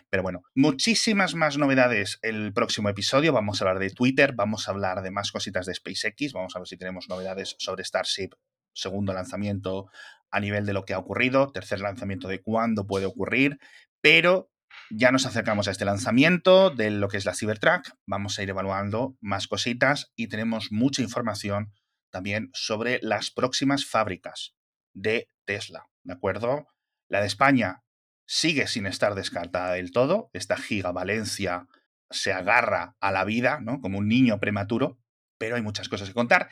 Pero 0.10 0.24
bueno, 0.24 0.44
muchísimas 0.56 1.36
más 1.36 1.58
novedades 1.58 2.20
el 2.22 2.54
próximo 2.54 2.90
episodio. 2.90 3.34
Vamos 3.34 3.62
a 3.62 3.66
hablar 3.66 3.80
de 3.80 3.90
Twitter, 3.90 4.34
vamos 4.34 4.68
a 4.68 4.72
hablar 4.72 5.02
de 5.02 5.12
más 5.12 5.32
cositas 5.32 5.66
de 5.66 5.74
SpaceX. 5.74 6.34
Vamos 6.34 6.56
a 6.56 6.60
ver 6.60 6.68
si 6.68 6.78
tenemos 6.78 7.10
novedades 7.10 7.56
sobre 7.60 7.84
Starship, 7.84 8.30
segundo 8.74 9.14
lanzamiento 9.14 9.88
a 10.32 10.40
nivel 10.40 10.66
de 10.66 10.74
lo 10.74 10.86
que 10.86 10.94
ha 10.94 11.00
ocurrido, 11.00 11.52
tercer 11.52 11.80
lanzamiento 11.80 12.28
de 12.28 12.42
cuándo 12.42 12.88
puede 12.88 13.06
ocurrir. 13.06 13.60
Pero 14.02 14.50
ya 14.90 15.12
nos 15.12 15.26
acercamos 15.26 15.68
a 15.68 15.72
este 15.72 15.86
lanzamiento 15.86 16.70
de 16.70 16.92
lo 16.92 17.08
que 17.08 17.18
es 17.18 17.26
la 17.26 17.36
Cybertruck. 17.36 17.90
Vamos 18.06 18.38
a 18.38 18.44
ir 18.44 18.50
evaluando 18.50 19.16
más 19.22 19.48
cositas 19.48 20.12
y 20.16 20.28
tenemos 20.28 20.72
mucha 20.72 21.02
información 21.02 21.72
también 22.12 22.50
sobre 22.54 23.00
las 23.02 23.32
próximas 23.32 23.86
fábricas 23.86 24.56
de 24.94 25.28
Tesla. 25.46 25.88
¿De 26.04 26.14
acuerdo? 26.14 26.68
La 27.08 27.22
de 27.22 27.28
España 27.28 27.84
sigue 28.26 28.68
sin 28.68 28.86
estar 28.86 29.16
descartada 29.16 29.74
del 29.74 29.92
todo. 29.92 30.30
Esta 30.34 30.58
Giga 30.58 30.92
Valencia 30.92 31.68
se 32.10 32.32
agarra 32.32 32.96
a 33.00 33.12
la 33.12 33.26
vida, 33.26 33.60
¿no? 33.62 33.82
Como 33.82 34.00
un 34.00 34.08
niño 34.08 34.40
prematuro, 34.40 35.00
pero 35.38 35.56
hay 35.56 35.62
muchas 35.62 35.90
cosas 35.90 36.08
que 36.08 36.14
contar. 36.14 36.50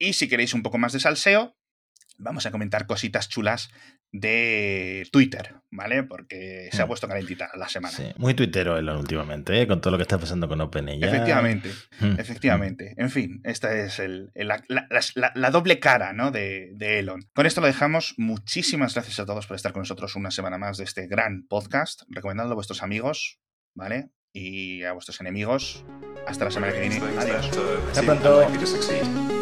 Y 0.00 0.14
si 0.14 0.28
queréis 0.28 0.54
un 0.54 0.62
poco 0.62 0.78
más 0.78 0.92
de 0.94 1.00
salseo, 1.00 1.56
vamos 2.18 2.46
a 2.46 2.50
comentar 2.50 2.86
cositas 2.86 3.28
chulas 3.28 3.70
de 4.12 5.06
Twitter, 5.12 5.54
¿vale? 5.70 6.02
Porque 6.02 6.68
se 6.72 6.82
ha 6.82 6.86
mm. 6.86 6.88
puesto 6.88 7.06
calentita 7.06 7.50
la 7.54 7.68
semana. 7.68 7.94
Sí, 7.94 8.12
muy 8.16 8.34
tuitero 8.34 8.76
Elon 8.76 8.96
últimamente, 8.96 9.60
¿eh? 9.60 9.66
con 9.66 9.80
todo 9.80 9.92
lo 9.92 9.98
que 9.98 10.02
está 10.02 10.18
pasando 10.18 10.48
con 10.48 10.60
OpenAI. 10.60 11.02
Efectivamente, 11.02 11.70
mm. 12.00 12.18
efectivamente. 12.18 12.94
En 12.96 13.10
fin, 13.10 13.40
esta 13.44 13.76
es 13.76 14.00
la, 14.34 15.50
doble 15.50 15.78
cara 15.78 16.12
¿no? 16.14 16.30
de, 16.30 16.72
de, 16.74 16.98
Elon. 16.98 17.28
Con 17.34 17.46
esto 17.46 17.60
lo 17.60 17.66
dejamos. 17.66 18.14
Muchísimas 18.16 18.94
gracias 18.94 19.20
a 19.20 19.26
todos 19.26 19.46
por 19.46 19.54
estar 19.54 19.72
con 19.72 19.82
nosotros 19.82 20.16
una 20.16 20.30
semana 20.30 20.58
más 20.58 20.78
de 20.78 20.84
este 20.84 21.06
gran 21.06 21.46
podcast. 21.46 22.02
Recomendadlo 22.08 22.52
a 22.52 22.56
vuestros 22.56 22.82
amigos, 22.82 23.38
¿vale? 23.76 24.10
Y 24.32 24.82
a 24.82 24.92
vuestros 24.92 25.20
enemigos. 25.20 25.84
Hasta 26.26 26.46
la 26.46 26.50
semana 26.50 26.72
que 26.72 26.80
viene. 26.80 27.00
Adiós. 27.18 27.50
Hasta 27.90 28.02
pronto. 28.02 29.39